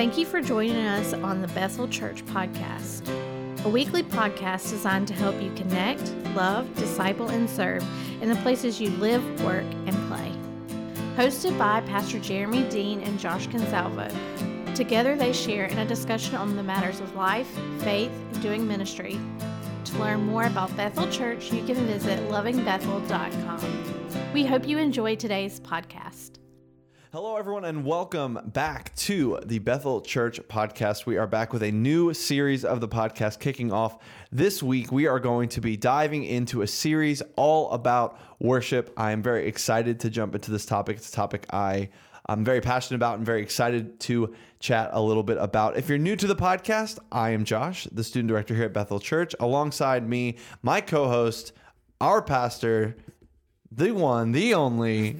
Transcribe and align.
Thank 0.00 0.16
you 0.16 0.24
for 0.24 0.40
joining 0.40 0.86
us 0.86 1.12
on 1.12 1.42
the 1.42 1.48
Bethel 1.48 1.86
Church 1.86 2.24
Podcast, 2.24 3.06
a 3.66 3.68
weekly 3.68 4.02
podcast 4.02 4.70
designed 4.70 5.06
to 5.08 5.12
help 5.12 5.38
you 5.42 5.52
connect, 5.52 6.00
love, 6.34 6.74
disciple, 6.74 7.28
and 7.28 7.50
serve 7.50 7.84
in 8.22 8.30
the 8.30 8.36
places 8.36 8.80
you 8.80 8.88
live, 8.92 9.22
work, 9.44 9.66
and 9.84 9.92
play. 10.08 10.32
Hosted 11.16 11.58
by 11.58 11.82
Pastor 11.82 12.16
Jeromy 12.16 12.70
Dean 12.70 13.02
and 13.02 13.20
Josh 13.20 13.46
Consalvo. 13.48 14.10
Together, 14.74 15.16
they 15.16 15.34
share 15.34 15.66
in 15.66 15.76
a 15.76 15.84
discussion 15.84 16.34
on 16.34 16.56
the 16.56 16.62
matters 16.62 17.00
of 17.00 17.14
life, 17.14 17.50
faith, 17.80 18.12
and 18.32 18.40
doing 18.40 18.66
ministry. 18.66 19.20
To 19.84 19.98
learn 19.98 20.24
more 20.24 20.44
about 20.44 20.74
Bethel 20.78 21.10
Church, 21.10 21.52
you 21.52 21.62
can 21.66 21.76
visit 21.86 22.18
lovingbethel.com. 22.30 24.32
We 24.32 24.46
hope 24.46 24.66
you 24.66 24.78
enjoy 24.78 25.16
today's 25.16 25.60
podcast. 25.60 26.39
Hello, 27.12 27.36
everyone, 27.36 27.64
and 27.64 27.84
welcome 27.84 28.38
back 28.52 28.94
to 28.94 29.40
the 29.44 29.58
Bethel 29.58 30.00
Church 30.00 30.40
podcast. 30.42 31.06
We 31.06 31.16
are 31.16 31.26
back 31.26 31.52
with 31.52 31.64
a 31.64 31.72
new 31.72 32.14
series 32.14 32.64
of 32.64 32.80
the 32.80 32.86
podcast 32.86 33.40
kicking 33.40 33.72
off 33.72 33.98
this 34.30 34.62
week. 34.62 34.92
We 34.92 35.08
are 35.08 35.18
going 35.18 35.48
to 35.48 35.60
be 35.60 35.76
diving 35.76 36.22
into 36.22 36.62
a 36.62 36.68
series 36.68 37.20
all 37.34 37.72
about 37.72 38.16
worship. 38.38 38.92
I 38.96 39.10
am 39.10 39.24
very 39.24 39.48
excited 39.48 39.98
to 39.98 40.08
jump 40.08 40.36
into 40.36 40.52
this 40.52 40.64
topic. 40.64 40.98
It's 40.98 41.08
a 41.08 41.12
topic 41.12 41.46
I 41.52 41.88
I'm 42.26 42.44
very 42.44 42.60
passionate 42.60 42.98
about 42.98 43.16
and 43.16 43.26
very 43.26 43.42
excited 43.42 43.98
to 44.02 44.32
chat 44.60 44.90
a 44.92 45.02
little 45.02 45.24
bit 45.24 45.38
about. 45.40 45.76
If 45.76 45.88
you're 45.88 45.98
new 45.98 46.14
to 46.14 46.28
the 46.28 46.36
podcast, 46.36 47.00
I 47.10 47.30
am 47.30 47.44
Josh, 47.44 47.88
the 47.90 48.04
student 48.04 48.28
director 48.28 48.54
here 48.54 48.66
at 48.66 48.72
Bethel 48.72 49.00
Church. 49.00 49.34
Alongside 49.40 50.08
me, 50.08 50.36
my 50.62 50.80
co 50.80 51.08
host, 51.08 51.50
our 52.00 52.22
pastor, 52.22 52.94
the 53.72 53.90
one, 53.90 54.30
the 54.30 54.54
only, 54.54 55.16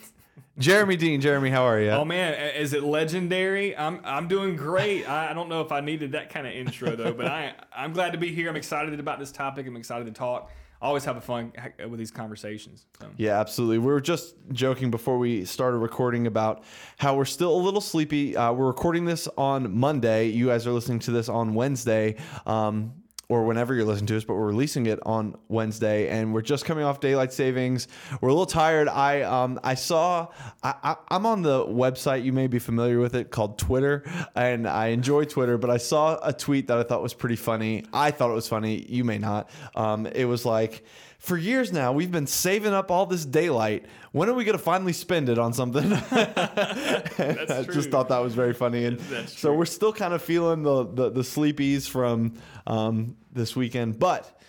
Jeromy 0.61 0.99
Dean. 0.99 1.21
Jeromy, 1.21 1.51
how 1.51 1.65
are 1.65 1.81
you? 1.81 1.91
Oh 1.91 2.05
man, 2.05 2.35
is 2.55 2.73
it 2.73 2.83
legendary? 2.83 3.77
I'm 3.77 4.01
I'm 4.05 4.29
doing 4.29 4.57
great. 4.57 5.09
I, 5.09 5.31
I 5.31 5.33
don't 5.33 5.49
know 5.49 5.63
if 5.63 5.73
I 5.73 5.81
needed 5.81 6.13
that 6.13 6.31
kind 6.31 6.47
of 6.47 6.53
intro 6.53 6.95
though, 6.95 7.13
but 7.13 7.27
I 7.27 7.55
I'm 7.75 7.93
glad 7.93 8.13
to 8.13 8.19
be 8.19 8.33
here. 8.33 8.49
I'm 8.49 8.57
excited 8.57 8.99
about 9.01 9.19
this 9.19 9.33
topic. 9.33 9.67
I'm 9.67 9.77
excited 9.77 10.07
to 10.07 10.13
talk 10.13 10.51
always 10.83 11.05
have 11.05 11.17
a 11.17 11.21
fun 11.21 11.53
with 11.89 11.99
these 11.99 12.11
conversations. 12.11 12.87
So. 13.01 13.07
Yeah, 13.17 13.39
absolutely. 13.39 13.79
We 13.79 13.87
were 13.87 14.01
just 14.01 14.35
joking 14.53 14.91
before 14.91 15.19
we 15.19 15.45
started 15.45 15.79
recording 15.79 16.27
about 16.27 16.65
how 16.97 17.17
we're 17.17 17.25
still 17.27 17.55
a 17.55 17.61
little 17.61 17.81
sleepy. 17.81 18.37
Uh, 18.37 18.53
we're 18.53 18.69
recording 18.69 19.05
this 19.05 19.29
on 19.37 19.77
Monday. 19.77 20.29
You 20.29 20.47
guys 20.47 20.67
are 20.67 20.73
listening 20.73 21.01
to 21.01 21.11
this 21.11 21.29
on 21.29 21.55
Wednesday. 21.55 22.17
Um, 22.47 22.95
or 23.31 23.45
whenever 23.45 23.73
you're 23.73 23.85
listening 23.85 24.09
to 24.09 24.17
us, 24.17 24.25
but 24.25 24.35
we're 24.35 24.49
releasing 24.49 24.87
it 24.87 24.99
on 25.07 25.37
Wednesday, 25.47 26.09
and 26.09 26.35
we're 26.35 26.43
just 26.43 26.65
coming 26.65 26.83
off 26.83 26.99
daylight 26.99 27.33
savings. 27.33 27.87
We're 28.21 28.29
a 28.29 28.33
little 28.33 28.45
tired. 28.45 28.89
I 28.89 29.23
um 29.23 29.61
I 29.63 29.75
saw 29.75 30.27
I, 30.65 30.97
I 31.11 31.15
am 31.17 31.25
on 31.25 31.43
the 31.43 31.65
website. 31.65 32.25
You 32.25 32.33
may 32.33 32.49
be 32.49 32.59
familiar 32.59 32.99
with 32.99 33.15
it 33.15 33.31
called 33.31 33.57
Twitter, 33.57 34.03
and 34.35 34.67
I 34.67 34.89
enjoy 34.89 35.27
Twitter. 35.27 35.59
But 35.59 35.71
I 35.71 35.77
saw 35.77 36.19
a 36.25 36.33
tweet 36.33 36.67
that 36.67 36.79
I 36.79 36.83
thought 36.83 37.03
was 37.03 37.15
pretty 37.15 37.37
funny. 37.37 37.85
I 37.93 38.11
thought 38.11 38.33
it 38.33 38.35
was 38.35 38.49
funny. 38.49 38.85
You 38.89 39.05
may 39.05 39.19
not. 39.19 39.49
Um, 39.77 40.07
it 40.07 40.25
was 40.25 40.45
like 40.45 40.85
for 41.21 41.37
years 41.37 41.71
now, 41.71 41.93
we've 41.93 42.11
been 42.11 42.27
saving 42.27 42.73
up 42.73 42.91
all 42.91 43.05
this 43.05 43.27
daylight. 43.27 43.85
When 44.13 44.31
are 44.31 44.33
we 44.33 44.45
going 44.45 44.57
to 44.57 44.63
finally 44.63 44.95
spend 44.95 45.29
it 45.29 45.39
on 45.39 45.53
something? 45.53 45.93
I 46.11 47.67
just 47.71 47.91
thought 47.91 48.09
that 48.09 48.19
was 48.23 48.35
very 48.35 48.55
funny. 48.55 48.87
And 48.87 49.01
so 49.29 49.53
we're 49.53 49.67
still 49.67 49.93
kind 49.93 50.15
of 50.15 50.23
feeling 50.23 50.63
the, 50.63 50.87
the, 50.87 51.11
the 51.11 51.21
sleepies 51.21 51.87
from 51.87 52.41
um, 52.67 53.17
this 53.31 53.55
weekend. 53.55 53.99
But 53.99 54.40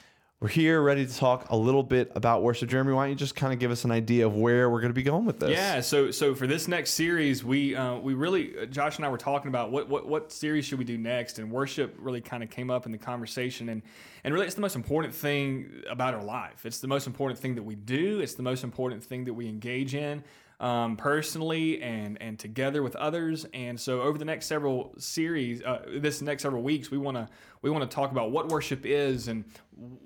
we're 0.41 0.47
here 0.47 0.81
ready 0.81 1.05
to 1.05 1.15
talk 1.15 1.51
a 1.51 1.55
little 1.55 1.83
bit 1.83 2.11
about 2.15 2.41
worship. 2.41 2.67
Jeromy, 2.67 2.95
why 2.95 3.03
don't 3.03 3.11
you 3.11 3.15
just 3.15 3.35
kind 3.35 3.53
of 3.53 3.59
give 3.59 3.69
us 3.69 3.85
an 3.85 3.91
idea 3.91 4.25
of 4.25 4.35
where 4.35 4.71
we're 4.71 4.81
going 4.81 4.89
to 4.89 4.95
be 4.95 5.03
going 5.03 5.23
with 5.23 5.39
this? 5.39 5.51
Yeah, 5.51 5.81
so 5.81 6.09
so 6.09 6.33
for 6.33 6.47
this 6.47 6.67
next 6.67 6.91
series, 6.91 7.43
we 7.43 7.75
uh, 7.75 7.97
we 7.97 8.15
really 8.15 8.57
uh, 8.57 8.65
Josh 8.65 8.97
and 8.97 9.05
I 9.05 9.09
were 9.09 9.19
talking 9.19 9.49
about 9.49 9.71
what, 9.71 9.87
what 9.87 10.07
what 10.07 10.31
series 10.31 10.65
should 10.65 10.79
we 10.79 10.83
do 10.83 10.97
next, 10.97 11.37
and 11.37 11.51
worship 11.51 11.95
really 11.99 12.21
kind 12.21 12.41
of 12.41 12.49
came 12.49 12.71
up 12.71 12.87
in 12.87 12.91
the 12.91 12.97
conversation, 12.97 13.69
and 13.69 13.83
and 14.23 14.33
really 14.33 14.47
it's 14.47 14.55
the 14.55 14.61
most 14.61 14.75
important 14.75 15.13
thing 15.13 15.83
about 15.87 16.15
our 16.15 16.23
life. 16.23 16.65
It's 16.65 16.79
the 16.79 16.87
most 16.87 17.05
important 17.05 17.39
thing 17.39 17.53
that 17.53 17.63
we 17.63 17.75
do. 17.75 18.19
It's 18.19 18.33
the 18.33 18.43
most 18.43 18.63
important 18.63 19.03
thing 19.03 19.25
that 19.25 19.35
we 19.35 19.47
engage 19.47 19.93
in 19.93 20.23
um, 20.61 20.95
personally 20.95 21.81
and 21.81 22.21
and 22.21 22.37
together 22.37 22.83
with 22.83 22.95
others. 22.95 23.45
And 23.53 23.77
so 23.77 24.01
over 24.01 24.17
the 24.17 24.25
next 24.25 24.45
several 24.45 24.93
series, 24.97 25.61
uh, 25.63 25.81
this 25.97 26.21
next 26.21 26.43
several 26.43 26.61
weeks, 26.61 26.91
we 26.91 26.99
want 26.99 27.17
to 27.17 27.27
we 27.63 27.71
want 27.71 27.89
to 27.89 27.93
talk 27.93 28.11
about 28.11 28.31
what 28.31 28.47
worship 28.47 28.85
is 28.85 29.27
and 29.27 29.43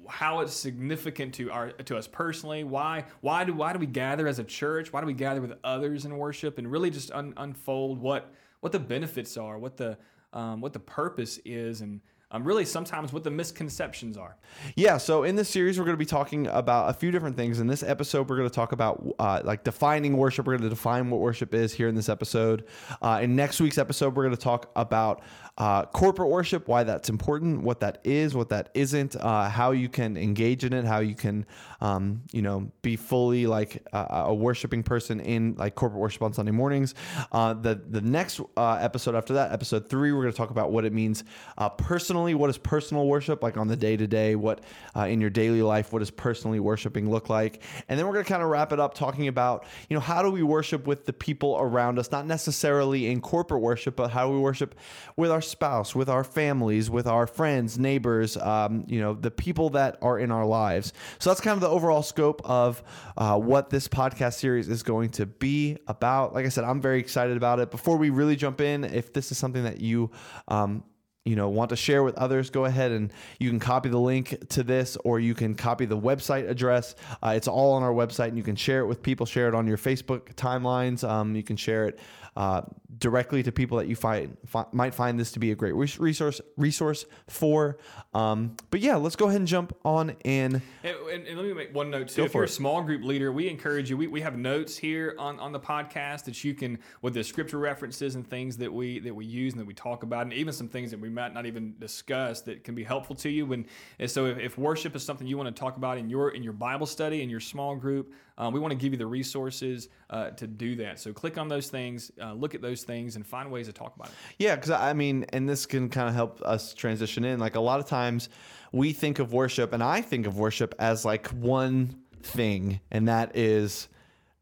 how 0.08 0.40
it's 0.40 0.54
significant 0.54 1.34
to 1.36 1.52
our 1.52 1.72
to 1.72 1.98
us 1.98 2.08
personally. 2.08 2.64
Why 2.64 3.04
why 3.20 3.44
do 3.44 3.54
why 3.54 3.74
do 3.74 3.80
we 3.80 3.86
gather 3.86 4.28
as 4.28 4.40
a 4.40 4.46
church? 4.46 4.94
Why 4.94 5.02
do 5.02 5.08
we 5.08 5.14
gather 5.14 5.42
with 5.42 5.54
others 5.64 6.06
in 6.06 6.18
worship? 6.18 6.58
And 6.58 6.72
really 6.72 6.90
just 6.90 7.12
un, 7.12 7.34
unfold 7.36 8.00
what 8.00 8.34
what 8.62 8.72
the 8.72 8.80
benefits 8.80 9.36
are, 9.36 9.60
what 9.60 9.76
the 9.76 9.98
um, 10.32 10.62
what 10.62 10.72
the 10.72 10.80
purpose 10.80 11.38
is, 11.44 11.82
and 11.82 12.00
um, 12.32 12.44
really 12.44 12.66
sometimes 12.66 13.14
what 13.14 13.24
the 13.24 13.32
misconceptions 13.32 14.18
are. 14.18 14.36
Yeah, 14.76 14.98
so 14.98 15.24
in 15.24 15.36
this 15.36 15.50
series, 15.50 15.78
we're 15.78 15.86
going 15.86 15.96
to 15.96 16.00
be 16.00 16.06
talking 16.06 16.48
about 16.48 16.90
a 16.90 16.94
few 16.94 17.12
different 17.12 17.36
things. 17.36 17.60
In 17.60 17.68
this 17.68 17.84
episode, 17.84 18.30
we're 18.30 18.38
going 18.38 18.50
to 18.50 18.56
talk 18.56 18.72
about 18.72 19.06
uh, 19.20 19.42
like 19.44 19.64
defining 19.64 20.18
worship. 20.18 20.46
We're 20.46 20.58
going 20.58 20.70
to 20.70 20.76
define 20.76 21.10
what 21.10 21.22
worship 21.22 21.54
is 21.54 21.74
here 21.74 21.88
in 21.88 21.96
this 21.96 22.10
episode. 22.10 22.66
Uh, 23.02 23.20
in 23.22 23.36
next 23.36 23.60
week's 23.62 23.78
episode, 23.78 24.16
we're 24.16 24.24
going 24.24 24.36
to 24.36 24.42
talk 24.42 24.72
about 24.76 25.22
uh, 25.58 25.86
corporate 25.86 26.30
worship, 26.30 26.68
why 26.68 26.84
that's 26.84 27.08
important, 27.08 27.64
what 27.64 27.80
that 27.80 28.00
is, 28.04 28.36
what 28.36 28.50
that 28.50 28.70
isn't, 28.74 29.16
uh, 29.16 29.50
how 29.50 29.72
you 29.72 29.88
can 29.88 30.18
engage 30.18 30.66
in 30.66 30.74
it, 30.74 30.84
how 30.84 31.00
you 31.00 31.16
can, 31.16 31.46
um, 31.80 32.22
you 32.34 32.42
know, 32.42 32.70
be 32.82 32.98
fully 32.98 33.48
like 33.48 33.82
a, 33.94 34.26
a, 34.28 34.34
worshiping 34.34 34.84
person 34.84 35.22
in 35.22 35.56
like 35.56 35.74
corporate 35.76 36.02
worship 36.02 36.22
on 36.24 36.34
Sunday 36.34 36.52
mornings. 36.52 36.94
Uh, 37.32 37.54
the 37.54 37.76
the 37.90 38.02
next 38.02 38.42
uh, 38.58 38.74
episode 38.82 39.16
after 39.16 39.36
that, 39.36 39.54
episode 39.54 39.90
three, 39.90 40.12
we're 40.12 40.24
going 40.24 40.34
to 40.34 40.38
talk 40.38 40.50
about 40.50 40.74
what 40.74 40.84
it 40.84 40.92
means 40.92 41.24
uh, 41.58 41.70
personally. 41.70 42.34
What 42.36 42.50
is 42.50 42.58
personal 42.58 43.08
worship 43.08 43.42
like 43.42 43.56
on 43.56 43.70
the 43.70 43.78
day 43.78 43.96
to 43.96 44.08
day? 44.08 44.36
What 44.36 44.62
uh, 44.94 45.06
in 45.06 45.22
your 45.22 45.30
daily 45.30 45.62
life? 45.62 45.94
What 45.94 46.00
does 46.00 46.12
personally 46.12 46.60
worshiping 46.60 47.10
look 47.10 47.30
like? 47.30 47.64
And 47.88 47.98
then 47.98 48.06
we're 48.06 48.14
going 48.14 48.26
to 48.26 48.30
kind 48.30 48.44
of 48.44 48.50
wrap 48.50 48.74
it 48.74 48.82
up 48.82 48.94
talking 48.94 49.30
about 49.30 49.66
you 49.88 49.94
know 49.94 50.02
how 50.02 50.22
do 50.22 50.30
we 50.30 50.44
worship 50.44 50.86
with 50.86 51.06
the 51.06 51.14
people 51.14 51.56
around 51.58 51.98
us, 51.98 52.12
not 52.12 52.26
necessarily 52.26 53.08
in 53.08 53.22
corporate 53.22 53.62
worship, 53.62 53.96
but 53.96 54.12
how 54.12 54.30
we 54.30 54.38
worship 54.38 54.76
with 55.16 55.32
our 55.32 55.45
spouse, 55.46 55.96
with 55.96 56.10
our 56.10 56.24
families, 56.24 56.90
with 56.90 57.08
our 57.08 57.28
friends, 57.28 57.78
neighbors, 57.78 58.38
um, 58.38 58.86
you 58.88 59.00
know, 59.00 59.14
the 59.14 59.32
people 59.32 59.70
that 59.72 59.98
are 60.02 60.20
in 60.20 60.32
our 60.32 60.46
lives. 60.46 60.94
So 61.20 61.30
that's 61.30 61.42
kind 61.42 61.56
of 61.56 61.62
the 61.62 61.70
overall 61.70 62.04
scope 62.04 62.42
of 62.46 62.84
uh, 63.18 63.38
what 63.38 63.70
this 63.70 63.88
podcast 63.88 64.34
series 64.36 64.70
is 64.70 64.84
going 64.84 65.10
to 65.12 65.26
be 65.26 65.78
about. 65.88 66.34
Like 66.34 66.46
I 66.46 66.50
said, 66.50 66.64
I'm 66.64 66.82
very 66.82 67.00
excited 67.00 67.38
about 67.38 67.60
it. 67.60 67.72
Before 67.72 67.98
we 67.98 68.10
really 68.10 68.36
jump 68.36 68.62
in, 68.62 68.84
if 68.84 69.14
this 69.14 69.32
is 69.32 69.38
something 69.38 69.64
that 69.64 69.80
you 69.80 70.12
um, 70.48 70.84
you 71.26 71.36
know 71.36 71.50
want 71.50 71.70
to 71.70 71.76
share 71.76 72.04
with 72.04 72.16
others 72.16 72.50
go 72.50 72.66
ahead 72.66 72.92
and 72.92 73.12
you 73.40 73.50
can 73.50 73.60
copy 73.60 73.90
the 73.90 74.00
link 74.00 74.48
to 74.50 74.64
this 74.64 74.96
or 75.04 75.20
you 75.20 75.34
can 75.34 75.56
copy 75.56 75.86
the 75.86 75.98
website 75.98 76.48
address 76.48 76.96
uh, 77.24 77.34
it's 77.36 77.48
all 77.48 77.74
on 77.74 77.84
our 77.84 77.92
website 77.92 78.30
and 78.30 78.38
you 78.38 78.44
can 78.44 78.56
share 78.56 78.80
it 78.80 78.86
with 78.86 79.02
people 79.02 79.26
share 79.26 79.48
it 79.48 79.56
on 79.56 79.68
your 79.68 79.78
facebook 79.78 80.34
timelines 80.36 81.08
um, 81.08 81.36
you 81.36 81.44
can 81.44 81.58
share 81.58 81.88
it 81.88 82.00
uh, 82.38 82.62
directly 82.98 83.44
to 83.44 83.52
people 83.52 83.78
that 83.78 83.88
you 83.88 83.96
find 83.96 84.38
fi- 84.46 84.66
might 84.74 84.94
find 84.94 85.20
this 85.20 85.32
to 85.32 85.40
be 85.40 85.52
a 85.52 85.56
great 85.56 85.74
resource 85.74 86.42
resource 86.58 87.06
for. 87.28 87.78
Um, 88.14 88.58
but 88.72 88.82
yeah, 88.82 88.96
let's 88.96 89.16
go 89.16 89.28
ahead 89.28 89.40
and 89.40 89.48
jump 89.48 89.76
on 89.86 90.12
in. 90.24 90.62
And, 90.84 90.96
and, 91.12 91.28
and 91.28 91.38
let 91.38 91.46
me 91.46 91.54
make 91.54 91.74
one 91.74 91.90
note 91.90 92.10
too. 92.10 92.26
If 92.26 92.34
you're 92.34 92.44
it. 92.44 92.50
a 92.50 92.54
small 92.54 92.82
group 92.82 93.04
leader, 93.04 93.32
we 93.32 93.48
encourage 93.50 93.90
you. 93.90 93.98
We, 93.98 94.08
we 94.08 94.22
have 94.22 94.38
notes 94.38 94.78
here 94.78 95.16
on, 95.18 95.40
on 95.40 95.52
the 95.54 95.60
podcast 95.60 96.26
that 96.26 96.44
you 96.44 96.54
can 96.54 96.80
with 97.02 97.14
the 97.14 97.24
scripture 97.24 97.58
references 97.58 98.16
and 98.16 98.28
things 98.28 98.58
that 98.58 98.72
we 98.72 99.00
that 99.00 99.16
we 99.16 99.26
use 99.26 99.54
and 99.54 99.62
that 99.62 99.68
we 99.68 99.74
talk 99.74 100.04
about, 100.04 100.24
and 100.24 100.34
even 100.34 100.54
some 100.54 100.68
things 100.68 100.92
that 100.92 101.00
we 101.00 101.10
might 101.16 101.34
not 101.34 101.46
even 101.46 101.74
discuss 101.80 102.42
that 102.42 102.64
can 102.64 102.76
be 102.76 102.84
helpful 102.84 103.16
to 103.16 103.30
you. 103.30 103.46
When 103.46 103.66
and 103.98 104.10
so 104.10 104.26
if, 104.26 104.38
if 104.38 104.58
worship 104.58 104.96
is 104.96 105.04
something 105.04 105.26
you 105.26 105.38
want 105.38 105.54
to 105.54 105.60
talk 105.60 105.78
about 105.78 105.98
in 105.98 106.10
your 106.10 106.30
in 106.30 106.44
your 106.44 106.54
Bible 106.54 106.86
study 106.86 107.24
in 107.24 107.30
your 107.30 107.40
small 107.40 107.76
group, 107.76 108.14
um, 108.38 108.54
we 108.54 108.60
want 108.60 108.72
to 108.72 108.78
give 108.78 108.92
you 108.92 108.98
the 108.98 109.08
resources 109.08 109.90
uh, 110.10 110.30
to 110.32 110.46
do 110.46 110.76
that. 110.76 111.00
So 111.00 111.14
click 111.14 111.38
on 111.38 111.48
those 111.48 111.70
things, 111.70 112.12
uh, 112.22 112.34
look 112.34 112.54
at 112.54 112.62
those 112.62 112.84
things, 112.84 113.16
and 113.16 113.26
find 113.26 113.52
ways 113.52 113.68
to 113.68 113.74
talk 113.74 113.96
about 113.96 114.08
it. 114.10 114.14
Yeah, 114.38 114.56
because 114.56 114.72
I 114.72 114.94
mean, 114.94 115.26
and 115.30 115.48
this 115.48 115.66
can 115.66 115.90
kind 115.90 116.10
of 116.10 116.16
help 116.16 116.42
us 116.42 116.74
transition 116.74 117.24
in. 117.24 117.40
Like 117.40 117.56
a 117.56 117.62
lot 117.62 117.80
of 117.80 117.88
times, 117.88 118.30
we 118.72 118.94
think 118.94 119.20
of 119.20 119.34
worship, 119.34 119.74
and 119.74 119.82
I 119.82 120.02
think 120.02 120.28
of 120.28 120.38
worship 120.38 120.76
as 120.80 121.06
like 121.06 121.28
one 121.30 121.96
thing, 122.22 122.82
and 122.92 123.08
that 123.08 123.36
is 123.36 123.88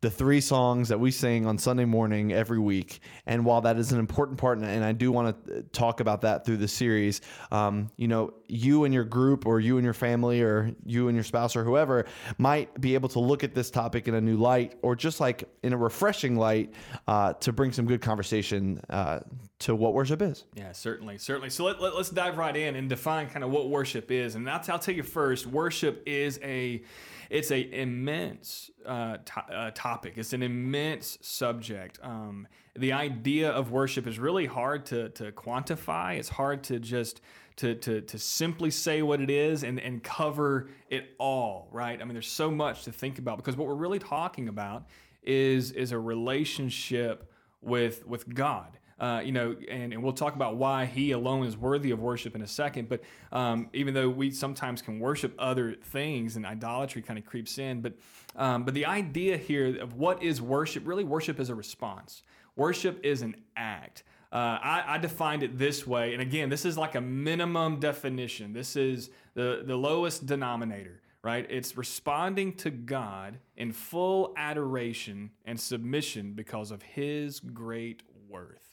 the 0.03 0.11
three 0.11 0.41
songs 0.41 0.89
that 0.89 0.99
we 0.99 1.09
sing 1.09 1.45
on 1.45 1.57
Sunday 1.57 1.85
morning 1.85 2.33
every 2.33 2.59
week. 2.59 2.99
And 3.25 3.45
while 3.45 3.61
that 3.61 3.77
is 3.77 3.93
an 3.93 3.99
important 3.99 4.37
part, 4.37 4.57
and 4.57 4.83
I 4.83 4.91
do 4.91 5.13
want 5.13 5.45
to 5.45 5.63
talk 5.71 6.01
about 6.01 6.19
that 6.21 6.45
through 6.45 6.57
the 6.57 6.67
series, 6.67 7.21
um, 7.53 7.89
you 7.95 8.09
know, 8.09 8.33
you 8.49 8.83
and 8.83 8.93
your 8.93 9.05
group, 9.05 9.45
or 9.45 9.61
you 9.61 9.77
and 9.77 9.85
your 9.85 9.93
family, 9.93 10.41
or 10.41 10.75
you 10.85 11.07
and 11.07 11.15
your 11.15 11.23
spouse, 11.23 11.55
or 11.55 11.63
whoever 11.63 12.05
might 12.37 12.81
be 12.81 12.95
able 12.95 13.07
to 13.09 13.19
look 13.19 13.45
at 13.45 13.55
this 13.55 13.71
topic 13.71 14.09
in 14.09 14.13
a 14.13 14.19
new 14.19 14.35
light, 14.35 14.77
or 14.81 14.93
just 14.93 15.21
like 15.21 15.45
in 15.63 15.71
a 15.71 15.77
refreshing 15.77 16.35
light 16.35 16.73
uh, 17.07 17.31
to 17.35 17.53
bring 17.53 17.71
some 17.71 17.85
good 17.85 18.01
conversation 18.01 18.81
uh, 18.89 19.21
to 19.59 19.73
what 19.73 19.93
worship 19.93 20.21
is. 20.21 20.43
Yeah, 20.53 20.73
certainly, 20.73 21.17
certainly. 21.17 21.49
So 21.49 21.63
let, 21.63 21.81
let, 21.81 21.93
us 21.93 22.09
dive 22.09 22.37
right 22.37 22.57
in 22.57 22.75
and 22.75 22.89
define 22.89 23.29
kind 23.29 23.45
of 23.45 23.51
what 23.51 23.69
worship 23.69 24.11
is. 24.11 24.35
And 24.35 24.45
that's 24.45 24.67
I'll 24.67 24.79
tell 24.79 24.95
you 24.95 25.03
first, 25.03 25.47
worship 25.47 26.03
is 26.05 26.41
a 26.43 26.83
it's 27.29 27.51
a 27.51 27.81
immense 27.81 28.71
uh, 28.85 29.17
to- 29.17 29.53
uh, 29.53 29.71
topic. 29.73 30.13
It's 30.17 30.33
an 30.33 30.43
immense 30.43 31.17
subject. 31.21 31.99
Um, 32.03 32.47
the 32.75 32.93
idea 32.93 33.51
of 33.51 33.71
worship 33.71 34.07
is 34.07 34.19
really 34.19 34.45
hard 34.45 34.85
to, 34.87 35.09
to 35.09 35.31
quantify. 35.31 36.17
It's 36.17 36.29
hard 36.29 36.63
to 36.65 36.79
just 36.79 37.21
to, 37.57 37.75
to, 37.75 38.01
to 38.01 38.17
simply 38.17 38.71
say 38.71 39.03
what 39.03 39.21
it 39.21 39.29
is 39.29 39.63
and, 39.63 39.79
and 39.79 40.03
cover 40.03 40.69
it 40.89 41.13
all, 41.19 41.67
right? 41.71 42.01
I 42.01 42.03
mean, 42.03 42.13
there's 42.13 42.31
so 42.31 42.49
much 42.49 42.83
to 42.85 42.91
think 42.91 43.19
about 43.19 43.37
because 43.37 43.55
what 43.55 43.67
we're 43.67 43.75
really 43.75 43.99
talking 43.99 44.47
about 44.47 44.87
is 45.21 45.71
is 45.71 45.91
a 45.91 45.99
relationship 45.99 47.31
with 47.61 48.05
with 48.05 48.33
God. 48.33 48.77
Uh, 48.99 49.21
you 49.23 49.31
know, 49.31 49.55
and, 49.69 49.93
and 49.93 50.03
we'll 50.03 50.13
talk 50.13 50.35
about 50.35 50.55
why 50.55 50.85
He 50.85 51.11
alone 51.11 51.45
is 51.45 51.57
worthy 51.57 51.91
of 51.91 51.99
worship 51.99 52.35
in 52.35 52.41
a 52.41 52.47
second. 52.47 52.89
But 52.89 53.01
um, 53.31 53.69
even 53.73 53.93
though 53.93 54.09
we 54.09 54.31
sometimes 54.31 54.81
can 54.81 54.99
worship 54.99 55.33
other 55.39 55.73
things 55.73 56.35
and 56.35 56.45
idolatry 56.45 57.01
kind 57.01 57.17
of 57.17 57.25
creeps 57.25 57.57
in, 57.57 57.81
but 57.81 57.93
um, 58.35 58.63
but 58.63 58.73
the 58.73 58.85
idea 58.85 59.37
here 59.37 59.79
of 59.79 59.95
what 59.95 60.23
is 60.23 60.41
worship 60.41 60.87
really 60.87 61.03
worship 61.03 61.39
is 61.39 61.49
a 61.49 61.55
response. 61.55 62.23
Worship 62.55 62.99
is 63.03 63.21
an 63.21 63.35
act. 63.55 64.03
Uh, 64.31 64.57
I, 64.61 64.83
I, 64.87 64.97
defined 64.97 65.43
it 65.43 65.59
this 65.59 65.85
way, 65.85 66.13
and 66.13 66.21
again, 66.21 66.49
this 66.49 66.65
is 66.65 66.75
like 66.75 66.95
a 66.95 67.01
minimum 67.01 67.79
definition. 67.79 68.51
This 68.51 68.75
is 68.75 69.11
the 69.35 69.63
the 69.65 69.75
lowest 69.75 70.25
denominator 70.25 71.03
right? 71.23 71.47
It's 71.49 71.77
responding 71.77 72.53
to 72.57 72.69
God 72.69 73.39
in 73.55 73.71
full 73.71 74.33
adoration 74.37 75.31
and 75.45 75.59
submission 75.59 76.33
because 76.33 76.69
of 76.69 76.83
his 76.83 77.39
great 77.39 78.03
worth. 78.27 78.72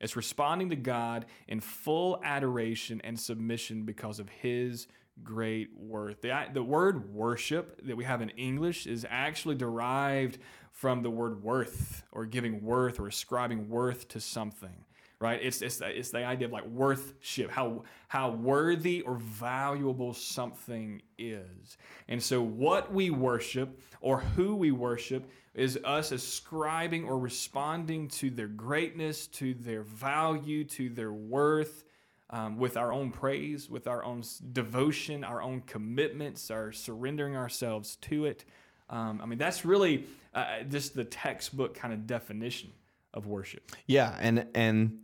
It's 0.00 0.16
responding 0.16 0.70
to 0.70 0.76
God 0.76 1.26
in 1.48 1.60
full 1.60 2.20
adoration 2.24 3.00
and 3.04 3.18
submission 3.18 3.84
because 3.84 4.18
of 4.18 4.28
his 4.28 4.86
great 5.22 5.68
worth. 5.76 6.22
The, 6.22 6.46
the 6.52 6.62
word 6.62 7.12
worship 7.12 7.80
that 7.84 7.96
we 7.96 8.04
have 8.04 8.22
in 8.22 8.30
English 8.30 8.86
is 8.86 9.06
actually 9.08 9.56
derived 9.56 10.38
from 10.72 11.02
the 11.02 11.10
word 11.10 11.42
worth 11.42 12.02
or 12.12 12.24
giving 12.24 12.62
worth 12.64 12.98
or 12.98 13.08
ascribing 13.08 13.68
worth 13.68 14.08
to 14.08 14.20
something 14.20 14.84
right? 15.20 15.38
It's, 15.42 15.60
it's, 15.60 15.80
it's 15.82 16.10
the 16.10 16.24
idea 16.24 16.46
of 16.46 16.52
like 16.52 16.66
worthship, 16.66 17.50
how, 17.50 17.84
how 18.08 18.30
worthy 18.30 19.02
or 19.02 19.16
valuable 19.16 20.14
something 20.14 21.02
is. 21.18 21.76
And 22.08 22.22
so, 22.22 22.42
what 22.42 22.92
we 22.92 23.10
worship 23.10 23.80
or 24.00 24.20
who 24.20 24.56
we 24.56 24.70
worship 24.70 25.30
is 25.54 25.78
us 25.84 26.12
ascribing 26.12 27.04
or 27.04 27.18
responding 27.18 28.08
to 28.08 28.30
their 28.30 28.48
greatness, 28.48 29.26
to 29.26 29.54
their 29.54 29.82
value, 29.82 30.64
to 30.64 30.88
their 30.88 31.12
worth. 31.12 31.84
Um, 32.32 32.58
with 32.58 32.76
our 32.76 32.92
own 32.92 33.10
praise, 33.10 33.68
with 33.68 33.88
our 33.88 34.04
own 34.04 34.22
devotion, 34.52 35.24
our 35.24 35.42
own 35.42 35.62
commitments, 35.62 36.48
our 36.48 36.70
surrendering 36.70 37.36
ourselves 37.36 37.96
to 38.02 38.24
it. 38.24 38.44
Um, 38.88 39.20
I 39.20 39.26
mean, 39.26 39.36
that's 39.40 39.64
really 39.64 40.04
uh, 40.32 40.62
just 40.62 40.94
the 40.94 41.02
textbook 41.02 41.74
kind 41.74 41.92
of 41.92 42.06
definition 42.06 42.70
of 43.12 43.26
worship. 43.26 43.72
Yeah, 43.86 44.16
and 44.20 44.46
and 44.54 45.00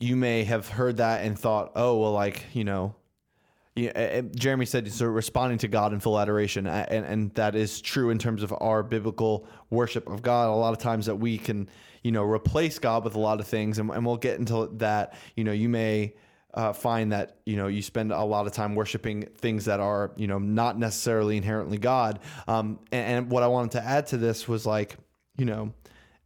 you 0.00 0.16
may 0.16 0.44
have 0.44 0.68
heard 0.68 0.96
that 0.96 1.26
and 1.26 1.38
thought, 1.38 1.72
oh, 1.76 1.98
well, 1.98 2.12
like, 2.12 2.46
you 2.54 2.64
know, 2.64 2.94
yeah, 3.74 4.20
Jeromy 4.20 4.68
said 4.68 4.90
so 4.92 5.06
responding 5.06 5.58
to 5.58 5.68
God 5.68 5.94
in 5.94 6.00
full 6.00 6.20
adoration, 6.20 6.66
and 6.66 7.06
and 7.06 7.34
that 7.34 7.54
is 7.54 7.80
true 7.80 8.10
in 8.10 8.18
terms 8.18 8.42
of 8.42 8.52
our 8.60 8.82
biblical 8.82 9.46
worship 9.70 10.08
of 10.10 10.20
God. 10.20 10.50
A 10.50 10.52
lot 10.54 10.74
of 10.74 10.78
times 10.78 11.06
that 11.06 11.16
we 11.16 11.38
can, 11.38 11.70
you 12.02 12.12
know, 12.12 12.22
replace 12.22 12.78
God 12.78 13.02
with 13.02 13.14
a 13.14 13.18
lot 13.18 13.40
of 13.40 13.46
things, 13.46 13.78
and, 13.78 13.90
and 13.90 14.04
we'll 14.04 14.18
get 14.18 14.38
into 14.38 14.68
that. 14.74 15.14
You 15.36 15.44
know, 15.44 15.52
you 15.52 15.70
may 15.70 16.14
uh, 16.52 16.74
find 16.74 17.12
that 17.12 17.38
you 17.46 17.56
know 17.56 17.66
you 17.66 17.80
spend 17.80 18.12
a 18.12 18.22
lot 18.22 18.46
of 18.46 18.52
time 18.52 18.74
worshiping 18.74 19.22
things 19.38 19.64
that 19.64 19.80
are 19.80 20.12
you 20.16 20.26
know 20.26 20.38
not 20.38 20.78
necessarily 20.78 21.38
inherently 21.38 21.78
God. 21.78 22.18
Um, 22.46 22.78
and, 22.92 23.18
and 23.18 23.30
what 23.30 23.42
I 23.42 23.46
wanted 23.46 23.70
to 23.72 23.84
add 23.84 24.06
to 24.08 24.18
this 24.18 24.46
was 24.46 24.66
like, 24.66 24.98
you 25.38 25.46
know, 25.46 25.72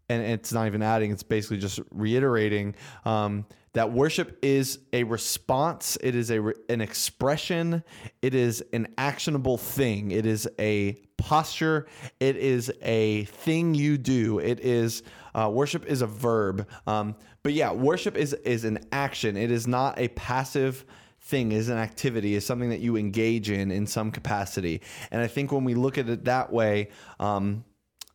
and 0.08 0.23
it's 0.23 0.53
not 0.53 0.67
even 0.67 0.82
adding; 0.82 1.11
it's 1.11 1.23
basically 1.23 1.58
just 1.58 1.81
reiterating. 1.91 2.75
Um, 3.05 3.47
that 3.76 3.93
worship 3.93 4.38
is 4.41 4.79
a 4.94 5.05
response, 5.05 5.99
it 6.03 6.14
is 6.14 6.31
a 6.31 6.43
an 6.70 6.81
expression, 6.81 7.85
it 8.23 8.35
is 8.35 8.64
an 8.73 8.88
actionable 8.97 9.58
thing, 9.58 10.12
it 10.12 10.25
is 10.25 10.49
a 10.58 10.99
posture, 11.19 11.87
it 12.19 12.37
is 12.37 12.73
a 12.81 13.25
thing 13.25 13.75
you 13.75 13.99
do. 13.99 14.38
It 14.38 14.61
is 14.61 15.03
uh, 15.35 15.50
worship 15.53 15.85
is 15.85 16.00
a 16.00 16.06
verb, 16.06 16.67
um, 16.87 17.17
but 17.43 17.53
yeah, 17.53 17.70
worship 17.70 18.17
is 18.17 18.32
is 18.32 18.64
an 18.64 18.79
action. 18.93 19.37
It 19.37 19.50
is 19.50 19.67
not 19.67 19.99
a 19.99 20.08
passive 20.08 20.87
thing 21.20 21.53
is 21.53 21.69
an 21.69 21.76
activity 21.76 22.35
is 22.35 22.47
something 22.47 22.70
that 22.70 22.81
you 22.81 22.97
engage 22.97 23.50
in 23.50 23.73
in 23.73 23.85
some 23.85 24.12
capacity 24.12 24.81
and 25.11 25.20
i 25.20 25.26
think 25.26 25.50
when 25.50 25.64
we 25.64 25.75
look 25.75 25.99
at 25.99 26.08
it 26.08 26.25
that 26.25 26.53
way 26.53 26.88
um, 27.19 27.64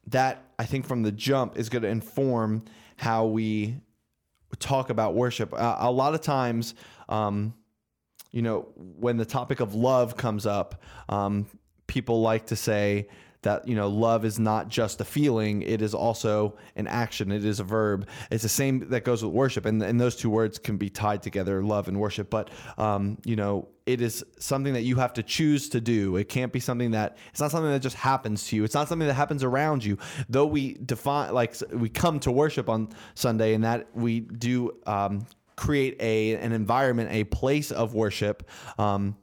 that 0.08 0.44
i 0.60 0.66
think 0.66 0.86
from 0.86 1.04
the 1.04 1.12
jump 1.12 1.58
is 1.58 1.70
going 1.70 1.84
to 1.84 1.90
inform 1.90 2.64
how 2.98 3.26
we 3.26 3.82
talk 4.60 4.90
about 4.90 5.16
worship. 5.16 5.54
Uh, 5.54 5.78
a 5.80 5.92
lot 5.92 6.14
of 6.14 6.22
times, 6.22 6.76
um, 7.10 7.54
you 8.32 8.42
know, 8.42 8.68
when 8.76 9.18
the 9.18 9.26
topic 9.26 9.60
of 9.60 9.76
love 9.76 10.16
comes 10.18 10.46
up, 10.46 10.82
um, 11.10 11.46
people 11.88 12.22
like 12.22 12.48
to 12.48 12.56
say, 12.56 13.08
that 13.44 13.68
you 13.68 13.76
know 13.76 13.88
love 13.88 14.26
is 14.26 14.40
not 14.40 14.68
just 14.70 15.02
a 15.02 15.06
feeling 15.06 15.62
it 15.62 15.82
is 15.82 15.94
also 15.94 16.56
an 16.76 16.88
action 16.88 17.32
it 17.32 17.46
is 17.46 17.60
a 17.60 17.64
verb. 17.64 18.08
It's 18.30 18.44
the 18.44 18.50
same 18.50 18.90
that 18.90 19.04
goes 19.04 19.24
with 19.24 19.34
worship 19.34 19.66
and, 19.66 19.82
and 19.82 20.00
those 20.00 20.16
two 20.16 20.30
words 20.30 20.58
can 20.58 20.78
be 20.78 20.90
tied 20.90 21.24
together 21.24 21.64
love 21.64 21.88
and 21.88 22.00
worship 22.00 22.30
but 22.30 22.50
um, 22.78 23.18
you 23.26 23.36
know 23.36 23.68
it 23.86 24.00
is 24.00 24.24
something 24.40 24.74
that 24.74 24.84
you 24.84 24.98
have 24.98 25.14
to 25.14 25.24
choose 25.24 25.68
to 25.70 25.82
do. 25.82 26.16
It 26.16 26.30
can't 26.30 26.54
be 26.54 26.60
something 26.60 26.92
that 26.92 27.18
it's 27.32 27.42
not 27.42 27.50
something 27.52 27.72
that 27.72 27.82
just 27.82 27.96
happens 27.96 28.48
to 28.48 28.56
you. 28.56 28.64
It's 28.64 28.76
not 28.76 28.88
something 28.88 29.08
that 29.08 29.16
happens 29.16 29.44
around 29.44 29.84
you. 29.84 29.98
Though 30.30 30.46
we 30.46 30.74
define 30.74 31.34
like 31.34 31.56
we 31.74 31.90
come 31.90 32.20
to 32.22 32.32
worship 32.32 32.70
on 32.70 32.90
sunday 33.16 33.54
and 33.54 33.64
that 33.64 33.88
we 33.94 34.22
do 34.22 34.72
um, 34.86 35.26
create 35.56 35.98
a 36.00 36.36
an 36.36 36.52
environment 36.52 37.10
a 37.12 37.24
place 37.26 37.72
of 37.72 37.94
worship 37.94 38.50
um, 38.80 39.16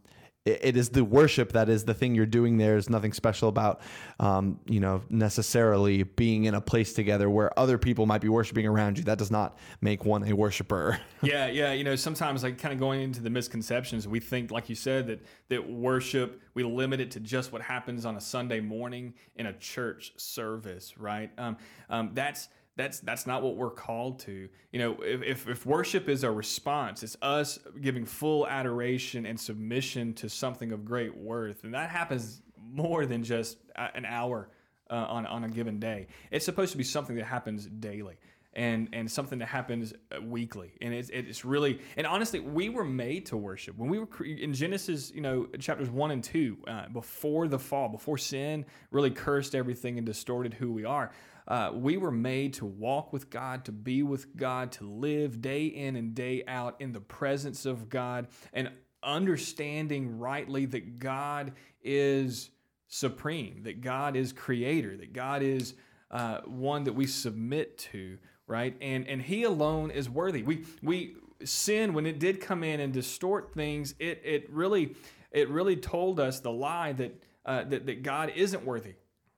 it 0.49 0.77
is 0.77 0.91
the 0.91 1.05
worship 1.05 1.53
that 1.53 1.69
is 1.69 1.85
the 1.85 1.95
thing 1.95 2.15
you're 2.15 2.27
doing 2.27 2.59
there. 2.59 2.73
There's 2.73 2.91
nothing 2.91 3.13
special 3.13 3.49
about, 3.49 3.81
um, 4.21 4.59
you 4.67 4.81
know, 4.81 5.03
necessarily 5.09 6.03
being 6.03 6.45
in 6.45 6.55
a 6.55 6.61
place 6.61 6.93
together 6.93 7.29
where 7.31 7.57
other 7.59 7.79
people 7.79 8.07
might 8.07 8.21
be 8.21 8.29
worshiping 8.29 8.67
around 8.67 8.99
you. 8.99 9.05
That 9.05 9.19
does 9.19 9.31
not 9.31 9.59
make 9.81 10.05
one 10.05 10.25
a 10.25 10.33
worshiper. 10.33 11.01
yeah, 11.23 11.49
yeah. 11.49 11.73
You 11.73 11.85
know, 11.85 11.97
sometimes 11.97 12.43
like 12.43 12.59
kind 12.59 12.73
of 12.73 12.81
going 12.81 13.01
into 13.01 13.21
the 13.21 13.31
misconceptions, 13.31 14.09
we 14.09 14.21
think, 14.21 14.51
like 14.51 14.69
you 14.69 14.75
said, 14.75 15.07
that 15.09 15.25
that 15.49 15.69
worship 15.69 16.41
we 16.59 16.65
limit 16.65 16.99
it 16.99 17.13
to 17.13 17.21
just 17.21 17.53
what 17.53 17.63
happens 17.63 18.05
on 18.05 18.17
a 18.17 18.21
Sunday 18.21 18.59
morning 18.59 19.15
in 19.37 19.47
a 19.47 19.53
church 19.53 20.13
service, 20.17 20.99
right? 20.99 21.31
Um, 21.39 21.57
um, 21.89 22.11
that's 22.15 22.49
that's 22.79 23.01
that's 23.01 23.27
not 23.27 23.43
what 23.43 23.57
we're 23.57 23.71
called 23.71 24.21
to. 24.21 24.49
You 24.73 24.79
know, 24.79 24.97
if, 25.03 25.23
if, 25.23 25.49
if, 25.49 25.67
worship 25.67 26.09
is 26.09 26.23
a 26.23 26.31
response, 26.31 27.03
it's 27.03 27.17
us 27.21 27.59
giving 27.81 28.07
full 28.07 28.47
adoration 28.47 29.27
and 29.27 29.39
submission 29.39 30.15
to 30.15 30.29
something 30.29 30.71
of 30.73 30.85
great 30.85 31.15
worth, 31.15 31.65
and 31.65 31.75
that 31.75 31.91
happens 31.91 32.41
more 32.57 33.05
than 33.05 33.25
just 33.25 33.59
an 33.77 34.07
hour 34.07 34.49
uh, 34.91 34.95
on 34.95 35.27
on 35.27 35.45
a 35.45 35.49
given 35.49 35.81
day. 35.81 36.07
It's 36.31 36.45
supposed 36.45 36.71
to 36.71 36.79
be 36.79 36.85
something 36.85 37.17
that 37.17 37.27
happens 37.27 37.67
daily. 37.67 38.17
And, 38.59 38.89
and 38.93 39.09
something 39.09 39.39
that 39.39 39.47
happens 39.47 39.93
uh, 40.11 40.21
weekly, 40.21 40.73
and 40.81 40.93
it's, 40.93 41.11
it's 41.11 41.45
really 41.45 41.79
and 41.97 42.09
honestly, 42.09 42.41
we 42.41 42.71
were 42.71 42.83
made 42.85 43.25
to 43.27 43.37
worship. 43.37 43.79
When 43.79 43.89
we 43.89 44.01
were 44.01 44.09
in 44.25 44.53
Genesis, 44.53 45.13
you 45.15 45.21
know, 45.21 45.47
chapters 45.61 45.89
one 45.91 46.11
and 46.11 46.25
two, 46.25 46.57
uh, 46.67 46.89
before 46.89 47.47
the 47.47 47.59
fall, 47.59 47.89
before 47.89 48.19
sin 48.19 48.67
really 48.91 49.13
cursed 49.13 49.55
everything 49.55 49.97
and 49.97 50.05
distorted 50.05 50.55
who 50.55 50.73
we 50.73 50.85
are 50.85 51.13
uh, 51.49 51.73
we 51.75 51.97
were 51.97 52.11
made 52.11 52.53
to 52.53 52.67
walk 52.67 53.13
with 53.13 53.31
God, 53.31 53.65
to 53.65 53.73
be 53.73 54.03
with 54.03 54.37
God, 54.37 54.71
to 54.73 54.85
live 54.85 55.41
day 55.41 55.65
in 55.65 55.97
and 55.97 56.15
day 56.15 56.45
out 56.47 56.77
in 56.79 56.93
the 56.93 57.01
presence 57.01 57.65
of 57.65 57.89
God, 57.89 58.29
and 58.53 58.71
understanding 59.03 60.19
rightly 60.19 60.67
that 60.67 60.99
God 60.99 61.53
is 61.83 62.51
supreme, 62.87 63.63
that 63.63 63.81
God 63.81 64.15
is 64.15 64.33
creator, 64.33 64.97
that 64.99 65.15
God 65.15 65.43
is 65.43 65.75
uh, 66.11 66.41
one 66.45 66.85
that 66.85 66.93
we 66.93 67.07
submit 67.07 67.79
to, 67.79 68.19
right? 68.49 68.77
And 68.81 69.07
and 69.07 69.23
He 69.23 69.45
alone 69.45 69.93
is 69.93 70.11
worthy. 70.11 70.43
We 70.43 70.65
we 70.83 71.15
sin 71.45 71.95
when 71.95 72.07
it 72.07 72.19
did 72.19 72.41
come 72.41 72.65
in 72.65 72.81
and 72.81 72.93
distort 72.93 73.55
things. 73.55 73.95
It 74.01 74.21
it 74.25 74.51
really 74.51 74.97
it 75.31 75.49
really 75.49 75.77
told 75.77 76.19
us 76.19 76.41
the 76.41 76.51
lie 76.51 76.93
that 76.95 77.23
uh, 77.47 77.65
that 77.65 77.87
that 77.87 78.03
God 78.03 78.33
isn't 78.35 78.65
worthy 78.65 78.95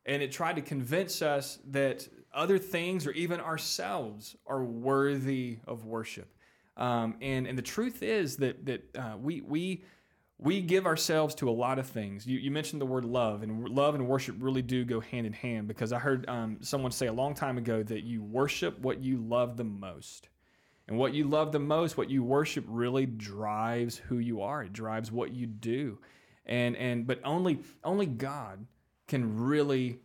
and 0.06 0.22
it 0.22 0.32
tried 0.32 0.56
to 0.56 0.62
convince 0.62 1.22
us 1.22 1.58
that 1.70 2.08
other 2.32 2.58
things 2.58 3.06
or 3.06 3.12
even 3.12 3.40
ourselves 3.40 4.36
are 4.46 4.64
worthy 4.64 5.58
of 5.66 5.84
worship. 5.84 6.34
Um, 6.76 7.16
and 7.20 7.46
and 7.46 7.58
the 7.58 7.62
truth 7.62 8.02
is 8.02 8.36
that 8.38 8.64
that 8.66 8.96
uh, 8.96 9.16
we 9.20 9.40
we 9.40 9.84
we 10.42 10.62
give 10.62 10.86
ourselves 10.86 11.34
to 11.36 11.48
a 11.48 11.52
lot 11.52 11.78
of 11.78 11.86
things. 11.86 12.26
You, 12.26 12.38
you, 12.38 12.50
mentioned 12.50 12.80
the 12.80 12.86
word 12.86 13.04
love, 13.04 13.42
and 13.42 13.68
love 13.68 13.94
and 13.94 14.08
worship 14.08 14.36
really 14.38 14.62
do 14.62 14.84
go 14.86 14.98
hand 14.98 15.26
in 15.26 15.34
hand 15.34 15.68
because 15.68 15.92
I 15.92 15.98
heard 15.98 16.26
um, 16.28 16.58
someone 16.62 16.92
say 16.92 17.08
a 17.08 17.12
long 17.12 17.34
time 17.34 17.58
ago 17.58 17.82
that 17.82 18.04
you 18.04 18.22
worship 18.22 18.78
what 18.80 19.02
you 19.02 19.18
love 19.18 19.58
the 19.58 19.64
most. 19.64 20.28
And 20.88 20.98
what 20.98 21.14
you 21.14 21.24
love 21.24 21.52
the 21.52 21.60
most, 21.60 21.96
what 21.96 22.10
you 22.10 22.24
worship, 22.24 22.64
really 22.66 23.06
drives 23.06 23.98
who 23.98 24.18
you 24.18 24.40
are. 24.40 24.64
It 24.64 24.72
drives 24.72 25.12
what 25.12 25.32
you 25.32 25.46
do. 25.46 25.98
And, 26.46 26.74
and 26.76 27.06
but 27.06 27.20
only 27.22 27.60
only 27.84 28.06
God 28.06 28.66
can 29.06 29.38
really 29.38 30.00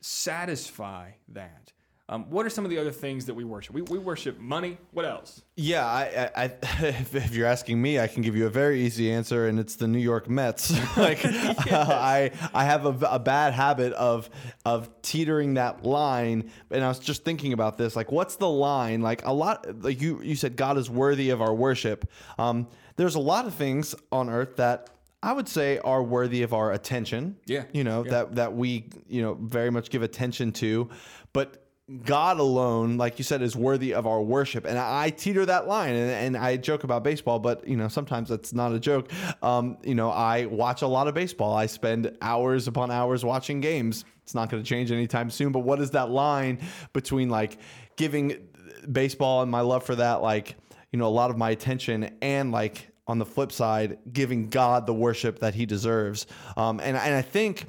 satisfy 0.00 1.12
that? 1.28 1.72
Um, 2.10 2.28
what 2.28 2.44
are 2.44 2.50
some 2.50 2.64
of 2.64 2.72
the 2.72 2.78
other 2.78 2.90
things 2.90 3.26
that 3.26 3.34
we 3.34 3.44
worship? 3.44 3.72
We, 3.72 3.82
we 3.82 3.96
worship 3.96 4.40
money. 4.40 4.78
What 4.90 5.04
else? 5.04 5.42
Yeah, 5.54 5.86
I, 5.86 6.30
I, 6.34 6.44
I 6.44 6.44
if, 6.80 7.14
if 7.14 7.36
you're 7.36 7.46
asking 7.46 7.80
me, 7.80 8.00
I 8.00 8.08
can 8.08 8.22
give 8.22 8.34
you 8.34 8.46
a 8.46 8.50
very 8.50 8.80
easy 8.80 9.12
answer, 9.12 9.46
and 9.46 9.60
it's 9.60 9.76
the 9.76 9.86
New 9.86 10.00
York 10.00 10.28
Mets. 10.28 10.72
like, 10.96 11.20
I, 11.24 12.32
I 12.52 12.64
have 12.64 12.84
a, 12.84 13.06
a 13.06 13.18
bad 13.20 13.54
habit 13.54 13.92
of 13.92 14.28
of 14.64 14.90
teetering 15.02 15.54
that 15.54 15.84
line, 15.84 16.50
and 16.72 16.82
I 16.82 16.88
was 16.88 16.98
just 16.98 17.24
thinking 17.24 17.52
about 17.52 17.78
this. 17.78 17.94
Like, 17.94 18.10
what's 18.10 18.34
the 18.34 18.48
line? 18.48 19.02
Like 19.02 19.24
a 19.24 19.32
lot, 19.32 19.80
like 19.80 20.00
you 20.00 20.20
you 20.20 20.34
said, 20.34 20.56
God 20.56 20.78
is 20.78 20.90
worthy 20.90 21.30
of 21.30 21.40
our 21.40 21.54
worship. 21.54 22.10
Um, 22.40 22.66
there's 22.96 23.14
a 23.14 23.20
lot 23.20 23.46
of 23.46 23.54
things 23.54 23.94
on 24.10 24.28
earth 24.28 24.56
that 24.56 24.90
I 25.22 25.32
would 25.32 25.48
say 25.48 25.78
are 25.78 26.02
worthy 26.02 26.42
of 26.42 26.52
our 26.54 26.72
attention. 26.72 27.36
Yeah, 27.46 27.64
You 27.72 27.84
know, 27.84 28.04
yeah. 28.04 28.10
that 28.10 28.34
that 28.34 28.56
we, 28.56 28.88
you 29.06 29.22
know, 29.22 29.34
very 29.34 29.70
much 29.70 29.90
give 29.90 30.02
attention 30.02 30.50
to. 30.54 30.90
But 31.32 31.69
God 32.04 32.38
alone, 32.38 32.96
like 32.98 33.18
you 33.18 33.24
said, 33.24 33.42
is 33.42 33.56
worthy 33.56 33.94
of 33.94 34.06
our 34.06 34.22
worship. 34.22 34.64
And 34.64 34.78
I 34.78 35.10
teeter 35.10 35.44
that 35.46 35.66
line 35.66 35.94
and, 35.94 36.10
and 36.10 36.36
I 36.36 36.56
joke 36.56 36.84
about 36.84 37.02
baseball, 37.02 37.40
but 37.40 37.66
you 37.66 37.76
know, 37.76 37.88
sometimes 37.88 38.28
that's 38.28 38.52
not 38.52 38.72
a 38.72 38.78
joke. 38.78 39.10
Um, 39.42 39.76
you 39.82 39.96
know, 39.96 40.10
I 40.10 40.46
watch 40.46 40.82
a 40.82 40.86
lot 40.86 41.08
of 41.08 41.14
baseball. 41.14 41.56
I 41.56 41.66
spend 41.66 42.16
hours 42.22 42.68
upon 42.68 42.92
hours 42.92 43.24
watching 43.24 43.60
games. 43.60 44.04
It's 44.22 44.34
not 44.34 44.50
going 44.50 44.62
to 44.62 44.68
change 44.68 44.92
anytime 44.92 45.30
soon. 45.30 45.50
But 45.50 45.60
what 45.60 45.80
is 45.80 45.90
that 45.90 46.10
line 46.10 46.60
between 46.92 47.28
like 47.28 47.58
giving 47.96 48.48
baseball 48.90 49.42
and 49.42 49.50
my 49.50 49.60
love 49.60 49.82
for 49.82 49.96
that, 49.96 50.22
like, 50.22 50.56
you 50.92 50.98
know, 50.98 51.06
a 51.06 51.08
lot 51.08 51.30
of 51.30 51.36
my 51.36 51.50
attention 51.50 52.16
and 52.22 52.52
like 52.52 52.88
on 53.08 53.18
the 53.18 53.26
flip 53.26 53.50
side, 53.50 53.98
giving 54.12 54.48
God 54.48 54.86
the 54.86 54.94
worship 54.94 55.40
that 55.40 55.54
he 55.54 55.66
deserves. 55.66 56.28
Um, 56.56 56.78
and, 56.78 56.96
and 56.96 57.14
I 57.14 57.22
think, 57.22 57.66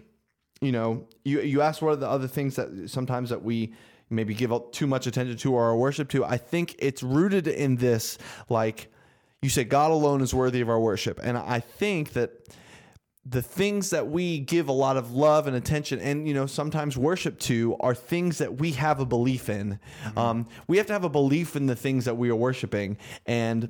you 0.62 0.72
know, 0.72 1.08
you, 1.26 1.42
you 1.42 1.62
asked 1.62 1.82
what 1.82 1.94
are 1.94 1.96
the 1.96 2.10
other 2.10 2.28
things 2.28 2.56
that 2.58 2.88
sometimes 2.88 3.32
that 3.32 3.42
we 3.42 3.74
maybe 4.12 4.34
give 4.34 4.52
too 4.72 4.88
much 4.88 5.08
attention 5.08 5.38
to 5.38 5.54
or 5.54 5.76
worship 5.78 6.10
to. 6.10 6.26
I 6.26 6.38
think 6.38 6.76
it's 6.80 7.02
rooted 7.02 7.48
in 7.48 7.78
this, 7.78 8.18
like 8.50 8.92
you 9.42 9.50
say, 9.50 9.64
God 9.64 9.92
alone 9.92 10.22
is 10.22 10.34
worthy 10.34 10.62
of 10.62 10.70
our 10.70 10.80
worship. 10.80 11.20
And 11.24 11.38
I 11.38 11.60
think 11.60 12.14
that 12.14 12.32
the 13.26 13.42
things 13.42 13.92
that 13.92 14.08
we 14.08 14.40
give 14.40 14.68
a 14.68 14.72
lot 14.72 14.98
of 14.98 15.12
love 15.12 15.46
and 15.48 15.56
attention 15.56 16.00
and 16.00 16.28
you 16.28 16.34
know 16.34 16.48
sometimes 16.48 16.98
worship 16.98 17.38
to 17.38 17.78
are 17.80 17.94
things 17.94 18.40
that 18.40 18.60
we 18.60 18.72
have 18.72 19.00
a 19.00 19.06
belief 19.06 19.48
in 19.48 19.80
um, 20.18 20.48
we 20.68 20.78
have 20.78 20.88
to 20.88 20.94
have 20.94 21.04
a 21.04 21.10
belief 21.10 21.56
in 21.56 21.68
the 21.68 21.76
things 21.76 22.06
that 22.06 22.18
we 22.18 22.32
are 22.32 22.36
worshiping 22.36 22.98
and 23.28 23.70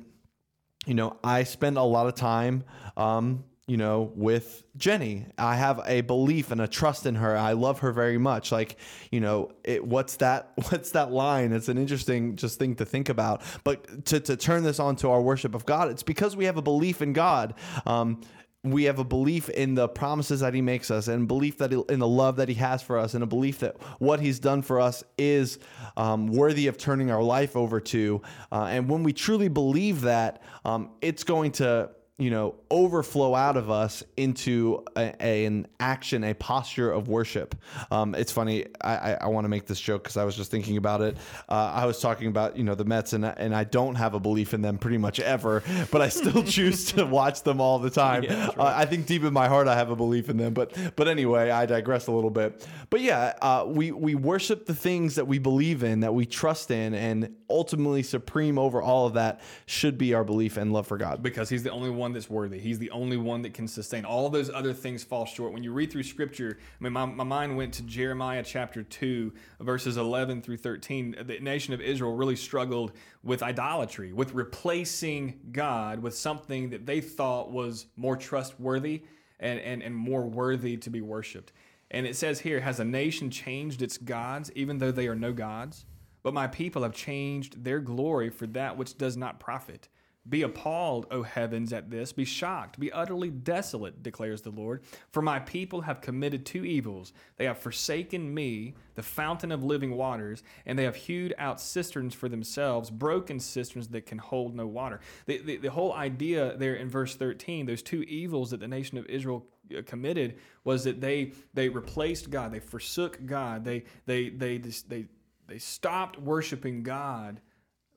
you 0.86 0.94
know 0.94 1.18
i 1.22 1.42
spend 1.42 1.76
a 1.76 1.82
lot 1.82 2.06
of 2.06 2.14
time 2.14 2.64
um, 2.96 3.44
you 3.66 3.76
know 3.76 4.12
with 4.14 4.64
jenny. 4.76 5.26
I 5.38 5.56
have 5.56 5.80
a 5.86 6.00
belief 6.00 6.50
and 6.50 6.60
a 6.60 6.68
trust 6.68 7.06
in 7.06 7.14
her. 7.16 7.36
I 7.36 7.52
love 7.52 7.80
her 7.80 7.92
very 7.92 8.18
much. 8.18 8.50
Like 8.50 8.76
you 9.10 9.20
know 9.20 9.52
it, 9.64 9.86
what's 9.86 10.16
that 10.16 10.52
what's 10.70 10.90
that 10.90 11.12
line? 11.12 11.52
It's 11.52 11.68
an 11.68 11.78
interesting 11.78 12.36
just 12.36 12.58
thing 12.58 12.74
to 12.76 12.84
think 12.84 13.08
about. 13.08 13.42
But 13.64 14.06
to, 14.06 14.20
to 14.20 14.36
turn 14.36 14.64
this 14.64 14.80
on 14.80 14.96
to 14.96 15.10
our 15.10 15.22
worship 15.22 15.54
of 15.54 15.64
god 15.64 15.90
it's 15.90 16.02
because 16.02 16.36
we 16.36 16.46
have 16.46 16.56
a 16.56 16.62
belief 16.62 17.02
in 17.02 17.12
god. 17.12 17.54
Um, 17.86 18.22
we 18.64 18.84
have 18.84 19.00
a 19.00 19.04
belief 19.04 19.48
in 19.48 19.74
the 19.74 19.88
promises 19.88 20.38
that 20.40 20.54
he 20.54 20.62
makes 20.62 20.90
us 20.90 21.08
and 21.08 21.26
belief 21.26 21.58
that 21.58 21.72
he, 21.72 21.82
in 21.88 21.98
the 21.98 22.06
love 22.06 22.36
that 22.36 22.48
he 22.48 22.54
has 22.54 22.80
for 22.80 22.96
us 22.96 23.14
and 23.14 23.22
a 23.24 23.26
belief 23.26 23.58
that 23.58 23.76
what 23.98 24.20
he's 24.20 24.38
done 24.38 24.62
for 24.62 24.80
us 24.80 25.02
is 25.18 25.58
um, 25.96 26.28
worthy 26.28 26.68
of 26.68 26.78
turning 26.78 27.10
our 27.10 27.22
life 27.22 27.56
over 27.56 27.80
to. 27.80 28.22
Uh, 28.52 28.66
and 28.66 28.88
when 28.88 29.02
we 29.02 29.12
truly 29.12 29.48
believe 29.48 30.02
that 30.02 30.42
um, 30.64 30.90
it's 31.00 31.24
going 31.24 31.50
to 31.50 31.90
you 32.22 32.30
know 32.30 32.54
overflow 32.70 33.34
out 33.34 33.56
of 33.56 33.70
us 33.70 34.02
into 34.16 34.82
a, 34.96 35.12
a- 35.20 35.44
an 35.46 35.66
action 35.80 36.24
a 36.24 36.34
posture 36.34 36.90
of 36.90 37.08
worship. 37.08 37.54
Um, 37.90 38.14
it's 38.14 38.32
funny 38.32 38.66
i, 38.82 38.96
I, 38.96 39.12
I 39.22 39.26
want 39.26 39.44
to 39.44 39.48
make 39.48 39.66
this 39.66 39.80
joke 39.80 40.02
because 40.04 40.16
i 40.16 40.24
was 40.24 40.36
just 40.36 40.50
thinking 40.50 40.76
about 40.76 41.00
it. 41.02 41.16
Uh, 41.48 41.72
i 41.74 41.84
was 41.86 42.00
talking 42.00 42.28
about 42.28 42.56
you 42.56 42.64
know 42.64 42.74
the 42.74 42.84
mets 42.84 43.12
and, 43.12 43.26
I- 43.26 43.34
and 43.36 43.54
i 43.54 43.64
don't 43.64 43.96
have 43.96 44.14
a 44.14 44.20
belief 44.20 44.54
in 44.54 44.62
them 44.62 44.78
pretty 44.78 44.98
much 44.98 45.20
ever 45.20 45.62
but 45.90 46.00
i 46.00 46.08
still 46.08 46.42
choose 46.56 46.92
to 46.92 47.04
watch 47.04 47.42
them 47.42 47.60
all 47.60 47.78
the 47.78 47.90
time. 47.90 48.24
Uh, 48.28 48.52
i 48.58 48.84
think 48.86 49.06
deep 49.06 49.24
in 49.24 49.32
my 49.32 49.48
heart 49.48 49.66
i 49.68 49.74
have 49.74 49.90
a 49.90 49.96
belief 49.96 50.28
in 50.28 50.36
them 50.36 50.54
but 50.54 50.76
but 50.96 51.08
anyway 51.08 51.50
i 51.50 51.66
digress 51.66 52.06
a 52.06 52.12
little 52.12 52.30
bit. 52.30 52.66
But 52.90 53.00
yeah 53.00 53.34
uh, 53.42 53.64
we 53.66 53.90
we 53.92 54.14
worship 54.14 54.66
the 54.66 54.74
things 54.74 55.16
that 55.16 55.26
we 55.26 55.38
believe 55.38 55.82
in 55.82 56.00
that 56.00 56.14
we 56.14 56.26
trust 56.26 56.70
in 56.70 56.94
and 56.94 57.34
ultimately 57.50 58.02
supreme 58.02 58.58
over 58.58 58.80
all 58.80 59.06
of 59.06 59.14
that 59.14 59.40
should 59.66 59.98
be 59.98 60.14
our 60.14 60.24
belief 60.24 60.56
and 60.56 60.72
love 60.72 60.86
for 60.86 60.96
god. 60.96 61.22
Because 61.22 61.48
he's 61.48 61.62
the 61.62 61.70
only 61.70 61.90
one 61.90 62.11
that's 62.12 62.30
worthy. 62.30 62.58
He's 62.58 62.78
the 62.78 62.90
only 62.90 63.16
one 63.16 63.42
that 63.42 63.54
can 63.54 63.68
sustain. 63.68 64.04
All 64.04 64.28
those 64.28 64.50
other 64.50 64.72
things 64.72 65.04
fall 65.04 65.26
short. 65.26 65.52
When 65.52 65.62
you 65.62 65.72
read 65.72 65.90
through 65.90 66.02
scripture, 66.04 66.58
I 66.60 66.84
mean, 66.84 66.92
my, 66.92 67.04
my 67.04 67.24
mind 67.24 67.56
went 67.56 67.74
to 67.74 67.82
Jeremiah 67.82 68.42
chapter 68.42 68.82
2, 68.82 69.32
verses 69.60 69.96
11 69.96 70.42
through 70.42 70.58
13. 70.58 71.16
The 71.26 71.40
nation 71.40 71.74
of 71.74 71.80
Israel 71.80 72.14
really 72.14 72.36
struggled 72.36 72.92
with 73.22 73.42
idolatry, 73.42 74.12
with 74.12 74.34
replacing 74.34 75.40
God 75.52 76.02
with 76.02 76.16
something 76.16 76.70
that 76.70 76.86
they 76.86 77.00
thought 77.00 77.50
was 77.50 77.86
more 77.96 78.16
trustworthy 78.16 79.02
and, 79.40 79.58
and, 79.60 79.82
and 79.82 79.94
more 79.94 80.24
worthy 80.24 80.76
to 80.78 80.90
be 80.90 81.00
worshiped. 81.00 81.52
And 81.90 82.06
it 82.06 82.16
says 82.16 82.40
here, 82.40 82.60
Has 82.60 82.80
a 82.80 82.84
nation 82.84 83.30
changed 83.30 83.82
its 83.82 83.98
gods, 83.98 84.50
even 84.54 84.78
though 84.78 84.92
they 84.92 85.08
are 85.08 85.14
no 85.14 85.32
gods? 85.32 85.84
But 86.22 86.34
my 86.34 86.46
people 86.46 86.82
have 86.82 86.94
changed 86.94 87.64
their 87.64 87.80
glory 87.80 88.30
for 88.30 88.46
that 88.48 88.76
which 88.76 88.96
does 88.96 89.16
not 89.16 89.40
profit. 89.40 89.88
Be 90.28 90.42
appalled, 90.42 91.06
O 91.10 91.24
heavens, 91.24 91.72
at 91.72 91.90
this. 91.90 92.12
Be 92.12 92.24
shocked. 92.24 92.78
Be 92.78 92.92
utterly 92.92 93.28
desolate, 93.28 94.04
declares 94.04 94.42
the 94.42 94.50
Lord. 94.50 94.84
For 95.10 95.20
my 95.20 95.40
people 95.40 95.80
have 95.80 96.00
committed 96.00 96.46
two 96.46 96.64
evils. 96.64 97.12
They 97.38 97.46
have 97.46 97.58
forsaken 97.58 98.32
me, 98.32 98.74
the 98.94 99.02
fountain 99.02 99.50
of 99.50 99.64
living 99.64 99.96
waters, 99.96 100.44
and 100.64 100.78
they 100.78 100.84
have 100.84 100.94
hewed 100.94 101.34
out 101.38 101.60
cisterns 101.60 102.14
for 102.14 102.28
themselves, 102.28 102.88
broken 102.88 103.40
cisterns 103.40 103.88
that 103.88 104.06
can 104.06 104.18
hold 104.18 104.54
no 104.54 104.66
water. 104.66 105.00
The, 105.26 105.38
the, 105.38 105.56
the 105.56 105.70
whole 105.70 105.92
idea 105.92 106.56
there 106.56 106.76
in 106.76 106.88
verse 106.88 107.16
13, 107.16 107.66
those 107.66 107.82
two 107.82 108.02
evils 108.02 108.52
that 108.52 108.60
the 108.60 108.68
nation 108.68 108.98
of 108.98 109.06
Israel 109.06 109.44
uh, 109.76 109.82
committed 109.84 110.38
was 110.62 110.84
that 110.84 111.00
they 111.00 111.32
they 111.54 111.68
replaced 111.68 112.30
God, 112.30 112.52
they 112.52 112.60
forsook 112.60 113.24
God, 113.26 113.64
they 113.64 113.84
they 114.06 114.28
they 114.28 114.58
they 114.58 114.72
they, 114.88 115.06
they 115.48 115.58
stopped 115.58 116.20
worshiping 116.20 116.84
God 116.84 117.40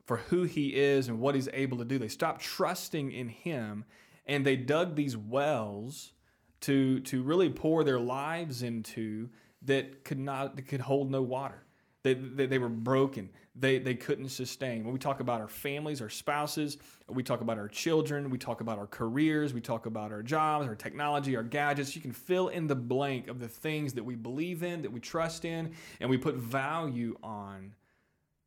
for 0.05 0.17
who 0.17 0.43
he 0.43 0.75
is 0.75 1.07
and 1.07 1.19
what 1.19 1.35
he's 1.35 1.49
able 1.53 1.77
to 1.79 1.85
do. 1.85 1.97
They 1.97 2.07
stopped 2.07 2.41
trusting 2.41 3.11
in 3.11 3.29
him 3.29 3.85
and 4.25 4.45
they 4.45 4.55
dug 4.55 4.95
these 4.95 5.17
wells 5.17 6.13
to 6.61 6.99
to 7.01 7.21
really 7.21 7.49
pour 7.49 7.83
their 7.83 7.99
lives 7.99 8.63
into 8.63 9.29
that 9.63 10.03
could 10.03 10.19
not 10.19 10.55
that 10.55 10.67
could 10.67 10.81
hold 10.81 11.11
no 11.11 11.21
water. 11.21 11.63
They, 12.03 12.13
they, 12.13 12.45
they 12.45 12.59
were 12.59 12.69
broken. 12.69 13.31
They, 13.55 13.79
they 13.79 13.95
couldn't 13.95 14.29
sustain. 14.29 14.83
When 14.83 14.93
we 14.93 14.99
talk 14.99 15.21
about 15.21 15.41
our 15.41 15.47
families, 15.47 16.01
our 16.01 16.09
spouses, 16.09 16.77
we 17.07 17.23
talk 17.23 17.41
about 17.41 17.57
our 17.57 17.67
children, 17.67 18.29
we 18.29 18.37
talk 18.37 18.61
about 18.61 18.77
our 18.77 18.85
careers, 18.85 19.55
we 19.55 19.61
talk 19.61 19.87
about 19.87 20.11
our 20.11 20.21
jobs, 20.21 20.67
our 20.67 20.75
technology, 20.75 21.35
our 21.35 21.41
gadgets. 21.41 21.95
You 21.95 22.03
can 22.03 22.11
fill 22.11 22.49
in 22.49 22.67
the 22.67 22.75
blank 22.75 23.27
of 23.27 23.39
the 23.39 23.47
things 23.47 23.93
that 23.93 24.03
we 24.03 24.13
believe 24.13 24.61
in, 24.61 24.83
that 24.83 24.91
we 24.91 24.99
trust 24.99 25.45
in, 25.45 25.71
and 25.99 26.07
we 26.07 26.17
put 26.17 26.35
value 26.35 27.17
on 27.23 27.73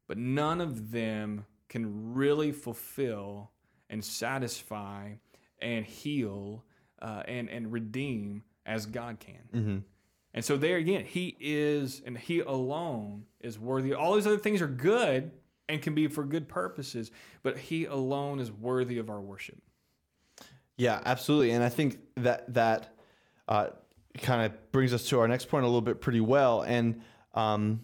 but 0.08 0.18
none 0.18 0.60
of 0.60 0.90
them 0.90 1.44
can 1.68 2.14
really 2.14 2.50
fulfill 2.50 3.52
and 3.88 4.04
satisfy 4.04 5.12
and 5.60 5.84
heal 5.84 6.64
uh, 7.00 7.22
and 7.28 7.48
and 7.48 7.72
redeem 7.72 8.42
as 8.66 8.86
God 8.86 9.20
can. 9.20 9.84
And 10.34 10.44
so 10.44 10.56
there 10.56 10.76
again, 10.76 11.04
He 11.04 11.36
is, 11.40 12.02
and 12.04 12.16
He 12.18 12.40
alone 12.40 13.24
is 13.40 13.58
worthy. 13.58 13.94
All 13.94 14.14
these 14.14 14.26
other 14.26 14.38
things 14.38 14.60
are 14.60 14.68
good 14.68 15.30
and 15.68 15.80
can 15.82 15.94
be 15.94 16.06
for 16.08 16.24
good 16.24 16.48
purposes, 16.48 17.10
but 17.42 17.56
He 17.58 17.86
alone 17.86 18.40
is 18.40 18.50
worthy 18.50 18.98
of 18.98 19.10
our 19.10 19.20
worship. 19.20 19.58
Yeah, 20.76 21.00
absolutely. 21.04 21.50
And 21.50 21.64
I 21.64 21.68
think 21.70 21.98
that 22.16 22.54
that 22.54 22.94
uh, 23.48 23.68
kind 24.18 24.46
of 24.46 24.72
brings 24.72 24.92
us 24.94 25.08
to 25.08 25.20
our 25.20 25.28
next 25.28 25.46
point 25.46 25.64
a 25.64 25.66
little 25.66 25.80
bit 25.80 26.00
pretty 26.00 26.20
well. 26.20 26.62
And 26.62 27.02
um, 27.34 27.80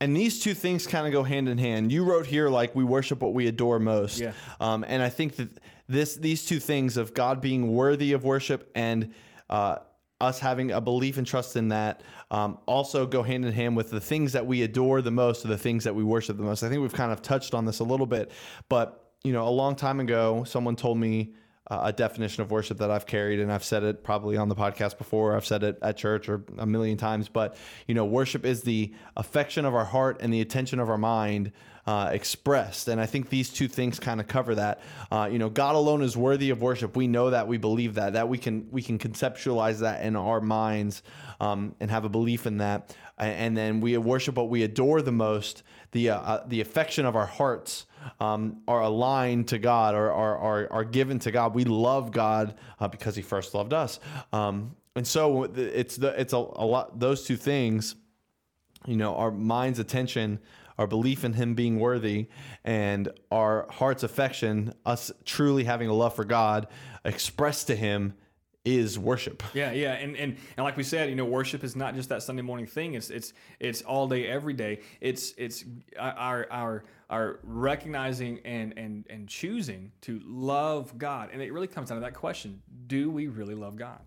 and 0.00 0.16
these 0.16 0.40
two 0.40 0.54
things 0.54 0.86
kind 0.86 1.06
of 1.06 1.12
go 1.12 1.22
hand 1.22 1.48
in 1.48 1.58
hand. 1.58 1.92
You 1.92 2.04
wrote 2.04 2.26
here 2.26 2.48
like 2.48 2.74
we 2.74 2.84
worship 2.84 3.20
what 3.20 3.34
we 3.34 3.46
adore 3.46 3.78
most. 3.78 4.18
Yeah. 4.18 4.32
Um, 4.58 4.84
and 4.88 5.02
I 5.02 5.10
think 5.10 5.36
that 5.36 5.50
this 5.88 6.16
these 6.16 6.46
two 6.46 6.58
things 6.58 6.96
of 6.96 7.12
God 7.14 7.40
being 7.40 7.74
worthy 7.74 8.12
of 8.12 8.24
worship 8.24 8.70
and 8.74 9.12
uh, 9.50 9.76
us 10.20 10.38
having 10.38 10.70
a 10.70 10.80
belief 10.80 11.18
and 11.18 11.26
trust 11.26 11.56
in 11.56 11.68
that 11.68 12.02
um, 12.30 12.58
also 12.66 13.06
go 13.06 13.22
hand 13.22 13.44
in 13.44 13.52
hand 13.52 13.76
with 13.76 13.90
the 13.90 14.00
things 14.00 14.32
that 14.32 14.46
we 14.46 14.62
adore 14.62 15.02
the 15.02 15.10
most 15.10 15.44
or 15.44 15.48
the 15.48 15.58
things 15.58 15.84
that 15.84 15.94
we 15.94 16.04
worship 16.04 16.36
the 16.36 16.42
most. 16.42 16.62
I 16.62 16.68
think 16.68 16.80
we've 16.80 16.92
kind 16.92 17.12
of 17.12 17.22
touched 17.22 17.54
on 17.54 17.64
this 17.64 17.80
a 17.80 17.84
little 17.84 18.06
bit, 18.06 18.30
but 18.68 19.12
you 19.22 19.32
know, 19.32 19.46
a 19.46 19.50
long 19.50 19.76
time 19.76 20.00
ago, 20.00 20.44
someone 20.44 20.76
told 20.76 20.98
me 20.98 21.34
a 21.70 21.92
definition 21.92 22.42
of 22.42 22.50
worship 22.50 22.78
that 22.78 22.90
I've 22.90 23.06
carried, 23.06 23.40
and 23.40 23.52
I've 23.52 23.64
said 23.64 23.82
it 23.82 24.02
probably 24.02 24.36
on 24.36 24.48
the 24.48 24.56
podcast 24.56 24.98
before. 24.98 25.36
I've 25.36 25.46
said 25.46 25.62
it 25.62 25.78
at 25.82 25.96
church 25.96 26.28
or 26.28 26.42
a 26.58 26.66
million 26.66 26.96
times, 26.96 27.28
but 27.28 27.56
you 27.86 27.94
know, 27.94 28.04
worship 28.04 28.44
is 28.44 28.62
the 28.62 28.92
affection 29.16 29.64
of 29.64 29.74
our 29.74 29.84
heart 29.84 30.18
and 30.20 30.32
the 30.32 30.40
attention 30.40 30.80
of 30.80 30.90
our 30.90 30.98
mind 30.98 31.52
uh, 31.86 32.10
expressed. 32.12 32.88
And 32.88 33.00
I 33.00 33.06
think 33.06 33.30
these 33.30 33.50
two 33.50 33.68
things 33.68 33.98
kind 33.98 34.20
of 34.20 34.28
cover 34.28 34.54
that. 34.54 34.80
Uh, 35.10 35.28
you 35.30 35.38
know, 35.38 35.48
God 35.48 35.74
alone 35.74 36.02
is 36.02 36.16
worthy 36.16 36.50
of 36.50 36.62
worship. 36.62 36.96
We 36.96 37.06
know 37.06 37.30
that. 37.30 37.48
We 37.48 37.58
believe 37.58 37.94
that. 37.94 38.12
That 38.12 38.28
we 38.28 38.38
can 38.38 38.68
we 38.70 38.82
can 38.82 38.98
conceptualize 38.98 39.80
that 39.80 40.04
in 40.04 40.16
our 40.16 40.40
minds 40.40 41.02
um, 41.40 41.74
and 41.80 41.90
have 41.90 42.04
a 42.04 42.08
belief 42.08 42.46
in 42.46 42.58
that. 42.58 42.94
And 43.18 43.56
then 43.56 43.80
we 43.80 43.96
worship 43.98 44.36
what 44.36 44.48
we 44.48 44.62
adore 44.62 45.02
the 45.02 45.12
most. 45.12 45.62
The 45.92 46.10
uh, 46.10 46.20
uh, 46.20 46.44
the 46.46 46.60
affection 46.60 47.04
of 47.04 47.16
our 47.16 47.26
hearts 47.26 47.86
um, 48.20 48.62
are 48.68 48.82
aligned 48.82 49.48
to 49.48 49.58
God 49.58 49.94
or 49.94 50.12
are, 50.12 50.38
are, 50.38 50.72
are 50.72 50.84
given 50.84 51.18
to 51.20 51.30
God. 51.30 51.54
We 51.54 51.64
love 51.64 52.12
God 52.12 52.54
uh, 52.78 52.88
because 52.88 53.16
He 53.16 53.22
first 53.22 53.54
loved 53.54 53.72
us. 53.72 53.98
Um, 54.32 54.76
and 54.96 55.06
so 55.06 55.44
it's 55.44 55.96
the 55.96 56.08
it's 56.20 56.32
a, 56.32 56.36
a 56.36 56.66
lot 56.66 56.98
those 56.98 57.24
two 57.24 57.36
things 57.36 57.96
you 58.86 58.96
know 58.96 59.14
our 59.16 59.30
mind's 59.30 59.78
attention 59.78 60.38
our 60.78 60.86
belief 60.86 61.24
in 61.24 61.32
him 61.34 61.54
being 61.54 61.78
worthy 61.78 62.28
and 62.64 63.10
our 63.30 63.66
heart's 63.70 64.02
affection 64.02 64.72
us 64.86 65.12
truly 65.24 65.64
having 65.64 65.88
a 65.88 65.92
love 65.92 66.14
for 66.14 66.24
god 66.24 66.66
expressed 67.04 67.66
to 67.66 67.76
him 67.76 68.14
is 68.78 68.98
worship. 68.98 69.42
Yeah 69.54 69.72
yeah 69.72 69.92
and, 69.92 70.16
and 70.16 70.36
and 70.56 70.64
like 70.64 70.76
we 70.76 70.82
said 70.82 71.10
you 71.10 71.16
know 71.16 71.24
worship 71.24 71.64
is 71.64 71.76
not 71.76 71.94
just 71.94 72.08
that 72.08 72.22
sunday 72.22 72.42
morning 72.42 72.66
thing. 72.66 72.94
It's 72.94 73.10
it's 73.10 73.32
it's 73.58 73.82
all 73.82 74.08
day 74.08 74.26
every 74.26 74.54
day. 74.54 74.80
It's 75.00 75.34
it's 75.36 75.64
uh, 75.98 76.12
our 76.16 76.46
our 76.50 76.84
our 77.08 77.40
recognizing 77.42 78.40
and 78.44 78.76
and 78.76 79.06
and 79.10 79.28
choosing 79.28 79.92
to 80.02 80.20
love 80.24 80.96
god. 80.98 81.30
And 81.32 81.42
it 81.42 81.52
really 81.52 81.66
comes 81.66 81.88
down 81.88 81.96
to 81.98 82.02
that 82.02 82.14
question 82.14 82.62
do 82.86 83.10
we 83.10 83.28
really 83.28 83.54
love 83.54 83.76
god? 83.76 84.00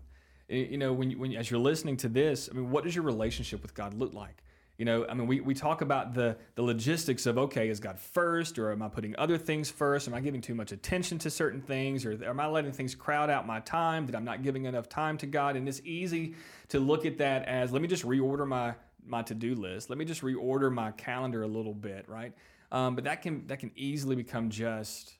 Eh, 0.50 0.66
you 0.70 0.78
know 0.78 0.92
when, 0.92 1.10
you, 1.10 1.18
when 1.18 1.34
as 1.36 1.50
you're 1.50 1.60
listening 1.60 1.96
to 1.96 2.08
this 2.08 2.50
i 2.52 2.54
mean 2.54 2.70
what 2.70 2.84
does 2.84 2.94
your 2.94 3.04
relationship 3.04 3.62
with 3.62 3.74
god 3.74 3.94
look 3.94 4.12
like 4.12 4.42
you 4.76 4.84
know, 4.84 5.06
I 5.08 5.14
mean, 5.14 5.28
we, 5.28 5.40
we 5.40 5.54
talk 5.54 5.82
about 5.82 6.14
the, 6.14 6.36
the 6.56 6.62
logistics 6.62 7.26
of, 7.26 7.38
okay, 7.38 7.68
is 7.68 7.78
God 7.78 7.98
first, 7.98 8.58
or 8.58 8.72
am 8.72 8.82
I 8.82 8.88
putting 8.88 9.14
other 9.16 9.38
things 9.38 9.70
first? 9.70 10.08
Am 10.08 10.14
I 10.14 10.20
giving 10.20 10.40
too 10.40 10.54
much 10.54 10.72
attention 10.72 11.18
to 11.20 11.30
certain 11.30 11.60
things, 11.60 12.04
or 12.04 12.12
am 12.24 12.40
I 12.40 12.46
letting 12.46 12.72
things 12.72 12.94
crowd 12.94 13.30
out 13.30 13.46
my 13.46 13.60
time 13.60 14.06
that 14.06 14.16
I'm 14.16 14.24
not 14.24 14.42
giving 14.42 14.64
enough 14.64 14.88
time 14.88 15.16
to 15.18 15.26
God? 15.26 15.54
And 15.54 15.68
it's 15.68 15.80
easy 15.84 16.34
to 16.68 16.80
look 16.80 17.06
at 17.06 17.18
that 17.18 17.46
as, 17.46 17.72
let 17.72 17.82
me 17.82 17.88
just 17.88 18.04
reorder 18.04 18.48
my, 18.48 18.74
my 19.06 19.22
to-do 19.22 19.54
list. 19.54 19.90
Let 19.90 19.98
me 19.98 20.04
just 20.04 20.22
reorder 20.22 20.72
my 20.72 20.90
calendar 20.90 21.42
a 21.42 21.48
little 21.48 21.74
bit, 21.74 22.08
right? 22.08 22.32
Um, 22.72 22.96
but 22.96 23.04
that 23.04 23.22
can, 23.22 23.46
that 23.46 23.60
can 23.60 23.70
easily 23.76 24.16
become 24.16 24.50
just 24.50 25.14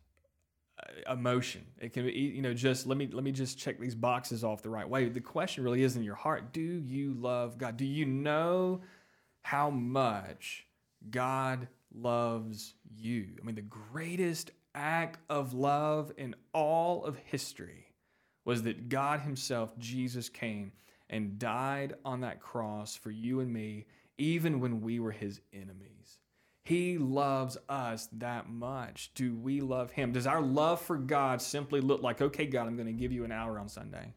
uh, 0.80 1.12
emotion. 1.12 1.64
It 1.78 1.92
can 1.92 2.06
be, 2.06 2.12
you 2.12 2.42
know, 2.42 2.52
just 2.52 2.88
let 2.88 2.98
me 2.98 3.06
let 3.06 3.22
me 3.22 3.30
just 3.30 3.56
check 3.56 3.78
these 3.78 3.94
boxes 3.94 4.42
off 4.42 4.60
the 4.60 4.70
right 4.70 4.88
way. 4.88 5.08
The 5.08 5.20
question 5.20 5.62
really 5.62 5.84
is 5.84 5.94
in 5.94 6.02
your 6.02 6.16
heart: 6.16 6.52
Do 6.52 6.60
you 6.60 7.14
love 7.14 7.58
God? 7.58 7.76
Do 7.76 7.84
you 7.84 8.04
know 8.04 8.80
how 9.44 9.68
much 9.68 10.66
God 11.10 11.68
loves 11.94 12.72
you. 12.96 13.26
I 13.40 13.44
mean, 13.44 13.54
the 13.54 13.60
greatest 13.60 14.50
act 14.74 15.18
of 15.28 15.52
love 15.52 16.12
in 16.16 16.34
all 16.54 17.04
of 17.04 17.18
history 17.26 17.88
was 18.46 18.62
that 18.62 18.88
God 18.88 19.20
Himself, 19.20 19.78
Jesus, 19.78 20.30
came 20.30 20.72
and 21.10 21.38
died 21.38 21.92
on 22.06 22.22
that 22.22 22.40
cross 22.40 22.96
for 22.96 23.10
you 23.10 23.40
and 23.40 23.52
me, 23.52 23.84
even 24.16 24.60
when 24.60 24.80
we 24.80 24.98
were 24.98 25.12
His 25.12 25.42
enemies. 25.52 26.20
He 26.62 26.96
loves 26.96 27.58
us 27.68 28.08
that 28.12 28.48
much. 28.48 29.10
Do 29.14 29.34
we 29.34 29.60
love 29.60 29.90
Him? 29.90 30.12
Does 30.12 30.26
our 30.26 30.40
love 30.40 30.80
for 30.80 30.96
God 30.96 31.42
simply 31.42 31.82
look 31.82 32.02
like, 32.02 32.22
okay, 32.22 32.46
God, 32.46 32.66
I'm 32.66 32.76
going 32.76 32.86
to 32.86 32.94
give 32.94 33.12
you 33.12 33.24
an 33.24 33.32
hour 33.32 33.58
on 33.58 33.68
Sunday? 33.68 34.14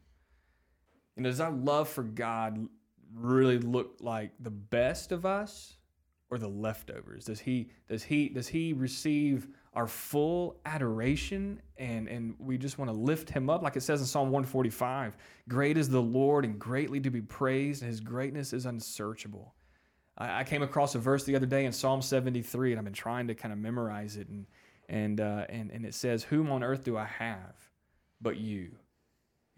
And 1.16 1.24
does 1.24 1.38
our 1.38 1.50
love 1.50 1.90
for 1.90 2.02
God 2.02 2.68
really 3.14 3.58
look 3.58 3.96
like 4.00 4.32
the 4.40 4.50
best 4.50 5.12
of 5.12 5.24
us 5.24 5.76
or 6.30 6.38
the 6.38 6.48
leftovers? 6.48 7.24
Does 7.24 7.40
he 7.40 7.70
does 7.88 8.02
he 8.02 8.28
does 8.28 8.48
he 8.48 8.72
receive 8.72 9.48
our 9.74 9.86
full 9.86 10.60
adoration 10.64 11.60
and 11.76 12.08
and 12.08 12.34
we 12.38 12.58
just 12.58 12.78
want 12.78 12.90
to 12.90 12.96
lift 12.96 13.30
him 13.30 13.48
up 13.48 13.62
like 13.62 13.76
it 13.76 13.82
says 13.82 14.00
in 14.00 14.06
Psalm 14.06 14.30
145, 14.30 15.16
great 15.48 15.76
is 15.76 15.88
the 15.88 16.02
Lord 16.02 16.44
and 16.44 16.58
greatly 16.58 17.00
to 17.00 17.10
be 17.10 17.20
praised 17.20 17.82
and 17.82 17.90
his 17.90 18.00
greatness 18.00 18.52
is 18.52 18.66
unsearchable. 18.66 19.54
I, 20.16 20.40
I 20.40 20.44
came 20.44 20.62
across 20.62 20.94
a 20.94 20.98
verse 20.98 21.24
the 21.24 21.36
other 21.36 21.46
day 21.46 21.64
in 21.64 21.72
Psalm 21.72 22.02
73 22.02 22.72
and 22.72 22.78
I've 22.78 22.84
been 22.84 22.92
trying 22.92 23.28
to 23.28 23.34
kind 23.34 23.52
of 23.52 23.58
memorize 23.58 24.16
it 24.16 24.28
and 24.28 24.46
and 24.88 25.20
uh, 25.20 25.44
and 25.48 25.70
and 25.70 25.84
it 25.84 25.94
says, 25.94 26.24
"Whom 26.24 26.50
on 26.50 26.62
earth 26.62 26.84
do 26.84 26.96
I 26.96 27.04
have 27.04 27.54
but 28.20 28.38
you?" 28.38 28.70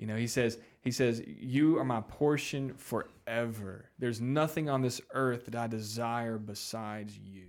You 0.00 0.06
know, 0.06 0.16
he 0.16 0.26
says, 0.26 0.58
he 0.82 0.90
says, 0.90 1.22
You 1.26 1.78
are 1.78 1.84
my 1.84 2.00
portion 2.00 2.74
forever. 2.74 3.90
There's 3.98 4.20
nothing 4.20 4.68
on 4.68 4.80
this 4.80 5.00
earth 5.12 5.46
that 5.46 5.54
I 5.54 5.66
desire 5.66 6.38
besides 6.38 7.18
you. 7.18 7.46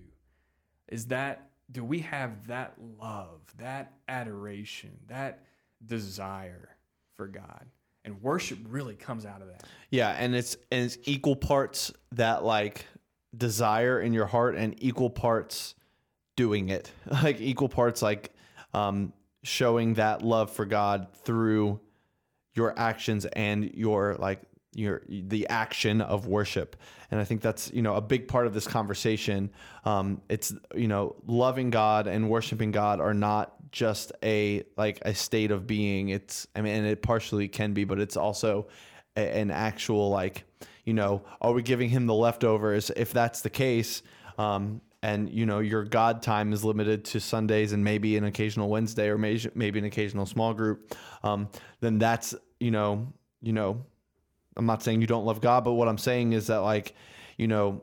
Is 0.89 1.07
that, 1.07 1.49
do 1.71 1.83
we 1.83 1.99
have 1.99 2.47
that 2.47 2.73
love, 2.99 3.39
that 3.57 3.93
adoration, 4.07 4.91
that 5.07 5.43
desire 5.85 6.75
for 7.15 7.27
God? 7.27 7.65
And 8.03 8.21
worship 8.21 8.59
really 8.67 8.95
comes 8.95 9.25
out 9.25 9.41
of 9.41 9.47
that. 9.47 9.63
Yeah, 9.91 10.09
and 10.09 10.35
it's 10.35 10.57
and 10.71 10.83
it's 10.85 10.97
equal 11.03 11.35
parts 11.35 11.93
that 12.13 12.43
like 12.43 12.85
desire 13.37 14.01
in 14.01 14.11
your 14.11 14.25
heart 14.25 14.55
and 14.55 14.75
equal 14.83 15.09
parts 15.09 15.75
doing 16.35 16.69
it. 16.69 16.91
Like 17.23 17.39
equal 17.39 17.69
parts 17.69 18.01
like 18.01 18.33
um 18.73 19.13
showing 19.43 19.93
that 19.95 20.23
love 20.23 20.51
for 20.51 20.65
God 20.65 21.07
through 21.23 21.79
your 22.53 22.77
actions 22.77 23.25
and 23.25 23.73
your 23.73 24.15
like 24.19 24.41
your 24.73 25.01
the 25.07 25.47
action 25.49 26.01
of 26.01 26.27
worship. 26.27 26.75
And 27.09 27.19
i 27.19 27.23
think 27.23 27.41
that's 27.41 27.71
you 27.73 27.81
know 27.81 27.95
a 27.95 28.01
big 28.01 28.27
part 28.27 28.47
of 28.47 28.53
this 28.53 28.67
conversation. 28.67 29.49
Um, 29.85 30.21
it's 30.29 30.53
you 30.75 30.87
know 30.87 31.15
loving 31.27 31.69
god 31.69 32.07
and 32.07 32.29
worshiping 32.29 32.71
god 32.71 32.99
are 32.99 33.13
not 33.13 33.53
just 33.71 34.11
a 34.23 34.63
like 34.77 34.99
a 35.03 35.13
state 35.13 35.51
of 35.51 35.67
being. 35.67 36.09
It's 36.09 36.47
i 36.55 36.61
mean 36.61 36.75
and 36.75 36.87
it 36.87 37.01
partially 37.01 37.47
can 37.47 37.73
be 37.73 37.83
but 37.83 37.99
it's 37.99 38.17
also 38.17 38.67
a, 39.15 39.37
an 39.37 39.51
actual 39.51 40.09
like 40.09 40.45
you 40.85 40.93
know 40.93 41.23
are 41.41 41.53
we 41.53 41.61
giving 41.61 41.89
him 41.89 42.05
the 42.05 42.15
leftovers? 42.15 42.91
If 42.95 43.11
that's 43.11 43.41
the 43.41 43.49
case 43.49 44.03
um, 44.37 44.81
and 45.03 45.29
you 45.29 45.45
know 45.45 45.59
your 45.59 45.83
God 45.83 46.21
time 46.21 46.53
is 46.53 46.63
limited 46.63 47.05
to 47.05 47.19
Sundays 47.19 47.73
and 47.73 47.83
maybe 47.83 48.17
an 48.17 48.23
occasional 48.23 48.69
Wednesday 48.69 49.09
or 49.09 49.17
maybe 49.17 49.49
maybe 49.55 49.79
an 49.79 49.85
occasional 49.85 50.25
small 50.25 50.53
group, 50.53 50.95
um, 51.23 51.49
then 51.79 51.97
that's 51.97 52.35
you 52.59 52.71
know 52.71 53.11
you 53.41 53.53
know 53.53 53.83
I'm 54.55 54.65
not 54.65 54.83
saying 54.83 55.01
you 55.01 55.07
don't 55.07 55.25
love 55.25 55.41
God, 55.41 55.63
but 55.63 55.73
what 55.73 55.87
I'm 55.87 55.97
saying 55.97 56.33
is 56.33 56.47
that 56.47 56.57
like 56.57 56.93
you 57.37 57.47
know 57.47 57.81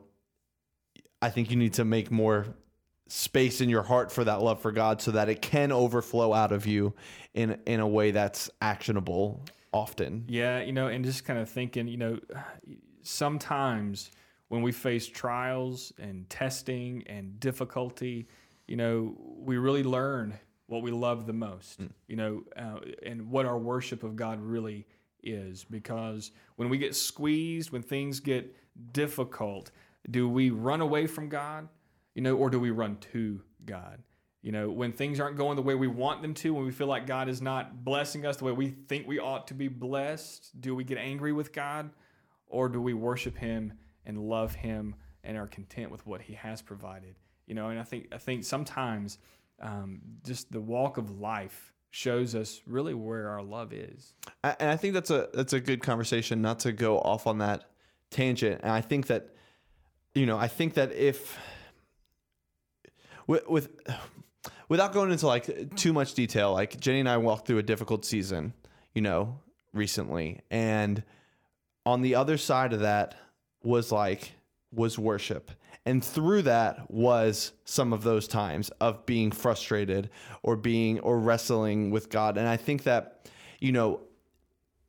I 1.20 1.30
think 1.30 1.50
you 1.50 1.56
need 1.56 1.74
to 1.74 1.84
make 1.84 2.10
more 2.10 2.46
space 3.08 3.60
in 3.60 3.68
your 3.68 3.82
heart 3.82 4.12
for 4.12 4.22
that 4.24 4.42
love 4.42 4.60
for 4.60 4.70
God 4.70 5.00
so 5.00 5.12
that 5.12 5.28
it 5.28 5.40
can 5.42 5.72
overflow 5.72 6.32
out 6.32 6.52
of 6.52 6.66
you 6.66 6.94
in 7.34 7.58
in 7.66 7.80
a 7.80 7.88
way 7.88 8.10
that's 8.10 8.50
actionable 8.60 9.44
often. 9.72 10.24
Yeah, 10.28 10.60
you 10.60 10.72
know, 10.72 10.86
and 10.88 11.04
just 11.04 11.24
kind 11.24 11.38
of 11.38 11.48
thinking, 11.48 11.88
you 11.88 11.96
know, 11.96 12.20
sometimes 13.02 14.10
when 14.48 14.62
we 14.62 14.72
face 14.72 15.06
trials 15.06 15.92
and 15.98 16.28
testing 16.28 17.04
and 17.06 17.38
difficulty, 17.38 18.28
you 18.66 18.76
know, 18.76 19.16
we 19.38 19.56
really 19.58 19.82
learn 19.82 20.38
what 20.66 20.82
we 20.82 20.90
love 20.90 21.26
the 21.26 21.32
most, 21.32 21.80
mm. 21.80 21.90
you 22.06 22.16
know, 22.16 22.42
uh, 22.56 22.78
and 23.04 23.30
what 23.30 23.46
our 23.46 23.58
worship 23.58 24.02
of 24.02 24.16
God 24.16 24.40
really 24.40 24.86
is. 25.22 25.64
Because 25.64 26.32
when 26.56 26.68
we 26.68 26.78
get 26.78 26.94
squeezed, 26.94 27.70
when 27.70 27.82
things 27.82 28.20
get 28.20 28.54
difficult, 28.92 29.70
do 30.10 30.28
we 30.28 30.50
run 30.50 30.80
away 30.80 31.06
from 31.06 31.28
God, 31.28 31.68
you 32.14 32.22
know, 32.22 32.36
or 32.36 32.50
do 32.50 32.60
we 32.60 32.70
run 32.70 32.96
to 33.12 33.40
God? 33.64 34.02
You 34.42 34.52
know, 34.52 34.70
when 34.70 34.92
things 34.92 35.18
aren't 35.18 35.36
going 35.36 35.56
the 35.56 35.62
way 35.62 35.74
we 35.74 35.88
want 35.88 36.22
them 36.22 36.32
to, 36.34 36.54
when 36.54 36.64
we 36.64 36.70
feel 36.70 36.86
like 36.86 37.06
God 37.06 37.28
is 37.28 37.42
not 37.42 37.84
blessing 37.84 38.24
us 38.24 38.36
the 38.36 38.44
way 38.44 38.52
we 38.52 38.68
think 38.68 39.06
we 39.06 39.18
ought 39.18 39.48
to 39.48 39.54
be 39.54 39.68
blessed, 39.68 40.60
do 40.60 40.74
we 40.74 40.84
get 40.84 40.96
angry 40.96 41.32
with 41.32 41.52
God 41.52 41.90
or 42.46 42.68
do 42.68 42.80
we 42.80 42.94
worship 42.94 43.36
Him 43.36 43.72
and 44.08 44.18
love 44.18 44.56
him 44.56 44.96
and 45.22 45.36
are 45.36 45.46
content 45.46 45.92
with 45.92 46.04
what 46.06 46.22
he 46.22 46.32
has 46.32 46.60
provided. 46.62 47.14
You 47.46 47.54
know, 47.54 47.68
and 47.68 47.78
I 47.78 47.84
think 47.84 48.08
I 48.12 48.18
think 48.18 48.44
sometimes 48.44 49.18
um, 49.60 50.00
just 50.26 50.50
the 50.50 50.60
walk 50.60 50.96
of 50.96 51.20
life 51.20 51.72
shows 51.90 52.34
us 52.34 52.60
really 52.66 52.94
where 52.94 53.28
our 53.28 53.42
love 53.42 53.72
is. 53.72 54.14
And 54.42 54.70
I 54.70 54.76
think 54.76 54.94
that's 54.94 55.10
a 55.10 55.28
that's 55.32 55.52
a 55.52 55.60
good 55.60 55.82
conversation. 55.82 56.42
Not 56.42 56.60
to 56.60 56.72
go 56.72 56.98
off 56.98 57.26
on 57.26 57.38
that 57.38 57.70
tangent. 58.10 58.60
And 58.62 58.72
I 58.72 58.80
think 58.80 59.06
that 59.06 59.34
you 60.14 60.26
know 60.26 60.38
I 60.38 60.48
think 60.48 60.74
that 60.74 60.92
if 60.92 61.38
with, 63.26 63.48
with 63.48 63.68
without 64.68 64.92
going 64.92 65.10
into 65.10 65.26
like 65.26 65.74
too 65.76 65.92
much 65.92 66.14
detail, 66.14 66.52
like 66.52 66.80
Jenny 66.80 67.00
and 67.00 67.08
I 67.08 67.18
walked 67.18 67.46
through 67.46 67.58
a 67.58 67.62
difficult 67.62 68.04
season, 68.04 68.54
you 68.94 69.02
know, 69.02 69.40
recently, 69.72 70.40
and 70.50 71.02
on 71.86 72.02
the 72.02 72.14
other 72.14 72.36
side 72.36 72.72
of 72.72 72.80
that 72.80 73.14
was 73.62 73.92
like 73.92 74.32
was 74.72 74.98
worship. 74.98 75.50
And 75.86 76.04
through 76.04 76.42
that 76.42 76.90
was 76.90 77.52
some 77.64 77.94
of 77.94 78.02
those 78.02 78.28
times 78.28 78.68
of 78.80 79.06
being 79.06 79.30
frustrated 79.30 80.10
or 80.42 80.56
being 80.56 81.00
or 81.00 81.18
wrestling 81.18 81.90
with 81.90 82.10
God. 82.10 82.36
And 82.36 82.46
I 82.46 82.58
think 82.58 82.82
that, 82.82 83.30
you 83.58 83.72
know, 83.72 84.00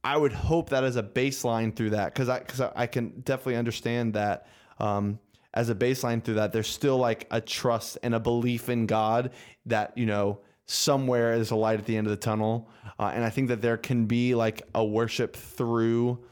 I 0.04 0.18
would 0.18 0.34
hope 0.34 0.70
that 0.70 0.84
as 0.84 0.98
a 0.98 1.04
baseline 1.04 1.74
through 1.74 1.92
that, 1.92 2.14
because 2.14 2.28
I 2.28 2.40
because 2.40 2.62
I 2.62 2.88
can 2.88 3.22
definitely 3.22 3.56
understand 3.58 4.14
that 4.16 4.48
um, 4.80 5.20
as 5.54 5.70
a 5.70 5.76
baseline 5.76 6.24
through 6.24 6.36
that, 6.36 6.52
there's 6.52 6.68
still 6.68 6.98
like 6.98 7.28
a 7.32 7.40
trust 7.40 7.98
and 8.04 8.14
a 8.14 8.20
belief 8.20 8.70
in 8.70 8.86
God 8.86 9.32
that, 9.66 9.98
you 9.98 10.06
know, 10.06 10.40
somewhere 10.66 11.34
is 11.34 11.52
a 11.52 11.56
light 11.56 11.80
at 11.80 11.86
the 11.86 11.98
end 11.98 12.08
of 12.08 12.12
the 12.12 12.18
tunnel. 12.18 12.70
Uh, 13.00 13.12
and 13.14 13.24
I 13.24 13.30
think 13.30 13.48
that 13.48 13.62
there 13.62 13.78
can 13.78 14.06
be 14.06 14.36
like 14.36 14.62
a 14.76 14.84
worship 14.84 15.36
through 15.36 16.24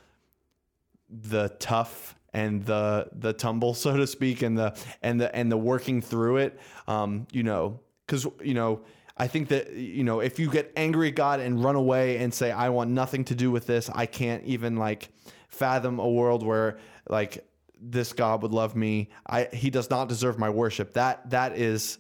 the 1.10 1.50
tough 1.60 2.16
and 2.38 2.64
the 2.66 3.10
the 3.14 3.34
tumble, 3.34 3.74
so 3.74 3.98
to 3.98 4.06
speak, 4.06 4.44
and 4.44 4.56
the 4.56 4.78
and 5.02 5.20
the 5.20 5.36
and 5.36 5.52
the 5.52 5.58
working 5.58 6.02
through 6.02 6.38
it. 6.38 6.60
Um, 6.88 7.26
you 7.32 7.42
know, 7.42 7.80
because 8.06 8.28
you 8.44 8.54
know, 8.54 8.82
I 9.18 9.26
think 9.26 9.48
that 9.48 9.74
you 9.74 10.04
know, 10.04 10.20
if 10.20 10.38
you 10.38 10.50
get 10.52 10.72
angry 10.76 11.08
at 11.10 11.16
God 11.16 11.40
and 11.40 11.64
run 11.64 11.76
away 11.76 12.18
and 12.18 12.32
say, 12.32 12.52
"I 12.52 12.70
want 12.70 12.92
nothing 12.92 13.26
to 13.26 13.36
do 13.36 13.50
with 13.50 13.66
this," 13.66 13.90
I 13.90 14.06
can't 14.06 14.44
even 14.44 14.76
like 14.76 15.10
fathom 15.50 15.98
a 15.98 16.08
world 16.08 16.46
where 16.46 16.78
like 17.10 17.44
this 17.82 18.14
God 18.14 18.44
would 18.44 18.52
love 18.52 18.76
me. 18.76 19.10
I 19.26 19.46
he 19.52 19.72
does 19.72 19.90
not 19.90 20.08
deserve 20.08 20.38
my 20.38 20.52
worship. 20.52 20.94
That 20.94 21.32
that 21.32 21.58
is 21.58 21.98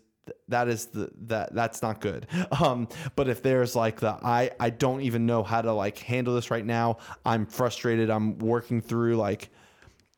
that 0.49 0.67
is 0.67 0.85
the 0.87 1.09
that 1.21 1.55
that's 1.55 1.81
not 1.81 1.99
good. 1.99 2.27
Um, 2.59 2.89
but 3.15 3.27
if 3.27 3.41
there's 3.41 3.75
like 3.75 3.99
the 4.01 4.19
I 4.21 4.51
I 4.59 4.69
don't 4.69 5.01
even 5.01 5.25
know 5.25 5.41
how 5.41 5.63
to 5.63 5.73
like 5.73 5.97
handle 5.97 6.35
this 6.35 6.51
right 6.51 6.65
now. 6.65 6.97
I'm 7.25 7.47
frustrated. 7.47 8.11
I'm 8.11 8.37
working 8.37 8.81
through 8.81 9.15
like 9.15 9.49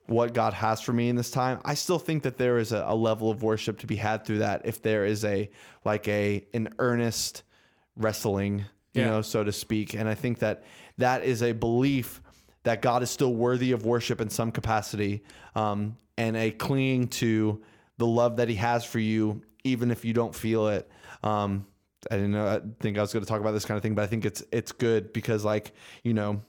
what 0.10 0.34
God 0.34 0.54
has 0.54 0.82
for 0.82 0.92
me 0.92 1.08
in 1.10 1.16
this 1.16 1.30
time. 1.32 1.60
I 1.64 1.76
still 1.76 2.00
think 2.00 2.24
that 2.24 2.38
there 2.38 2.58
is 2.58 2.72
a, 2.72 2.84
a 2.88 2.96
level 2.96 3.30
of 3.30 3.44
worship 3.44 3.80
to 3.80 3.88
be 3.88 3.96
had 3.96 4.26
through 4.26 4.40
that. 4.40 4.62
If 4.66 4.82
there 4.82 5.06
is 5.06 5.24
a 5.24 5.50
like 5.86 6.08
a 6.08 6.46
an 6.54 6.70
earnest 6.80 7.44
wrestling, 7.96 8.66
you 8.94 9.02
Yeah. 9.04 9.10
know, 9.12 9.22
so 9.22 9.44
to 9.44 9.52
speak. 9.52 9.94
And 9.94 10.10
I 10.10 10.16
think 10.16 10.40
that 10.40 10.64
that 10.98 11.24
is 11.24 11.44
a 11.44 11.52
belief 11.52 12.22
that 12.64 12.82
God 12.82 13.04
is 13.04 13.10
still 13.10 13.34
worthy 13.34 13.72
of 13.72 13.86
worship 13.86 14.20
in 14.20 14.30
some 14.30 14.52
capacity, 14.52 15.24
um, 15.56 15.96
and 16.18 16.36
a 16.36 16.52
clinging 16.52 17.08
to 17.08 17.62
the 17.98 18.06
love 18.08 18.38
that 18.38 18.50
He 18.50 18.56
has 18.56 18.84
for 18.84 19.00
you, 19.00 19.42
even 19.64 19.92
if 19.92 20.04
you 20.04 20.14
don't 20.14 20.36
feel 20.36 20.68
it. 20.70 20.90
Um, 21.24 21.66
I 22.10 22.16
didn't 22.16 22.32
know. 22.32 22.48
I 22.48 22.62
think 22.82 22.98
I 22.98 23.02
was 23.02 23.14
going 23.14 23.24
to 23.24 23.30
talk 23.30 23.42
about 23.42 23.52
this 23.52 23.66
kind 23.66 23.76
of 23.78 23.84
thing, 23.84 23.94
but 23.96 24.04
I 24.04 24.08
think 24.08 24.26
it's 24.26 24.44
it's 24.52 24.72
good 24.72 25.14
because, 25.14 25.46
like, 25.46 25.74
you 26.04 26.14
know, 26.14 26.42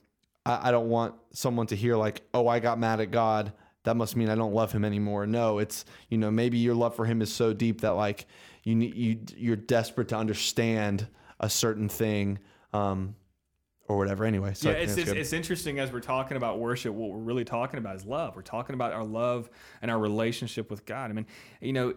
I, 0.46 0.68
I 0.68 0.70
don't 0.70 0.88
want 0.88 1.14
someone 1.32 1.66
to 1.68 1.76
hear 1.76 1.96
like, 1.96 2.22
"Oh, 2.34 2.48
I 2.48 2.60
got 2.60 2.78
mad 2.78 3.00
at 3.00 3.10
God." 3.10 3.52
That 3.84 3.96
must 3.96 4.14
mean 4.14 4.28
I 4.28 4.34
don't 4.34 4.54
love 4.54 4.72
Him 4.72 4.84
anymore. 4.84 5.26
No, 5.26 5.58
it's 5.58 5.84
you 6.08 6.18
know 6.18 6.30
maybe 6.30 6.58
your 6.58 6.74
love 6.74 6.94
for 6.94 7.04
Him 7.04 7.22
is 7.22 7.32
so 7.32 7.52
deep 7.52 7.80
that 7.82 7.90
like 7.90 8.26
you 8.62 8.74
need 8.74 8.94
you 8.94 9.18
you're 9.36 9.56
desperate 9.56 10.08
to 10.08 10.16
understand 10.16 11.06
a 11.38 11.48
certain 11.48 11.88
thing. 11.88 12.38
Um, 12.72 13.16
or 13.90 13.96
whatever. 13.96 14.24
Anyway, 14.24 14.54
so 14.54 14.70
yeah, 14.70 14.76
it's, 14.76 14.96
it's, 14.96 15.10
it's 15.10 15.32
interesting 15.32 15.80
as 15.80 15.90
we're 15.92 15.98
talking 15.98 16.36
about 16.36 16.60
worship. 16.60 16.94
What 16.94 17.10
we're 17.10 17.18
really 17.18 17.44
talking 17.44 17.78
about 17.78 17.96
is 17.96 18.04
love. 18.04 18.36
We're 18.36 18.42
talking 18.42 18.74
about 18.74 18.92
our 18.92 19.02
love 19.02 19.50
and 19.82 19.90
our 19.90 19.98
relationship 19.98 20.70
with 20.70 20.86
God. 20.86 21.10
I 21.10 21.12
mean, 21.12 21.26
you 21.60 21.72
know, 21.72 21.94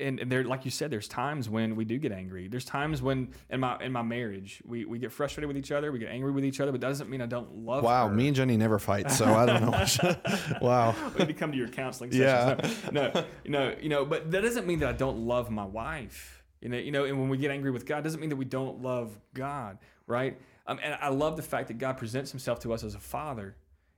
and, 0.00 0.18
and 0.18 0.30
there, 0.30 0.42
like 0.44 0.64
you 0.64 0.70
said, 0.70 0.90
there's 0.90 1.06
times 1.08 1.48
when 1.48 1.76
we 1.76 1.84
do 1.84 1.98
get 1.98 2.10
angry. 2.12 2.48
There's 2.48 2.64
times 2.64 3.00
when 3.00 3.28
in 3.48 3.60
my 3.60 3.78
in 3.82 3.92
my 3.92 4.02
marriage 4.02 4.60
we, 4.66 4.84
we 4.84 4.98
get 4.98 5.12
frustrated 5.12 5.46
with 5.48 5.56
each 5.56 5.70
other, 5.70 5.92
we 5.92 5.98
get 5.98 6.10
angry 6.10 6.32
with 6.32 6.44
each 6.44 6.60
other, 6.60 6.72
but 6.72 6.80
that 6.80 6.88
doesn't 6.88 7.08
mean 7.08 7.20
I 7.20 7.26
don't 7.26 7.58
love. 7.64 7.84
wow, 7.84 8.08
her. 8.08 8.14
me 8.14 8.26
and 8.26 8.36
Jenny 8.36 8.56
never 8.56 8.78
fight, 8.78 9.10
so 9.10 9.26
I 9.26 9.46
don't 9.46 9.62
know. 9.62 10.16
wow. 10.60 10.94
we 11.14 11.20
need 11.20 11.28
to 11.28 11.34
come 11.34 11.52
to 11.52 11.56
your 11.58 11.68
counseling 11.68 12.10
Yeah. 12.12 12.56
sessions. 12.60 12.92
No, 12.92 13.10
no, 13.14 13.24
you 13.44 13.50
know, 13.50 13.74
you 13.80 13.88
know, 13.88 14.04
but 14.04 14.30
that 14.32 14.42
doesn't 14.42 14.66
mean 14.66 14.80
that 14.80 14.88
I 14.88 14.92
don't 14.92 15.18
love 15.26 15.50
my 15.50 15.64
wife. 15.64 16.42
You 16.60 16.70
know, 16.70 16.78
you 16.78 16.90
know, 16.92 17.04
and 17.04 17.20
when 17.20 17.28
we 17.28 17.36
get 17.38 17.50
angry 17.50 17.70
with 17.70 17.84
God, 17.86 18.02
doesn't 18.04 18.20
mean 18.20 18.30
that 18.30 18.36
we 18.36 18.46
don't 18.46 18.80
love 18.82 19.18
God, 19.34 19.78
right? 20.06 20.38
Um, 20.66 20.80
and 20.82 20.94
I 21.00 21.10
love 21.10 21.36
the 21.36 21.42
fact 21.42 21.68
that 21.68 21.78
God 21.78 21.98
presents 21.98 22.30
Himself 22.30 22.60
to 22.60 22.72
us 22.72 22.82
as 22.82 22.94
a 22.94 22.98
Father. 23.00 23.54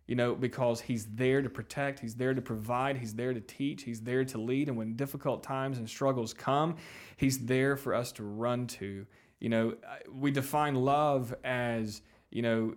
You 0.07 0.15
know, 0.15 0.35
because 0.35 0.81
He's 0.81 1.07
there 1.07 1.43
to 1.43 1.51
protect, 1.51 2.01
He's 2.01 2.15
there 2.15 2.35
to 2.35 2.43
provide, 2.43 2.97
He's 2.97 3.15
there 3.15 3.35
to 3.35 3.41
teach, 3.41 3.83
He's 3.83 4.01
there 4.01 4.25
to 4.25 4.39
lead, 4.39 4.69
and 4.69 4.77
when 4.77 4.95
difficult 4.97 5.43
times 5.43 5.79
and 5.79 5.89
struggles 5.89 6.33
come, 6.33 6.77
He's 7.17 7.39
there 7.47 7.77
for 7.77 7.95
us 7.95 8.13
to 8.13 8.23
run 8.25 8.67
to. 8.69 9.07
You 9.41 9.49
know, 9.49 9.75
we 10.11 10.31
define 10.31 10.75
love 10.75 11.35
as 11.45 12.03
you 12.31 12.43
know 12.43 12.73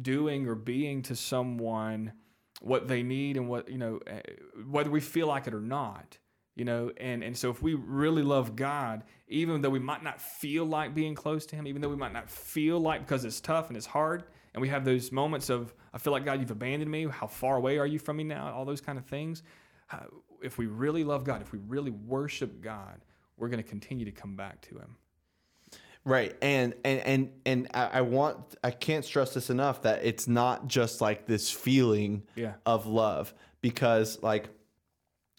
doing 0.00 0.46
or 0.48 0.54
being 0.54 1.02
to 1.02 1.16
someone 1.16 2.12
what 2.60 2.86
they 2.88 3.02
need 3.02 3.36
and 3.36 3.48
what 3.48 3.68
you 3.68 3.78
know 3.78 3.98
eh, 4.06 4.20
whether 4.66 4.90
we 4.90 5.00
feel 5.00 5.26
like 5.26 5.46
it 5.46 5.54
or 5.54 5.60
not 5.60 6.18
you 6.54 6.64
know 6.64 6.90
and 6.98 7.24
and 7.24 7.36
so 7.36 7.50
if 7.50 7.60
we 7.62 7.74
really 7.74 8.22
love 8.22 8.54
god 8.54 9.02
even 9.28 9.60
though 9.60 9.70
we 9.70 9.78
might 9.78 10.02
not 10.02 10.20
feel 10.20 10.64
like 10.64 10.94
being 10.94 11.14
close 11.14 11.44
to 11.46 11.56
him 11.56 11.66
even 11.66 11.82
though 11.82 11.88
we 11.88 11.96
might 11.96 12.12
not 12.12 12.30
feel 12.30 12.78
like 12.78 13.00
because 13.00 13.24
it's 13.24 13.40
tough 13.40 13.68
and 13.68 13.76
it's 13.76 13.86
hard 13.86 14.24
and 14.54 14.60
we 14.62 14.68
have 14.68 14.84
those 14.84 15.10
moments 15.12 15.48
of 15.50 15.74
i 15.94 15.98
feel 15.98 16.12
like 16.12 16.24
god 16.24 16.40
you've 16.40 16.50
abandoned 16.50 16.90
me 16.90 17.06
how 17.06 17.26
far 17.26 17.56
away 17.56 17.78
are 17.78 17.86
you 17.86 17.98
from 17.98 18.16
me 18.16 18.24
now 18.24 18.52
all 18.52 18.64
those 18.64 18.80
kind 18.80 18.98
of 18.98 19.04
things 19.06 19.42
if 20.42 20.58
we 20.58 20.66
really 20.66 21.04
love 21.04 21.24
god 21.24 21.40
if 21.42 21.52
we 21.52 21.58
really 21.68 21.90
worship 21.90 22.60
god 22.60 23.00
we're 23.36 23.48
going 23.48 23.62
to 23.62 23.68
continue 23.68 24.04
to 24.04 24.12
come 24.12 24.36
back 24.36 24.60
to 24.62 24.76
him 24.76 24.96
Right. 26.04 26.36
And 26.42 26.74
and 26.84 27.00
and 27.00 27.30
and 27.46 27.68
I, 27.74 28.00
want 28.00 28.56
I 28.64 28.72
can't 28.72 29.04
stress 29.04 29.34
this 29.34 29.50
enough 29.50 29.82
that 29.82 30.04
it's 30.04 30.26
not 30.26 30.66
just 30.66 31.00
like 31.00 31.26
this 31.26 31.48
feeling 31.48 32.24
Yeah. 32.34 32.54
of 32.66 32.86
love 32.86 33.32
because 33.60 34.20
like 34.20 34.48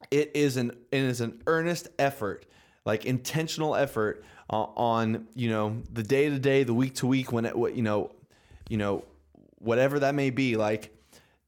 it 0.09 0.31
is 0.33 0.55
an 0.55 0.71
it 0.91 1.01
is 1.03 1.19
an 1.19 1.41
earnest 1.47 1.89
effort, 1.99 2.45
like 2.85 3.05
intentional 3.05 3.75
effort 3.75 4.23
uh, 4.49 4.55
on, 4.77 5.27
you 5.35 5.49
know, 5.49 5.81
the 5.91 6.01
day 6.03 6.29
to 6.29 6.39
day, 6.39 6.63
the 6.63 6.73
week 6.73 6.95
to 6.95 7.07
week 7.07 7.33
when 7.33 7.43
it 7.45 7.57
what 7.57 7.75
you 7.75 7.81
know, 7.83 8.11
you 8.73 8.77
know, 8.79 9.05
whatever 9.59 9.99
that 9.99 10.15
may 10.15 10.31
be, 10.31 10.57
like 10.57 10.91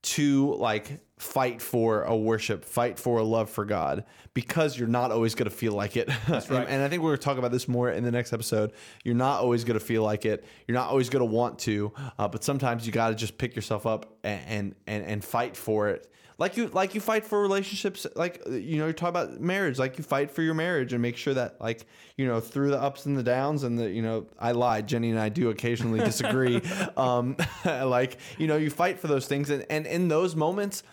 to 0.04 0.54
like 0.58 1.00
fight 1.18 1.60
for 1.60 2.04
a 2.04 2.16
worship, 2.16 2.64
fight 2.64 3.00
for 3.00 3.18
a 3.18 3.24
love 3.24 3.50
for 3.50 3.66
God, 3.66 4.06
because 4.36 4.78
you're 4.78 4.88
not 4.88 5.12
always 5.12 5.34
going 5.34 5.50
to 5.50 5.56
feel 5.56 5.74
like 5.74 5.98
it. 5.98 6.08
Right. 6.30 6.50
and, 6.52 6.68
and 6.68 6.84
I 6.84 6.88
think 6.88 7.02
we're 7.02 7.10
going 7.10 7.18
to 7.18 7.24
talk 7.24 7.40
about 7.40 7.52
this 7.52 7.68
more 7.68 7.90
in 7.90 8.04
the 8.04 8.12
next 8.12 8.32
episode. 8.32 8.74
You're 9.04 9.16
not 9.16 9.42
always 9.42 9.64
going 9.64 9.80
to 9.80 9.84
feel 9.84 10.04
like 10.04 10.24
it. 10.24 10.46
You're 10.68 10.76
not 10.76 10.88
always 10.88 11.10
going 11.10 11.28
to 11.28 11.34
want 11.34 11.58
to, 11.60 11.92
uh, 12.20 12.28
but 12.28 12.44
sometimes 12.44 12.86
you 12.86 12.92
got 12.94 13.10
to 13.10 13.16
just 13.16 13.40
pick 13.40 13.56
yourself 13.56 13.88
up 13.88 14.20
and, 14.24 14.44
and 14.48 14.76
and 14.86 15.04
and 15.04 15.26
fight 15.26 15.58
for 15.58 15.90
it. 15.90 16.08
Like 16.38 16.58
you 16.58 16.68
like 16.68 16.96
you 16.96 17.02
fight 17.02 17.26
for 17.26 17.42
relationships, 17.42 18.06
like 18.16 18.42
you 18.48 18.78
know, 18.78 18.88
you 18.88 18.94
talk 18.94 19.10
about 19.10 19.40
marriage, 19.40 19.80
like 19.80 19.98
you 19.98 20.04
fight 20.04 20.32
for 20.32 20.42
your 20.42 20.54
marriage 20.54 20.92
and 20.92 21.02
make 21.02 21.16
sure 21.16 21.34
that 21.34 21.62
like 21.62 21.86
you 22.18 22.28
know 22.28 22.40
through 22.42 22.72
the 22.72 22.82
ups 22.82 23.06
and 23.06 23.18
the 23.18 23.24
downs 23.24 23.64
and 23.64 23.80
the 23.80 23.90
you 23.90 24.02
know 24.02 24.28
I 24.38 24.52
lied, 24.52 24.88
Jenny 24.88 25.12
and 25.12 25.20
I 25.20 25.30
do 25.30 25.50
occasionally 25.50 26.00
disagree. 26.00 26.62
um, 26.98 27.38
like 27.66 28.18
you 28.38 28.48
know, 28.48 28.58
you 28.58 28.70
fight 28.70 29.00
for 29.00 29.08
those 29.08 29.28
things, 29.28 29.50
and 29.50 29.66
and 29.70 29.86
in 29.86 30.08
those 30.08 30.36
moments. 30.36 30.84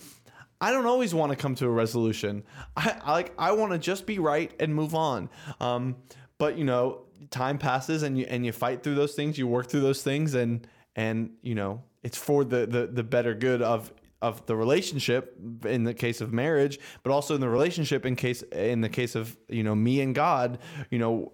I 0.60 0.70
don't 0.70 0.86
always 0.86 1.12
want 1.12 1.30
to 1.30 1.36
come 1.36 1.56
to 1.56 1.66
a 1.66 1.70
resolution. 1.70 2.44
I, 2.76 2.96
I 3.02 3.10
like 3.10 3.32
I 3.36 3.50
want 3.50 3.72
to 3.72 3.78
just 3.78 4.06
be 4.06 4.20
right 4.20 4.52
and 4.60 4.72
move 4.72 4.94
on. 4.94 5.28
Um, 5.58 5.96
but 6.38 6.56
you 6.56 6.62
know, 6.62 7.06
time 7.30 7.58
passes 7.58 8.04
and 8.04 8.16
you 8.16 8.26
and 8.28 8.46
you 8.46 8.52
fight 8.52 8.84
through 8.84 8.94
those 8.94 9.14
things. 9.14 9.36
You 9.36 9.48
work 9.48 9.66
through 9.66 9.80
those 9.80 10.04
things, 10.04 10.34
and 10.34 10.64
and 10.94 11.30
you 11.42 11.56
know, 11.56 11.82
it's 12.04 12.16
for 12.16 12.44
the 12.44 12.66
the, 12.66 12.86
the 12.86 13.02
better 13.02 13.34
good 13.34 13.60
of 13.60 13.92
of 14.22 14.46
the 14.46 14.56
relationship 14.56 15.36
in 15.64 15.84
the 15.84 15.92
case 15.92 16.20
of 16.20 16.32
marriage, 16.32 16.78
but 17.02 17.10
also 17.10 17.34
in 17.34 17.40
the 17.40 17.48
relationship 17.48 18.06
in 18.06 18.16
case 18.16 18.42
in 18.52 18.80
the 18.80 18.88
case 18.88 19.14
of 19.14 19.36
you 19.48 19.62
know 19.62 19.74
me 19.74 20.00
and 20.00 20.14
God. 20.14 20.58
You 20.90 20.98
know, 20.98 21.32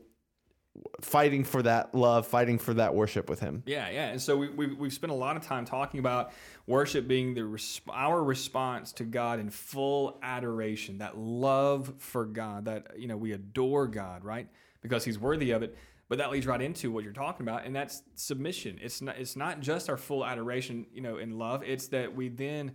fighting 1.01 1.45
for 1.45 1.63
that 1.63 1.95
love, 1.95 2.27
fighting 2.27 2.59
for 2.59 2.75
that 2.75 2.95
worship 2.95 3.29
with 3.29 3.41
Him. 3.41 3.63
Yeah, 3.67 3.89
yeah. 3.91 4.09
And 4.09 4.21
so 4.21 4.37
we, 4.37 4.49
we, 4.49 4.67
we've 4.67 4.93
spent 4.93 5.13
a 5.13 5.17
lot 5.17 5.37
of 5.37 5.45
time 5.45 5.65
talking 5.65 6.01
about 6.01 6.33
worship 6.67 7.07
being 7.09 7.35
the 7.35 7.83
our 7.89 8.23
response 8.23 8.93
to 8.93 9.05
God 9.05 9.41
in 9.41 9.51
full 9.51 10.19
adoration, 10.23 10.99
that 10.99 11.17
love 11.17 11.95
for 11.99 12.25
God, 12.25 12.67
that, 12.67 12.99
you 12.99 13.09
know, 13.09 13.17
we 13.17 13.33
adore 13.33 13.87
God, 13.87 14.25
right? 14.25 14.49
Because 14.81 15.05
he's 15.05 15.19
worthy 15.19 15.51
of 15.51 15.63
it. 15.63 15.77
But 16.09 16.19
that 16.19 16.31
leads 16.31 16.47
right 16.47 16.61
into 16.61 16.91
what 16.91 17.05
you're 17.05 17.13
talking 17.13 17.47
about, 17.47 17.67
and 17.67 17.77
that's 17.77 18.03
submission. 18.15 18.79
It's 18.81 19.03
not, 19.03 19.19
it's 19.19 19.37
not 19.37 19.61
just 19.61 19.91
our 19.91 19.99
full 19.99 20.25
adoration, 20.25 20.87
you 20.93 21.03
know, 21.03 21.19
in 21.19 21.39
love. 21.39 21.63
It's 21.63 21.89
that 21.89 22.15
we 22.15 22.29
then 22.29 22.73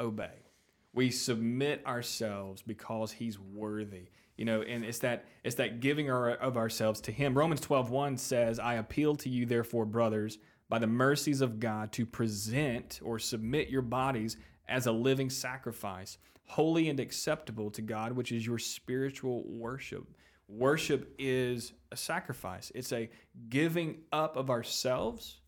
obey. 0.00 0.32
We 0.92 1.10
submit 1.10 1.86
ourselves 1.86 2.60
because 2.60 3.12
he's 3.12 3.38
worthy 3.38 4.08
you 4.36 4.44
know 4.44 4.62
and 4.62 4.84
it's 4.84 4.98
that 4.98 5.24
it's 5.44 5.56
that 5.56 5.80
giving 5.80 6.10
our, 6.10 6.30
of 6.30 6.56
ourselves 6.56 7.00
to 7.00 7.12
him 7.12 7.36
romans 7.36 7.60
12 7.60 7.90
1 7.90 8.16
says 8.16 8.58
i 8.58 8.74
appeal 8.74 9.14
to 9.14 9.28
you 9.28 9.46
therefore 9.46 9.84
brothers 9.84 10.38
by 10.68 10.78
the 10.78 10.86
mercies 10.86 11.40
of 11.40 11.60
god 11.60 11.92
to 11.92 12.06
present 12.06 13.00
or 13.02 13.18
submit 13.18 13.68
your 13.68 13.82
bodies 13.82 14.36
as 14.68 14.86
a 14.86 14.92
living 14.92 15.28
sacrifice 15.28 16.18
holy 16.44 16.88
and 16.88 16.98
acceptable 16.98 17.70
to 17.70 17.82
god 17.82 18.12
which 18.12 18.32
is 18.32 18.46
your 18.46 18.58
spiritual 18.58 19.44
worship 19.46 20.08
worship 20.48 21.14
is 21.18 21.72
a 21.90 21.96
sacrifice. 21.96 22.72
It's 22.74 22.92
a 22.92 23.10
giving 23.48 24.02
up 24.12 24.36
of 24.36 24.50
ourselves 24.50 25.40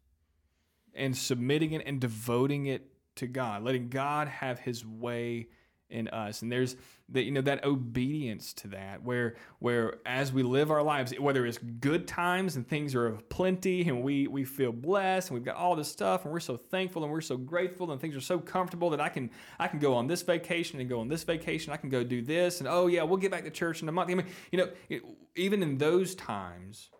and 0.94 1.16
submitting 1.16 1.72
it 1.72 1.82
and 1.86 2.00
devoting 2.00 2.66
it 2.66 2.90
to 3.16 3.26
god 3.26 3.62
letting 3.62 3.88
god 3.88 4.28
have 4.28 4.58
his 4.58 4.84
way 4.84 5.48
in 5.94 6.08
us. 6.08 6.42
And 6.42 6.50
there's 6.50 6.76
that 7.10 7.22
you 7.22 7.30
know 7.30 7.42
that 7.42 7.64
obedience 7.64 8.52
to 8.54 8.68
that 8.68 9.02
where 9.02 9.36
where 9.58 9.96
as 10.06 10.32
we 10.32 10.42
live 10.42 10.70
our 10.70 10.82
lives 10.82 11.12
whether 11.18 11.44
it's 11.44 11.58
good 11.58 12.08
times 12.08 12.56
and 12.56 12.66
things 12.66 12.94
are 12.94 13.06
of 13.06 13.28
plenty 13.28 13.86
and 13.88 14.02
we 14.02 14.26
we 14.26 14.42
feel 14.42 14.72
blessed 14.72 15.28
and 15.28 15.34
we've 15.34 15.44
got 15.44 15.56
all 15.56 15.76
this 15.76 15.88
stuff 15.88 16.24
and 16.24 16.32
we're 16.32 16.40
so 16.40 16.56
thankful 16.56 17.02
and 17.04 17.12
we're 17.12 17.20
so 17.20 17.36
grateful 17.36 17.92
and 17.92 18.00
things 18.00 18.16
are 18.16 18.22
so 18.22 18.38
comfortable 18.38 18.88
that 18.88 19.00
I 19.00 19.10
can 19.10 19.30
I 19.58 19.68
can 19.68 19.80
go 19.80 19.94
on 19.94 20.06
this 20.06 20.22
vacation 20.22 20.80
and 20.80 20.88
go 20.88 21.00
on 21.00 21.08
this 21.08 21.24
vacation. 21.24 21.72
I 21.72 21.76
can 21.76 21.90
go 21.90 22.02
do 22.02 22.22
this 22.22 22.60
and 22.60 22.68
oh 22.68 22.86
yeah 22.86 23.02
we'll 23.02 23.18
get 23.18 23.30
back 23.30 23.44
to 23.44 23.50
church 23.50 23.82
in 23.82 23.88
a 23.88 23.92
month. 23.92 24.10
I 24.10 24.14
mean 24.14 24.26
you 24.50 24.58
know 24.58 25.00
even 25.36 25.62
in 25.62 25.76
those 25.78 26.14
times 26.14 26.90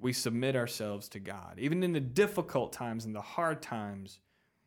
we 0.00 0.12
submit 0.12 0.54
ourselves 0.54 1.08
to 1.08 1.18
God. 1.18 1.58
Even 1.58 1.82
in 1.82 1.92
the 1.92 2.00
difficult 2.00 2.72
times 2.72 3.04
and 3.04 3.14
the 3.14 3.20
hard 3.20 3.60
times 3.60 4.20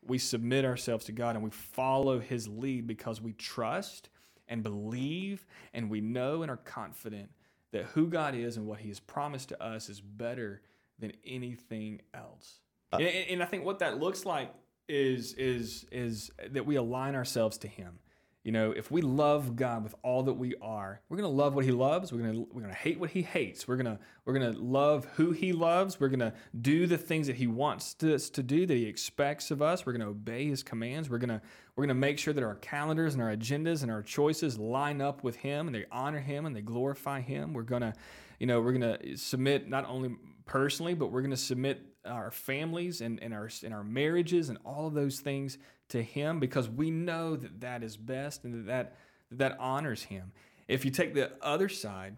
we 0.06 0.18
submit 0.18 0.64
ourselves 0.64 1.04
to 1.06 1.12
God 1.12 1.34
and 1.34 1.44
we 1.44 1.50
follow 1.50 2.18
His 2.18 2.48
lead 2.48 2.86
because 2.86 3.20
we 3.20 3.32
trust 3.32 4.08
and 4.48 4.62
believe 4.62 5.46
and 5.72 5.88
we 5.90 6.00
know 6.00 6.42
and 6.42 6.50
are 6.50 6.56
confident 6.56 7.30
that 7.72 7.84
who 7.86 8.08
God 8.08 8.34
is 8.34 8.56
and 8.56 8.66
what 8.66 8.80
He 8.80 8.88
has 8.88 9.00
promised 9.00 9.48
to 9.50 9.62
us 9.62 9.88
is 9.88 10.00
better 10.00 10.62
than 10.98 11.12
anything 11.24 12.00
else. 12.14 12.60
Uh, 12.92 12.96
and, 12.96 13.06
and 13.30 13.42
I 13.42 13.46
think 13.46 13.64
what 13.64 13.78
that 13.78 13.98
looks 13.98 14.26
like 14.26 14.52
is 14.88 15.32
is 15.34 15.86
is 15.90 16.30
that 16.50 16.66
we 16.66 16.76
align 16.76 17.14
ourselves 17.14 17.58
to 17.58 17.68
Him. 17.68 17.98
You 18.44 18.50
know, 18.50 18.72
if 18.72 18.90
we 18.90 19.02
love 19.02 19.54
God 19.54 19.84
with 19.84 19.94
all 20.02 20.24
that 20.24 20.32
we 20.32 20.54
are, 20.60 21.00
we're 21.08 21.16
going 21.16 21.30
to 21.30 21.36
love 21.36 21.54
what 21.54 21.64
he 21.64 21.70
loves. 21.70 22.12
We're 22.12 22.18
going 22.18 22.32
to 22.32 22.48
we're 22.52 22.62
going 22.62 22.74
to 22.74 22.80
hate 22.80 22.98
what 22.98 23.10
he 23.10 23.22
hates. 23.22 23.68
We're 23.68 23.76
going 23.76 23.96
to 23.96 23.98
we're 24.24 24.36
going 24.36 24.52
to 24.52 24.58
love 24.58 25.06
who 25.14 25.30
he 25.30 25.52
loves. 25.52 26.00
We're 26.00 26.08
going 26.08 26.20
to 26.20 26.32
do 26.60 26.88
the 26.88 26.98
things 26.98 27.28
that 27.28 27.36
he 27.36 27.46
wants 27.46 27.94
us 28.02 28.28
to, 28.28 28.32
to 28.32 28.42
do 28.42 28.66
that 28.66 28.74
he 28.74 28.86
expects 28.86 29.52
of 29.52 29.62
us. 29.62 29.86
We're 29.86 29.92
going 29.92 30.02
to 30.02 30.08
obey 30.08 30.48
his 30.48 30.64
commands. 30.64 31.08
We're 31.08 31.18
going 31.18 31.28
to 31.28 31.40
we're 31.76 31.82
going 31.82 31.96
to 31.96 32.00
make 32.00 32.18
sure 32.18 32.34
that 32.34 32.42
our 32.42 32.56
calendars 32.56 33.14
and 33.14 33.22
our 33.22 33.34
agendas 33.34 33.82
and 33.82 33.92
our 33.92 34.02
choices 34.02 34.58
line 34.58 35.00
up 35.00 35.22
with 35.22 35.36
him 35.36 35.68
and 35.68 35.74
they 35.74 35.84
honor 35.92 36.20
him 36.20 36.44
and 36.44 36.54
they 36.56 36.62
glorify 36.62 37.20
him. 37.20 37.52
We're 37.52 37.62
going 37.62 37.82
to 37.82 37.94
you 38.40 38.46
know, 38.48 38.60
we're 38.60 38.72
going 38.72 38.98
to 38.98 39.16
submit 39.16 39.68
not 39.68 39.88
only 39.88 40.16
personally, 40.46 40.94
but 40.94 41.12
we're 41.12 41.20
going 41.20 41.30
to 41.30 41.36
submit 41.36 41.91
our 42.04 42.30
families 42.30 43.00
and, 43.00 43.22
and 43.22 43.32
our 43.32 43.48
and 43.64 43.72
our 43.72 43.84
marriages 43.84 44.48
and 44.48 44.58
all 44.64 44.86
of 44.86 44.94
those 44.94 45.20
things 45.20 45.58
to 45.88 46.02
Him 46.02 46.40
because 46.40 46.68
we 46.68 46.90
know 46.90 47.36
that 47.36 47.60
that 47.60 47.82
is 47.82 47.96
best 47.96 48.44
and 48.44 48.54
that 48.54 48.66
that, 48.66 48.96
that 49.30 49.56
honors 49.60 50.02
Him. 50.02 50.32
If 50.68 50.84
you 50.84 50.90
take 50.90 51.14
the 51.14 51.32
other 51.42 51.68
side, 51.68 52.16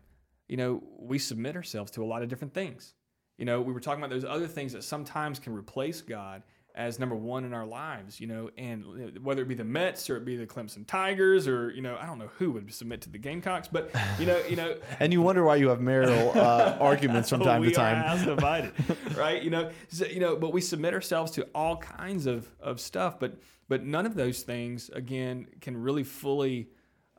you 0.48 0.56
know, 0.56 0.82
we 0.98 1.18
submit 1.18 1.56
ourselves 1.56 1.90
to 1.92 2.02
a 2.02 2.06
lot 2.06 2.22
of 2.22 2.28
different 2.28 2.54
things. 2.54 2.94
You 3.38 3.44
know, 3.44 3.60
we 3.60 3.72
were 3.72 3.80
talking 3.80 4.02
about 4.02 4.10
those 4.10 4.24
other 4.24 4.46
things 4.46 4.72
that 4.74 4.84
sometimes 4.84 5.38
can 5.38 5.54
replace 5.54 6.00
God 6.00 6.42
as 6.76 6.98
number 6.98 7.14
one 7.14 7.44
in 7.44 7.54
our 7.54 7.64
lives, 7.64 8.20
you 8.20 8.26
know, 8.26 8.50
and 8.58 9.22
whether 9.22 9.42
it 9.42 9.48
be 9.48 9.54
the 9.54 9.64
Mets 9.64 10.10
or 10.10 10.16
it 10.16 10.24
be 10.24 10.36
the 10.36 10.46
Clemson 10.46 10.84
Tigers 10.84 11.46
or 11.46 11.70
you 11.70 11.80
know, 11.80 11.96
I 12.00 12.06
don't 12.06 12.18
know 12.18 12.30
who 12.38 12.50
would 12.52 12.72
submit 12.74 13.00
to 13.02 13.10
the 13.10 13.18
Gamecocks, 13.18 13.68
but 13.68 13.94
you 14.18 14.26
know, 14.26 14.42
you 14.48 14.56
know, 14.56 14.76
and 15.00 15.12
you 15.12 15.22
wonder 15.22 15.44
why 15.44 15.56
you 15.56 15.68
have 15.68 15.80
marital 15.80 16.32
uh, 16.34 16.76
arguments 16.80 17.30
from 17.30 17.42
time 17.42 17.62
to 17.62 17.70
time. 17.70 18.18
We 18.18 18.24
divided, 18.24 18.72
right? 19.16 19.40
You 19.40 19.50
know, 19.50 19.70
so, 19.88 20.06
you 20.06 20.18
know, 20.18 20.34
but 20.34 20.52
we 20.52 20.60
submit 20.60 20.94
ourselves 20.94 21.30
to 21.32 21.46
all 21.54 21.76
kinds 21.76 22.26
of 22.26 22.48
of 22.60 22.80
stuff, 22.80 23.20
but 23.20 23.36
but 23.68 23.84
none 23.84 24.04
of 24.04 24.16
those 24.16 24.42
things 24.42 24.90
again 24.90 25.46
can 25.60 25.76
really 25.76 26.02
fully, 26.02 26.70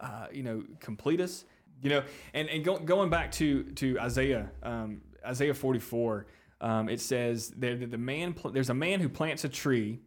uh, 0.02 0.28
you 0.34 0.44
know, 0.44 0.64
complete 0.80 1.22
us. 1.22 1.46
You 1.82 1.90
know, 1.92 2.04
and 2.34 2.50
and 2.50 2.64
go, 2.64 2.78
going 2.78 3.10
back 3.10 3.32
to 3.34 3.64
to 3.64 4.00
Isaiah, 4.02 4.52
um, 4.64 5.02
Isaiah 5.26 5.54
forty 5.54 5.80
four 5.80 6.26
um, 6.62 6.90
it 6.90 7.02
says 7.02 7.50
that 7.58 7.92
the 7.92 7.98
man 7.98 8.36
there's 8.52 8.70
a 8.70 8.74
man 8.76 9.00
who 9.00 9.10
plants 9.10 9.44
a 9.44 9.50
tree 9.50 10.00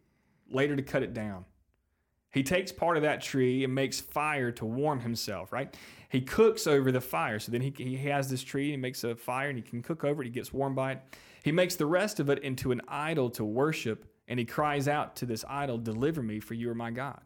later 0.49 0.75
to 0.75 0.81
cut 0.81 1.03
it 1.03 1.13
down. 1.13 1.45
He 2.31 2.43
takes 2.43 2.71
part 2.71 2.95
of 2.95 3.03
that 3.03 3.21
tree 3.21 3.63
and 3.63 3.73
makes 3.73 3.99
fire 3.99 4.51
to 4.51 4.65
warm 4.65 4.99
himself, 4.99 5.51
right? 5.51 5.75
He 6.09 6.21
cooks 6.21 6.67
over 6.67 6.91
the 6.91 7.01
fire. 7.01 7.39
So 7.39 7.51
then 7.51 7.61
he, 7.61 7.73
he 7.75 7.97
has 8.09 8.29
this 8.29 8.43
tree, 8.43 8.71
he 8.71 8.77
makes 8.77 9.03
a 9.03 9.15
fire 9.15 9.49
and 9.49 9.57
he 9.57 9.63
can 9.63 9.81
cook 9.81 10.03
over 10.03 10.21
it, 10.21 10.25
he 10.25 10.31
gets 10.31 10.53
warm 10.53 10.75
by 10.75 10.93
it. 10.93 11.01
He 11.43 11.51
makes 11.51 11.75
the 11.75 11.85
rest 11.85 12.19
of 12.19 12.29
it 12.29 12.39
into 12.39 12.71
an 12.71 12.81
idol 12.87 13.29
to 13.31 13.45
worship, 13.45 14.05
and 14.27 14.37
he 14.37 14.45
cries 14.45 14.87
out 14.87 15.15
to 15.17 15.25
this 15.25 15.45
idol, 15.47 15.77
Deliver 15.77 16.21
me, 16.21 16.39
for 16.39 16.53
you 16.53 16.69
are 16.69 16.75
my 16.75 16.91
God. 16.91 17.21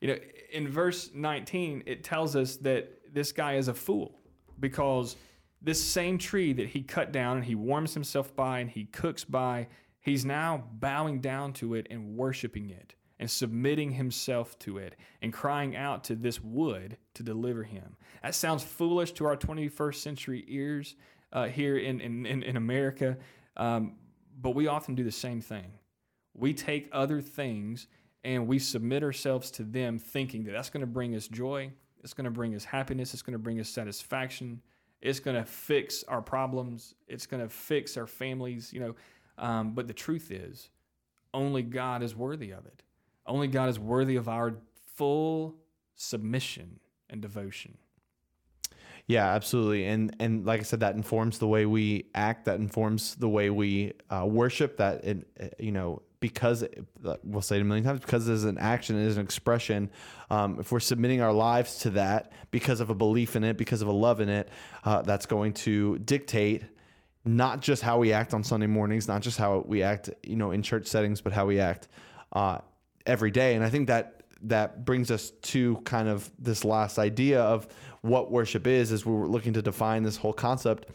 You 0.00 0.08
know, 0.08 0.18
in 0.52 0.68
verse 0.68 1.10
19, 1.14 1.84
it 1.86 2.04
tells 2.04 2.36
us 2.36 2.56
that 2.58 3.14
this 3.14 3.32
guy 3.32 3.54
is 3.54 3.68
a 3.68 3.74
fool 3.74 4.18
because 4.60 5.16
this 5.64 5.82
same 5.82 6.18
tree 6.18 6.52
that 6.52 6.68
he 6.68 6.82
cut 6.82 7.10
down 7.10 7.38
and 7.38 7.46
he 7.46 7.54
warms 7.54 7.94
himself 7.94 8.34
by 8.36 8.60
and 8.60 8.70
he 8.70 8.84
cooks 8.84 9.24
by, 9.24 9.68
he's 10.00 10.24
now 10.24 10.64
bowing 10.74 11.20
down 11.20 11.52
to 11.54 11.74
it 11.74 11.86
and 11.90 12.16
worshiping 12.16 12.70
it 12.70 12.94
and 13.18 13.30
submitting 13.30 13.92
himself 13.92 14.58
to 14.58 14.78
it 14.78 14.96
and 15.22 15.32
crying 15.32 15.74
out 15.76 16.04
to 16.04 16.14
this 16.14 16.40
wood 16.42 16.96
to 17.14 17.22
deliver 17.22 17.62
him. 17.62 17.96
That 18.22 18.34
sounds 18.34 18.62
foolish 18.62 19.12
to 19.12 19.24
our 19.24 19.36
21st 19.36 19.94
century 19.94 20.44
ears 20.48 20.96
uh, 21.32 21.46
here 21.46 21.78
in, 21.78 22.00
in, 22.00 22.26
in 22.26 22.56
America, 22.56 23.16
um, 23.56 23.94
but 24.40 24.50
we 24.50 24.66
often 24.66 24.94
do 24.94 25.04
the 25.04 25.12
same 25.12 25.40
thing. 25.40 25.72
We 26.34 26.52
take 26.52 26.88
other 26.92 27.20
things 27.20 27.86
and 28.24 28.46
we 28.46 28.58
submit 28.58 29.02
ourselves 29.02 29.50
to 29.52 29.62
them 29.62 29.98
thinking 29.98 30.44
that 30.44 30.52
that's 30.52 30.70
going 30.70 30.80
to 30.80 30.86
bring 30.86 31.14
us 31.14 31.28
joy, 31.28 31.70
it's 32.02 32.14
going 32.14 32.24
to 32.24 32.30
bring 32.30 32.54
us 32.54 32.64
happiness, 32.64 33.14
it's 33.14 33.22
going 33.22 33.32
to 33.32 33.38
bring 33.38 33.60
us 33.60 33.68
satisfaction, 33.68 34.60
it's 35.00 35.20
going 35.20 35.36
to 35.36 35.44
fix 35.44 36.02
our 36.04 36.22
problems. 36.22 36.94
It's 37.08 37.26
going 37.26 37.42
to 37.42 37.48
fix 37.48 37.96
our 37.96 38.06
families, 38.06 38.72
you 38.72 38.80
know. 38.80 38.94
Um, 39.36 39.72
but 39.72 39.86
the 39.86 39.94
truth 39.94 40.30
is, 40.30 40.70
only 41.32 41.62
God 41.62 42.02
is 42.02 42.14
worthy 42.14 42.52
of 42.52 42.66
it. 42.66 42.82
Only 43.26 43.48
God 43.48 43.68
is 43.68 43.78
worthy 43.78 44.16
of 44.16 44.28
our 44.28 44.54
full 44.94 45.56
submission 45.94 46.78
and 47.10 47.20
devotion. 47.20 47.76
Yeah, 49.06 49.26
absolutely, 49.34 49.84
and 49.84 50.16
and 50.18 50.46
like 50.46 50.60
I 50.60 50.62
said, 50.62 50.80
that 50.80 50.94
informs 50.94 51.38
the 51.38 51.46
way 51.46 51.66
we 51.66 52.06
act. 52.14 52.46
That 52.46 52.58
informs 52.58 53.16
the 53.16 53.28
way 53.28 53.50
we 53.50 53.92
uh, 54.08 54.24
worship. 54.26 54.78
That 54.78 55.04
it, 55.04 55.54
you 55.58 55.72
know 55.72 56.00
because 56.24 56.64
we'll 57.22 57.42
say 57.42 57.56
it 57.56 57.60
a 57.60 57.64
million 57.64 57.84
times 57.84 58.00
because 58.00 58.24
there's 58.24 58.44
an 58.44 58.56
action, 58.56 58.98
it 58.98 59.06
is 59.06 59.18
an 59.18 59.22
expression. 59.22 59.90
Um, 60.30 60.58
if 60.58 60.72
we're 60.72 60.80
submitting 60.80 61.20
our 61.20 61.34
lives 61.34 61.80
to 61.80 61.90
that 61.90 62.32
because 62.50 62.80
of 62.80 62.88
a 62.88 62.94
belief 62.94 63.36
in 63.36 63.44
it, 63.44 63.58
because 63.58 63.82
of 63.82 63.88
a 63.88 63.92
love 63.92 64.22
in 64.22 64.30
it, 64.30 64.48
uh, 64.84 65.02
that's 65.02 65.26
going 65.26 65.52
to 65.52 65.98
dictate 65.98 66.64
not 67.26 67.60
just 67.60 67.82
how 67.82 67.98
we 67.98 68.14
act 68.14 68.32
on 68.32 68.42
Sunday 68.42 68.66
mornings, 68.66 69.06
not 69.06 69.20
just 69.20 69.36
how 69.36 69.64
we 69.66 69.82
act, 69.82 70.08
you 70.22 70.36
know, 70.36 70.50
in 70.52 70.62
church 70.62 70.86
settings, 70.86 71.20
but 71.20 71.34
how 71.34 71.44
we 71.44 71.60
act 71.60 71.88
uh, 72.32 72.56
every 73.04 73.30
day. 73.30 73.54
And 73.54 73.62
I 73.62 73.68
think 73.68 73.88
that 73.88 74.22
that 74.44 74.86
brings 74.86 75.10
us 75.10 75.30
to 75.42 75.76
kind 75.84 76.08
of 76.08 76.30
this 76.38 76.64
last 76.64 76.98
idea 76.98 77.42
of 77.42 77.68
what 78.00 78.32
worship 78.32 78.66
is, 78.66 78.92
as 78.92 79.04
we're 79.04 79.26
looking 79.26 79.52
to 79.52 79.60
define 79.60 80.02
this 80.02 80.16
whole 80.16 80.32
concept 80.32 80.88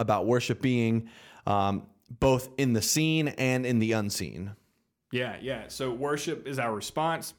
about 0.00 0.26
worship 0.26 0.60
being 0.60 1.08
um, 1.46 1.86
both 2.10 2.48
in 2.58 2.72
the 2.72 2.82
seen 2.82 3.28
and 3.28 3.64
in 3.64 3.78
the 3.78 3.92
unseen. 3.92 4.52
Yeah, 5.12 5.36
yeah. 5.40 5.64
So 5.68 5.92
worship 5.92 6.46
is 6.46 6.58
our 6.58 6.74
response. 6.74 7.34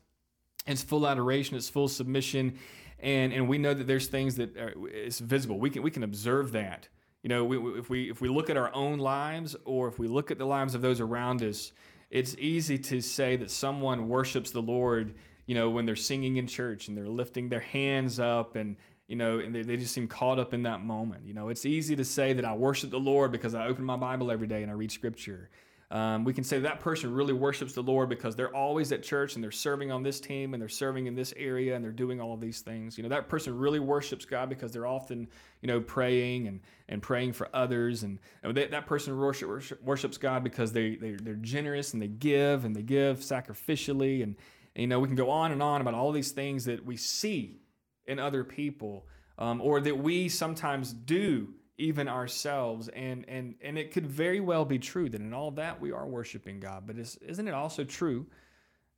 It's 0.66 0.82
full 0.82 1.08
adoration. 1.08 1.58
It's 1.58 1.70
full 1.70 1.88
submission, 1.88 2.58
and 3.00 3.34
and 3.34 3.48
we 3.48 3.58
know 3.58 3.74
that 3.74 3.86
there's 3.86 4.08
things 4.08 4.36
that 4.36 4.58
are, 4.58 4.74
it's 4.88 5.20
visible. 5.20 5.60
We 5.60 5.70
can 5.70 5.84
we 5.84 5.92
can 5.92 6.04
observe 6.04 6.54
that. 6.54 6.88
You 7.22 7.30
know, 7.30 7.44
we, 7.44 7.58
if 7.80 7.90
we 7.90 8.10
if 8.10 8.22
we 8.22 8.30
look 8.30 8.50
at 8.50 8.58
our 8.58 8.74
own 8.74 9.00
lives 9.00 9.56
or 9.66 9.88
if 9.88 10.00
we 10.00 10.08
look 10.08 10.32
at 10.32 10.38
the 10.38 10.46
lives 10.46 10.74
of 10.74 10.82
those 10.82 11.02
around 11.02 11.44
us, 11.44 11.72
it's 12.10 12.36
easy 12.38 12.78
to 12.78 13.02
say 13.02 13.36
that 13.36 13.52
someone 13.52 14.08
worships 14.08 14.52
the 14.52 14.62
Lord. 14.62 15.16
You 15.46 15.54
know, 15.54 15.70
when 15.70 15.86
they're 15.86 15.96
singing 15.96 16.38
in 16.38 16.48
church 16.48 16.88
and 16.88 16.98
they're 16.98 17.08
lifting 17.08 17.50
their 17.50 17.60
hands 17.60 18.20
up 18.20 18.56
and 18.56 18.78
you 19.08 19.16
know, 19.16 19.40
and 19.40 19.54
they, 19.54 19.62
they 19.62 19.78
just 19.78 19.94
seem 19.94 20.08
caught 20.08 20.40
up 20.40 20.54
in 20.54 20.64
that 20.64 20.82
moment. 20.82 21.26
You 21.26 21.34
know, 21.34 21.50
it's 21.50 21.66
easy 21.66 21.96
to 21.96 22.06
say 22.06 22.34
that 22.34 22.46
I 22.46 22.54
worship 22.54 22.90
the 22.90 23.00
Lord 23.00 23.32
because 23.32 23.54
I 23.54 23.68
open 23.68 23.86
my 23.86 23.98
Bible 23.98 24.32
every 24.32 24.48
day 24.48 24.64
and 24.64 24.72
I 24.72 24.74
read 24.74 24.92
Scripture. 24.92 25.50
Um, 25.92 26.24
we 26.24 26.34
can 26.34 26.44
say 26.44 26.60
that 26.60 26.80
person 26.80 27.14
really 27.14 27.34
worships 27.34 27.74
the 27.74 27.84
Lord 27.84 28.10
because 28.10 28.36
they're 28.36 28.54
always 28.56 28.92
at 28.92 29.04
church 29.04 29.36
and 29.36 29.44
they're 29.44 29.52
serving 29.52 29.92
on 29.92 30.02
this 30.02 30.20
team 30.20 30.54
and 30.54 30.62
they're 30.62 30.68
serving 30.68 31.06
in 31.06 31.14
this 31.14 31.32
area 31.38 31.76
and 31.76 31.84
they're 31.84 31.92
doing 31.92 32.20
all 32.20 32.34
of 32.34 32.42
these 32.42 32.62
things. 32.62 32.98
You 32.98 33.04
know, 33.04 33.10
that 33.10 33.30
person 33.30 33.56
really 33.56 33.80
worships 33.80 34.26
God 34.26 34.50
because 34.50 34.72
they're 34.72 34.88
often, 34.88 35.28
you 35.62 35.68
know, 35.68 35.80
praying 35.80 36.48
and, 36.48 36.60
and 36.90 37.04
praying 37.04 37.34
for 37.34 37.50
others. 37.54 38.02
And, 38.02 38.18
and 38.42 38.58
they, 38.58 38.66
that 38.66 38.88
person 38.88 39.16
worship, 39.16 39.48
worship, 39.48 39.84
worships 39.84 40.18
God 40.18 40.44
because 40.44 40.72
they, 40.74 40.96
they, 40.96 41.12
they're 41.12 41.36
generous 41.36 41.94
and 41.94 42.02
they 42.02 42.08
give 42.08 42.66
and 42.66 42.76
they 42.76 42.82
give 42.82 43.20
sacrificially. 43.20 44.24
And, 44.24 44.36
and, 44.76 44.82
you 44.82 44.88
know, 44.88 45.00
we 45.00 45.08
can 45.08 45.16
go 45.16 45.30
on 45.30 45.52
and 45.52 45.62
on 45.62 45.82
about 45.82 45.94
all 45.94 46.12
these 46.12 46.32
things 46.32 46.66
that 46.66 46.84
we 46.84 46.98
see 46.98 47.62
in 48.08 48.20
other 48.20 48.44
people, 48.44 49.06
um, 49.38 49.62
or 49.62 49.82
that 49.82 49.98
we 49.98 50.30
sometimes 50.30 50.94
do 50.94 51.54
even 51.78 52.08
ourselves. 52.08 52.88
And, 52.90 53.28
and, 53.28 53.56
and 53.62 53.78
it 53.78 53.92
could 53.92 54.08
very 54.08 54.40
well 54.40 54.66
be 54.66 54.80
true 54.80 55.10
that 55.10 55.22
in 55.22 55.34
all 55.34 55.52
that 55.52 55.82
we 55.82 55.92
are 55.92 56.08
worshiping 56.08 56.60
God. 56.60 56.84
But 56.88 56.98
isn't 56.98 57.48
it 57.48 57.54
also 57.54 57.84
true 57.84 58.26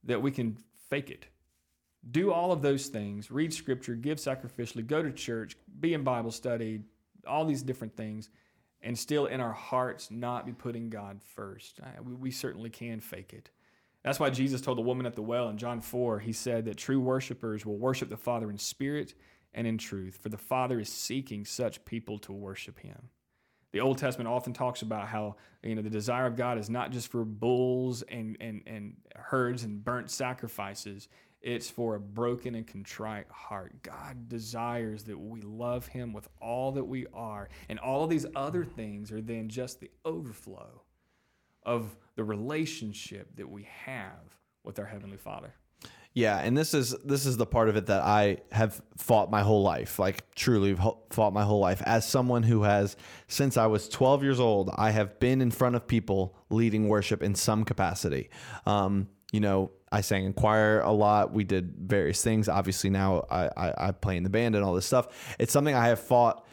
that 0.04 0.22
we 0.22 0.32
can 0.32 0.58
fake 0.90 1.10
it? 1.10 1.26
Do 2.12 2.32
all 2.32 2.52
of 2.52 2.62
those 2.62 2.88
things, 2.88 3.32
read 3.32 3.54
scripture, 3.54 3.96
give 3.96 4.18
sacrificially, 4.18 4.86
go 4.86 5.02
to 5.02 5.12
church, 5.12 5.58
be 5.80 5.94
in 5.94 6.04
Bible 6.04 6.32
study, 6.32 6.82
all 7.28 7.44
these 7.44 7.64
different 7.64 7.98
things, 7.98 8.30
and 8.82 8.98
still 8.98 9.26
in 9.26 9.42
our 9.42 9.52
hearts 9.52 10.12
not 10.12 10.46
be 10.46 10.54
putting 10.54 10.90
God 10.90 11.20
first. 11.36 11.80
We, 12.04 12.14
we 12.14 12.32
certainly 12.32 12.70
can 12.70 13.00
fake 13.00 13.34
it. 13.34 13.50
That's 14.04 14.20
why 14.20 14.30
Jesus 14.30 14.62
told 14.62 14.78
the 14.78 14.84
woman 14.84 15.06
at 15.06 15.16
the 15.16 15.22
well 15.22 15.50
in 15.50 15.58
John 15.58 15.82
4, 15.82 16.20
he 16.20 16.32
said 16.32 16.66
that 16.66 16.78
true 16.78 17.00
worshipers 17.00 17.66
will 17.66 17.78
worship 17.78 18.10
the 18.10 18.18
Father 18.18 18.50
in 18.50 18.58
spirit 18.58 19.14
and 19.54 19.68
in 19.68 19.78
truth, 19.78 20.20
for 20.22 20.30
the 20.30 20.38
Father 20.38 20.80
is 20.80 20.90
seeking 20.90 21.44
such 21.44 21.84
people 21.84 22.20
to 22.20 22.32
worship 22.32 22.80
him. 22.80 23.10
The 23.74 23.82
Old 23.82 23.98
Testament 23.98 24.30
often 24.30 24.54
talks 24.54 24.82
about 24.82 25.08
how 25.08 25.36
you 25.62 25.76
know 25.76 25.82
the 25.82 25.90
desire 25.90 26.26
of 26.26 26.36
God 26.36 26.58
is 26.58 26.70
not 26.70 26.92
just 26.92 27.10
for 27.10 27.26
bulls 27.26 28.02
and, 28.04 28.38
and, 28.40 28.62
and 28.66 28.96
herds 29.16 29.64
and 29.64 29.84
burnt 29.84 30.10
sacrifices. 30.10 31.10
It's 31.42 31.70
for 31.70 31.96
a 31.96 32.00
broken 32.00 32.56
and 32.56 32.66
contrite 32.66 33.30
heart. 33.30 33.84
God 33.84 34.30
desires 34.30 35.04
that 35.04 35.20
we 35.20 35.42
love 35.42 35.88
Him 35.88 36.14
with 36.14 36.28
all 36.42 36.72
that 36.74 36.86
we 36.86 37.06
are. 37.14 37.50
And 37.70 37.78
all 37.78 38.08
these 38.08 38.26
other 38.36 38.64
things 38.64 39.12
are 39.12 39.22
then 39.22 39.50
just 39.50 39.80
the 39.80 39.92
overflow 40.06 40.82
of 41.68 41.96
the 42.16 42.24
relationship 42.24 43.36
that 43.36 43.48
we 43.48 43.68
have 43.86 44.38
with 44.64 44.80
our 44.80 44.86
Heavenly 44.86 45.18
Father. 45.18 45.54
Yeah, 46.14 46.40
and 46.40 46.58
this 46.58 46.74
is 46.74 46.96
this 47.06 47.28
is 47.28 47.38
the 47.38 47.46
part 47.46 47.70
of 47.70 47.76
it 47.76 47.86
that 47.88 48.02
I 48.02 48.38
have 48.52 48.82
fought 48.98 49.30
my 49.30 49.44
whole 49.44 49.62
life, 49.62 50.00
like 50.00 50.34
truly 50.34 50.76
fought 51.12 51.32
my 51.32 51.44
whole 51.44 51.60
life. 51.60 51.80
As 51.86 52.08
someone 52.08 52.42
who 52.42 52.64
has 52.64 52.98
since 53.28 53.56
I 53.56 53.68
was 53.68 53.88
12 53.88 54.24
years 54.24 54.40
old, 54.40 54.72
I 54.76 54.90
have 54.90 55.20
been 55.20 55.42
in 55.42 55.52
front 55.52 55.76
of 55.76 55.86
people 55.86 56.36
leading 56.50 56.88
worship 56.88 57.22
in 57.22 57.36
some 57.36 57.64
capacity. 57.64 58.32
Um, 58.66 59.10
you 59.32 59.42
know, 59.42 59.70
I 59.92 60.02
sang 60.02 60.26
in 60.26 60.34
choir 60.34 60.80
a 60.82 60.92
lot. 60.92 61.34
We 61.34 61.44
did 61.44 61.76
various 61.78 62.24
things. 62.24 62.50
Obviously, 62.50 62.90
now 62.90 63.26
I, 63.30 63.50
I, 63.56 63.74
I 63.90 63.92
play 63.92 64.18
in 64.18 64.24
the 64.24 64.32
band 64.32 64.56
and 64.56 64.64
all 64.66 64.74
this 64.74 64.88
stuff. 64.88 65.36
It's 65.38 65.54
something 65.54 65.76
I 65.76 65.90
have 65.90 66.00
fought 66.00 66.48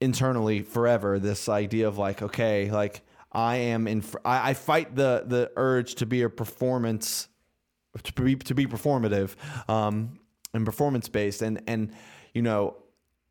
internally 0.00 0.62
forever. 0.62 1.18
This 1.18 1.48
idea 1.48 1.88
of 1.88 1.98
like, 1.98 2.22
okay, 2.22 2.70
like 2.70 3.02
I 3.36 3.56
am 3.56 3.86
in. 3.86 4.02
I, 4.24 4.50
I 4.50 4.54
fight 4.54 4.96
the 4.96 5.22
the 5.26 5.52
urge 5.56 5.96
to 5.96 6.06
be 6.06 6.22
a 6.22 6.30
performance, 6.30 7.28
to 8.02 8.12
be 8.14 8.34
to 8.34 8.54
be 8.54 8.66
performative, 8.66 9.36
um, 9.68 10.18
and 10.54 10.64
performance 10.64 11.08
based, 11.10 11.42
and 11.42 11.62
and 11.66 11.92
you 12.32 12.40
know 12.40 12.78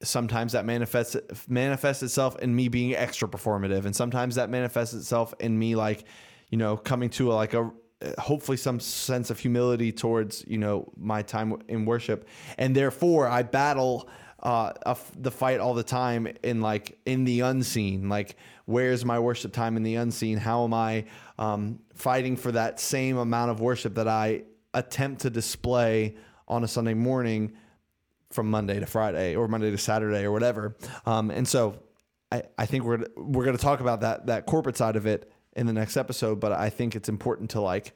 sometimes 0.03 0.51
that 0.51 0.63
manifests 0.63 1.17
manifests 1.49 2.03
itself 2.03 2.37
in 2.39 2.55
me 2.55 2.67
being 2.67 2.95
extra 2.95 3.27
performative. 3.27 3.85
And 3.85 3.95
sometimes 3.95 4.35
that 4.35 4.51
manifests 4.51 4.93
itself 4.93 5.33
in 5.39 5.57
me 5.57 5.75
like 5.75 6.05
you 6.51 6.59
know 6.59 6.77
coming 6.77 7.09
to 7.11 7.31
a, 7.31 7.33
like 7.33 7.55
a 7.55 7.71
hopefully 8.19 8.57
some 8.57 8.79
sense 8.79 9.31
of 9.31 9.39
humility 9.39 9.91
towards 9.91 10.45
you 10.47 10.59
know 10.59 10.87
my 10.95 11.23
time 11.23 11.57
in 11.67 11.83
worship. 11.85 12.27
And 12.59 12.75
therefore 12.75 13.27
i 13.27 13.41
battle 13.41 14.07
uh, 14.43 14.71
the 15.17 15.31
fight 15.31 15.59
all 15.59 15.73
the 15.73 15.83
time 15.83 16.27
in 16.43 16.61
like 16.61 16.99
in 17.05 17.23
the 17.23 17.39
unseen. 17.39 18.07
Like 18.09 18.37
where's 18.65 19.05
my 19.05 19.19
worship 19.19 19.53
time 19.53 19.77
in 19.77 19.83
the 19.83 19.95
unseen 19.95 20.37
how 20.37 20.63
am 20.63 20.73
i 20.73 21.05
um, 21.37 21.79
fighting 21.93 22.35
for 22.35 22.51
that 22.51 22.79
same 22.79 23.17
amount 23.17 23.51
of 23.51 23.59
worship 23.59 23.95
that 23.95 24.07
i 24.07 24.41
attempt 24.73 25.21
to 25.21 25.29
display 25.29 26.15
on 26.47 26.63
a 26.63 26.67
sunday 26.67 26.93
morning 26.93 27.53
from 28.31 28.49
monday 28.49 28.79
to 28.79 28.85
friday 28.85 29.35
or 29.35 29.47
monday 29.47 29.71
to 29.71 29.77
saturday 29.77 30.23
or 30.23 30.31
whatever 30.31 30.75
um, 31.05 31.31
and 31.31 31.47
so 31.47 31.79
I, 32.31 32.43
I 32.57 32.65
think 32.65 32.83
we're 32.83 33.05
we're 33.15 33.45
going 33.45 33.55
to 33.55 33.61
talk 33.61 33.79
about 33.79 34.01
that 34.01 34.25
that 34.27 34.45
corporate 34.45 34.77
side 34.77 34.95
of 34.95 35.05
it 35.05 35.31
in 35.55 35.67
the 35.67 35.73
next 35.73 35.97
episode, 35.97 36.39
but 36.39 36.51
I 36.51 36.69
think 36.69 36.95
it's 36.95 37.09
important 37.09 37.51
to 37.51 37.61
like 37.61 37.93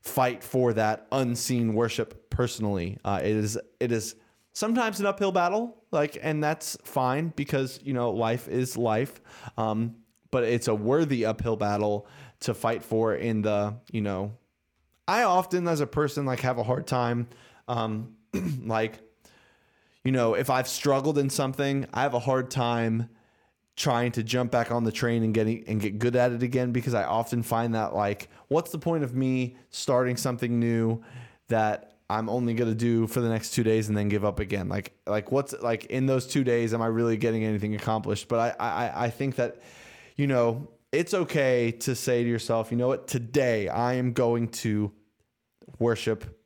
fight 0.00 0.42
for 0.42 0.72
that 0.74 1.06
unseen 1.12 1.74
worship 1.74 2.30
personally. 2.30 2.98
Uh, 3.04 3.20
it 3.22 3.30
is 3.30 3.58
it 3.78 3.92
is 3.92 4.16
sometimes 4.52 5.00
an 5.00 5.06
uphill 5.06 5.32
battle, 5.32 5.76
like, 5.90 6.18
and 6.20 6.42
that's 6.42 6.76
fine 6.84 7.32
because 7.36 7.80
you 7.82 7.92
know 7.92 8.10
life 8.10 8.48
is 8.48 8.76
life. 8.76 9.20
Um, 9.56 9.96
but 10.30 10.44
it's 10.44 10.68
a 10.68 10.74
worthy 10.74 11.24
uphill 11.24 11.56
battle 11.56 12.06
to 12.40 12.54
fight 12.54 12.82
for 12.82 13.14
in 13.14 13.42
the 13.42 13.76
you 13.90 14.00
know. 14.00 14.32
I 15.08 15.24
often, 15.24 15.66
as 15.66 15.80
a 15.80 15.86
person, 15.86 16.24
like 16.24 16.40
have 16.40 16.58
a 16.58 16.62
hard 16.62 16.86
time, 16.86 17.28
um, 17.66 18.14
like, 18.64 19.00
you 20.04 20.12
know, 20.12 20.34
if 20.34 20.50
I've 20.50 20.68
struggled 20.68 21.18
in 21.18 21.30
something, 21.30 21.86
I 21.92 22.02
have 22.02 22.14
a 22.14 22.20
hard 22.20 22.48
time 22.48 23.08
trying 23.80 24.12
to 24.12 24.22
jump 24.22 24.50
back 24.52 24.70
on 24.70 24.84
the 24.84 24.92
train 24.92 25.22
and 25.22 25.32
getting 25.32 25.64
and 25.66 25.80
get 25.80 25.98
good 25.98 26.14
at 26.14 26.32
it 26.32 26.42
again 26.42 26.70
because 26.70 26.92
I 26.92 27.04
often 27.04 27.42
find 27.42 27.74
that 27.74 27.94
like 27.94 28.28
what's 28.48 28.72
the 28.72 28.78
point 28.78 29.04
of 29.04 29.14
me 29.14 29.56
starting 29.70 30.18
something 30.18 30.60
new 30.60 31.02
that 31.48 31.89
I'm 32.10 32.28
only 32.28 32.54
gonna 32.54 32.74
do 32.74 33.06
for 33.06 33.20
the 33.20 33.28
next 33.28 33.52
two 33.52 33.62
days 33.62 33.88
and 33.88 33.96
then 33.96 34.08
give 34.08 34.24
up 34.24 34.40
again. 34.40 34.68
Like 34.68 34.92
like 35.06 35.30
what's 35.30 35.54
like 35.60 35.86
in 35.86 36.06
those 36.06 36.26
two 36.26 36.44
days 36.44 36.74
am 36.74 36.82
I 36.82 36.86
really 36.86 37.16
getting 37.16 37.44
anything 37.44 37.74
accomplished? 37.74 38.28
But 38.28 38.56
I 38.60 38.86
I, 38.88 39.04
I 39.04 39.10
think 39.10 39.36
that 39.36 39.62
you 40.16 40.26
know 40.26 40.68
it's 40.92 41.14
okay 41.14 41.70
to 41.70 41.94
say 41.94 42.24
to 42.24 42.28
yourself, 42.28 42.70
you 42.70 42.76
know 42.76 42.88
what, 42.88 43.06
today 43.06 43.68
I 43.68 43.94
am 43.94 44.12
going 44.12 44.48
to 44.48 44.92
worship 45.78 46.38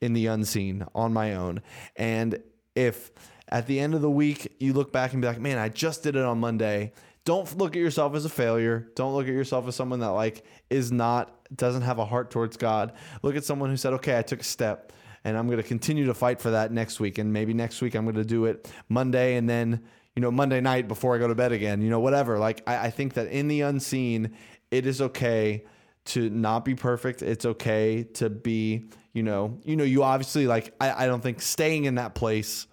in 0.00 0.12
the 0.14 0.26
unseen 0.26 0.86
on 0.94 1.12
my 1.12 1.34
own. 1.34 1.60
And 1.96 2.42
if 2.74 3.12
at 3.48 3.66
the 3.66 3.78
end 3.78 3.94
of 3.94 4.00
the 4.00 4.10
week, 4.10 4.56
you 4.58 4.72
look 4.72 4.92
back 4.92 5.12
and 5.12 5.20
be 5.22 5.28
like, 5.28 5.40
man, 5.40 5.58
I 5.58 5.68
just 5.68 6.02
did 6.02 6.16
it 6.16 6.24
on 6.24 6.40
Monday. 6.40 6.92
Don't 7.24 7.58
look 7.58 7.76
at 7.76 7.80
yourself 7.80 8.14
as 8.14 8.24
a 8.24 8.28
failure. 8.30 8.88
Don't 8.94 9.14
look 9.14 9.26
at 9.26 9.32
yourself 9.32 9.68
as 9.68 9.74
someone 9.76 10.00
that 10.00 10.08
like 10.08 10.44
is 10.70 10.90
not 10.92 11.35
doesn't 11.54 11.82
have 11.82 11.98
a 11.98 12.04
heart 12.04 12.30
towards 12.30 12.56
God. 12.56 12.92
Look 13.22 13.36
at 13.36 13.44
someone 13.44 13.70
who 13.70 13.76
said, 13.76 13.92
"Okay, 13.94 14.18
I 14.18 14.22
took 14.22 14.40
a 14.40 14.44
step 14.44 14.92
and 15.26 15.36
I'm 15.36 15.46
going 15.46 15.56
to 15.60 15.64
continue 15.64 16.06
to 16.06 16.14
fight 16.14 16.40
for 16.40 16.52
that 16.52 16.70
next 16.70 17.00
week 17.00 17.18
and 17.18 17.32
maybe 17.32 17.52
next 17.52 17.82
week 17.82 17.96
I'm 17.96 18.04
going 18.04 18.14
to 18.14 18.24
do 18.24 18.44
it 18.44 18.70
Monday 18.88 19.34
and 19.34 19.50
then, 19.50 19.82
you 20.14 20.22
know, 20.22 20.30
Monday 20.30 20.60
night 20.60 20.86
before 20.86 21.16
I 21.16 21.18
go 21.18 21.26
to 21.26 21.34
bed 21.34 21.50
again, 21.50 21.82
you 21.82 21.90
know, 21.90 21.98
whatever. 21.98 22.38
Like 22.38 22.62
I, 22.64 22.86
I 22.86 22.90
think 22.90 23.14
that 23.14 23.26
in 23.26 23.48
the 23.48 23.62
unseen, 23.62 24.36
it 24.70 24.86
is 24.86 25.02
okay 25.02 25.64
to 26.06 26.30
not 26.30 26.64
be 26.64 26.76
perfect. 26.76 27.22
It's 27.22 27.44
okay 27.44 28.04
to 28.14 28.30
be, 28.30 28.86
you 29.14 29.24
know, 29.24 29.58
you 29.64 29.74
know, 29.74 29.82
you 29.82 30.04
obviously 30.04 30.46
like 30.46 30.72
I, 30.80 31.04
I 31.04 31.06
don't 31.06 31.22
think 31.22 31.42
staying 31.42 31.86
in 31.86 31.96
that 31.96 32.14
place 32.14 32.68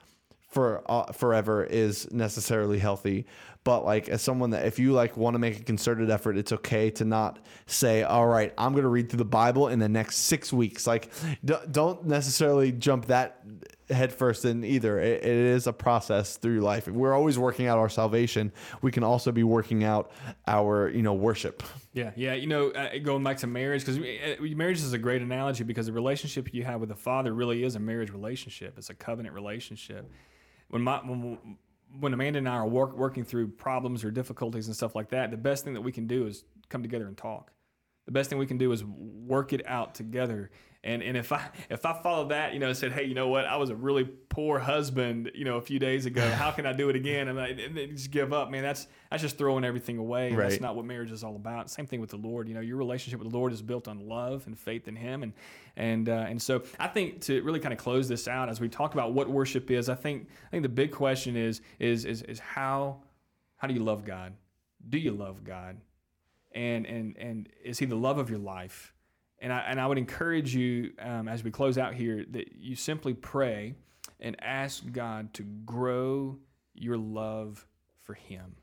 for 0.54 0.84
uh, 0.90 1.12
forever 1.12 1.64
is 1.64 2.12
necessarily 2.12 2.80
healthy. 2.80 3.26
But 3.64 3.86
like 3.86 4.10
as 4.10 4.22
someone 4.22 4.50
that 4.52 4.66
if 4.66 4.78
you 4.78 4.92
like 4.92 5.16
want 5.16 5.36
to 5.36 5.40
make 5.40 5.60
a 5.60 5.64
concerted 5.64 6.10
effort 6.10 6.38
it's 6.38 6.52
okay 6.52 6.90
to 6.92 7.06
not 7.06 7.40
say 7.66 8.04
all 8.04 8.28
right 8.28 8.54
i'm 8.58 8.74
going 8.74 8.84
to 8.84 8.90
read 8.90 9.10
through 9.10 9.20
the 9.20 9.26
bible 9.26 9.70
in 9.70 9.80
the 9.80 9.90
next 9.90 10.18
six 10.18 10.52
weeks. 10.52 10.86
Like 10.86 11.12
don't 11.44 12.06
necessarily 12.06 12.72
jump 12.72 13.06
that 13.06 13.42
head 13.90 14.14
first 14.14 14.46
in 14.46 14.64
either. 14.64 15.00
It, 15.00 15.24
it 15.24 15.26
is 15.26 15.68
a 15.68 15.74
process 15.74 16.38
through 16.38 16.62
life. 16.62 16.88
We're 16.88 17.14
always 17.14 17.38
working 17.38 17.68
out 17.68 17.78
our 17.78 17.90
salvation 17.90 18.52
we 18.82 18.92
can 18.92 19.04
also 19.04 19.32
be 19.32 19.44
working 19.44 19.84
out 19.84 20.12
our 20.46 20.90
you 20.90 21.02
know 21.02 21.14
worship. 21.14 21.64
Yeah 21.94 22.12
yeah 22.16 22.34
you 22.34 22.48
know 22.48 22.72
uh, 22.72 22.98
going 22.98 23.24
back 23.24 23.38
to 23.38 23.48
marriage 23.48 23.86
because 23.86 23.98
uh, 23.98 24.42
marriage 24.56 24.80
is 24.80 24.92
a 24.92 24.98
great 24.98 25.22
analogy 25.22 25.64
because 25.64 25.86
the 25.86 25.94
relationship 25.94 26.54
you 26.54 26.66
have 26.66 26.82
with 26.82 26.90
the 26.90 26.96
father 26.96 27.34
really 27.34 27.64
is 27.64 27.76
a 27.76 27.80
marriage 27.80 28.12
relationship. 28.12 28.78
It's 28.78 28.90
a 28.90 28.94
covenant 28.94 29.34
relationship 29.36 30.10
when 30.74 30.82
my 30.82 30.98
when, 31.06 31.38
when 32.00 32.16
Amanda 32.16 32.40
and 32.40 32.50
I 32.50 32.54
are 32.54 32.68
work, 32.68 32.98
working 32.98 33.24
through 33.24 33.50
problems 33.50 34.04
or 34.04 34.10
difficulties 34.10 34.66
and 34.66 34.76
stuff 34.76 34.96
like 34.96 35.10
that, 35.10 35.30
the 35.30 35.38
best 35.38 35.64
thing 35.64 35.76
that 35.76 35.82
we 35.82 35.92
can 35.92 36.08
do 36.08 36.26
is 36.26 36.46
come 36.70 36.82
together 36.82 37.06
and 37.06 37.16
talk. 37.16 37.52
The 38.08 38.12
best 38.12 38.32
thing 38.32 38.40
we 38.40 38.48
can 38.48 38.58
do 38.58 38.72
is 38.72 38.84
work 38.84 39.54
it 39.54 39.62
out 39.68 39.94
together 39.94 40.50
and 40.84 41.02
and 41.02 41.16
if 41.16 41.32
I 41.32 41.42
if 41.70 41.86
I 41.86 41.94
followed 41.94 42.30
that, 42.30 42.54
you 42.54 42.60
know, 42.60 42.74
said, 42.74 42.92
hey, 42.92 43.06
you 43.06 43.14
know 43.14 43.30
what, 43.30 43.46
I 43.46 43.56
was 43.56 43.70
a 43.70 43.76
really 43.76 44.04
poor 44.04 44.60
husband, 44.60 45.32
you 45.34 45.46
know, 45.46 45.56
a 45.56 45.62
few 45.62 45.80
days 45.80 46.06
ago. 46.06 46.28
How 46.32 46.52
can 46.52 46.66
I 46.66 46.74
do 46.74 46.90
it 46.90 46.96
again? 46.96 47.30
And, 47.30 47.40
I, 47.40 47.48
and 47.48 47.78
just 47.96 48.12
give 48.12 48.34
up, 48.34 48.52
man. 48.52 48.64
That's 48.64 48.88
that's 49.10 49.22
just 49.22 49.38
throwing 49.38 49.64
everything 49.64 49.98
away. 49.98 50.34
Right. 50.34 50.50
That's 50.50 50.62
not 50.62 50.76
what 50.76 50.84
marriage 50.86 51.12
is 51.12 51.24
all 51.24 51.38
about. 51.38 51.70
Same 51.70 51.88
thing 51.88 52.02
with 52.02 52.10
the 52.10 52.18
Lord. 52.18 52.50
You 52.50 52.56
know, 52.56 52.60
your 52.60 52.76
relationship 52.76 53.20
with 53.20 53.32
the 53.32 53.38
Lord 53.38 53.54
is 53.54 53.62
built 53.62 53.88
on 53.88 54.08
love 54.10 54.46
and 54.46 54.60
faith 54.60 54.90
in 54.90 54.98
Him. 54.98 55.24
And 55.24 55.34
and 55.78 56.10
uh, 56.10 56.26
and 56.28 56.42
so 56.42 56.64
I 56.78 56.90
think 56.90 57.22
to 57.22 57.42
really 57.44 57.62
kind 57.62 57.74
of 57.74 57.80
close 57.80 58.10
this 58.10 58.28
out 58.28 58.50
as 58.50 58.60
we 58.60 58.68
talk 58.68 58.94
about 58.94 59.14
what 59.14 59.30
worship 59.30 59.72
is, 59.72 59.88
I 59.88 59.96
think 59.96 60.28
I 60.48 60.50
think 60.52 60.64
the 60.64 60.70
big 60.70 60.92
question 60.92 61.38
is 61.38 61.62
is 61.80 62.04
is 62.04 62.24
is 62.24 62.40
how 62.40 62.98
how 63.56 63.70
do 63.70 63.74
you 63.74 63.84
love 63.84 64.04
God? 64.04 64.34
Do 64.90 64.98
you 64.98 65.12
love 65.12 65.46
God? 65.46 65.78
And 66.52 66.86
and 66.86 67.16
and 67.18 67.50
is 67.64 67.80
He 67.80 67.86
the 67.86 67.96
love 67.96 68.18
of 68.18 68.30
your 68.30 68.40
life? 68.40 68.93
And 69.44 69.52
I, 69.52 69.60
and 69.68 69.80
I 69.80 69.88
would 69.88 69.98
encourage 69.98 70.56
you 70.56 70.94
um, 71.00 71.28
as 71.28 71.44
we 71.44 71.52
close 71.52 71.78
out 71.78 71.96
here 71.96 72.26
that 72.32 72.54
you 72.56 72.78
simply 72.78 73.14
pray 73.14 73.76
and 74.22 74.42
ask 74.42 74.90
God 74.90 75.34
to 75.34 75.44
grow 75.44 76.38
your 76.74 76.98
love 76.98 77.68
for 78.04 78.14
Him 78.14 78.56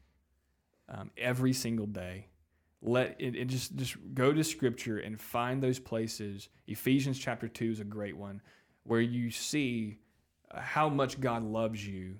um, 0.88 1.10
every 1.18 1.52
single 1.52 1.84
day. 1.84 2.28
Let 2.80 3.16
it, 3.18 3.36
it, 3.36 3.44
just 3.48 3.76
just 3.76 3.96
go 4.14 4.32
to 4.32 4.42
Scripture 4.42 4.98
and 4.98 5.20
find 5.20 5.62
those 5.62 5.78
places. 5.78 6.48
Ephesians 6.66 7.18
chapter 7.18 7.46
two 7.46 7.70
is 7.70 7.80
a 7.80 7.84
great 7.84 8.16
one 8.16 8.40
where 8.84 9.02
you 9.02 9.30
see 9.30 9.98
how 10.54 10.88
much 10.88 11.20
God 11.20 11.42
loves 11.42 11.86
you, 11.86 12.16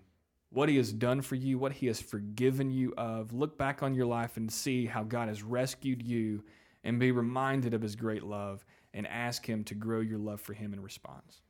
what 0.51 0.69
He 0.69 0.77
has 0.77 0.93
done 0.93 1.23
for 1.23 1.35
you, 1.35 1.59
what 1.59 1.73
He 1.73 1.87
has 1.87 1.99
forgiven 1.99 2.71
you 2.71 2.93
of. 2.99 3.33
Look 3.33 3.57
back 3.57 3.83
on 3.83 3.95
your 3.95 4.05
life 4.05 4.37
and 4.37 4.53
see 4.53 4.85
how 4.85 5.03
God 5.03 5.29
has 5.29 5.43
rescued 5.43 6.03
you 6.03 6.45
and 6.85 6.99
be 6.99 7.13
reminded 7.13 7.75
of 7.75 7.83
his 7.83 7.97
great 7.97 8.23
love 8.23 8.65
and 8.93 9.07
ask 9.07 9.47
him 9.47 9.65
to 9.65 9.75
grow 9.75 10.01
your 10.01 10.19
love 10.19 10.41
for 10.41 10.53
him 10.53 10.73
in 10.73 10.81
response. 10.81 11.43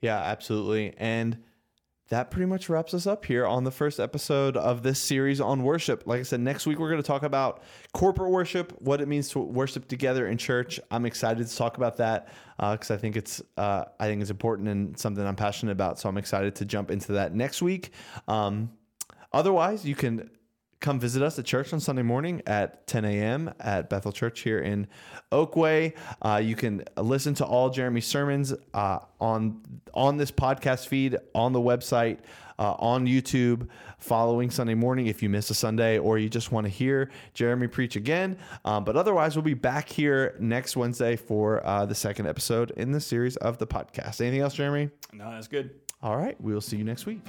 Yeah, 0.00 0.18
absolutely. 0.18 0.94
And 0.96 1.38
that 2.10 2.32
pretty 2.32 2.46
much 2.46 2.68
wraps 2.68 2.92
us 2.92 3.06
up 3.06 3.24
here 3.24 3.46
on 3.46 3.62
the 3.62 3.70
first 3.70 4.00
episode 4.00 4.56
of 4.56 4.82
this 4.82 4.98
series 4.98 5.40
on 5.40 5.62
worship. 5.62 6.02
Like 6.06 6.18
I 6.18 6.22
said, 6.24 6.40
next 6.40 6.66
week 6.66 6.80
we're 6.80 6.90
going 6.90 7.00
to 7.00 7.06
talk 7.06 7.22
about 7.22 7.62
corporate 7.92 8.32
worship, 8.32 8.72
what 8.80 9.00
it 9.00 9.06
means 9.06 9.28
to 9.30 9.38
worship 9.38 9.86
together 9.86 10.26
in 10.26 10.36
church. 10.36 10.80
I'm 10.90 11.06
excited 11.06 11.46
to 11.46 11.56
talk 11.56 11.76
about 11.76 11.98
that 11.98 12.28
because 12.58 12.90
uh, 12.90 12.94
I 12.94 12.96
think 12.96 13.16
it's 13.16 13.40
uh, 13.56 13.84
I 14.00 14.06
think 14.06 14.22
it's 14.22 14.30
important 14.30 14.68
and 14.68 14.98
something 14.98 15.24
I'm 15.24 15.36
passionate 15.36 15.72
about. 15.72 16.00
So 16.00 16.08
I'm 16.08 16.18
excited 16.18 16.56
to 16.56 16.64
jump 16.64 16.90
into 16.90 17.12
that 17.12 17.32
next 17.32 17.62
week. 17.62 17.92
Um, 18.26 18.72
otherwise, 19.32 19.84
you 19.84 19.94
can 19.94 20.30
come 20.80 20.98
visit 20.98 21.22
us 21.22 21.38
at 21.38 21.44
church 21.44 21.72
on 21.72 21.80
Sunday 21.80 22.02
morning 22.02 22.42
at 22.46 22.86
10 22.86 23.04
a.m. 23.04 23.52
at 23.60 23.90
Bethel 23.90 24.12
Church 24.12 24.40
here 24.40 24.60
in 24.60 24.88
Oakway. 25.30 25.94
Uh, 26.22 26.40
you 26.42 26.56
can 26.56 26.82
listen 26.96 27.34
to 27.34 27.44
all 27.44 27.70
Jeromy's 27.70 28.06
sermons 28.06 28.54
uh, 28.74 28.98
on 29.20 29.60
on 29.94 30.16
this 30.16 30.30
podcast 30.30 30.86
feed 30.88 31.16
on 31.34 31.52
the 31.52 31.60
website. 31.60 32.18
Uh, 32.58 32.76
on 32.78 33.06
YouTube 33.06 33.66
following 33.96 34.50
Sunday 34.50 34.74
morning 34.74 35.06
if 35.06 35.22
you 35.22 35.30
miss 35.30 35.48
a 35.48 35.54
Sunday 35.54 35.96
or 35.96 36.18
you 36.18 36.28
just 36.28 36.52
want 36.52 36.66
to 36.66 36.68
hear 36.68 37.10
Jeromy 37.34 37.72
preach 37.72 37.96
again. 37.96 38.36
Um, 38.66 38.84
but 38.84 38.98
otherwise, 38.98 39.34
we'll 39.34 39.42
be 39.42 39.54
back 39.54 39.88
here 39.88 40.36
next 40.38 40.76
Wednesday 40.76 41.16
for 41.16 41.66
uh, 41.66 41.86
the 41.86 41.94
second 41.94 42.26
episode 42.26 42.72
in 42.72 42.92
the 42.92 43.00
series 43.00 43.36
of 43.36 43.56
the 43.56 43.66
podcast. 43.66 44.20
Anything 44.20 44.42
else, 44.42 44.56
Jeromy? 44.58 44.90
No, 45.14 45.30
that's 45.30 45.48
good. 45.48 45.70
All 46.02 46.18
right. 46.18 46.38
We'll 46.38 46.60
see 46.60 46.76
you 46.76 46.84
next 46.84 47.06
week. 47.06 47.22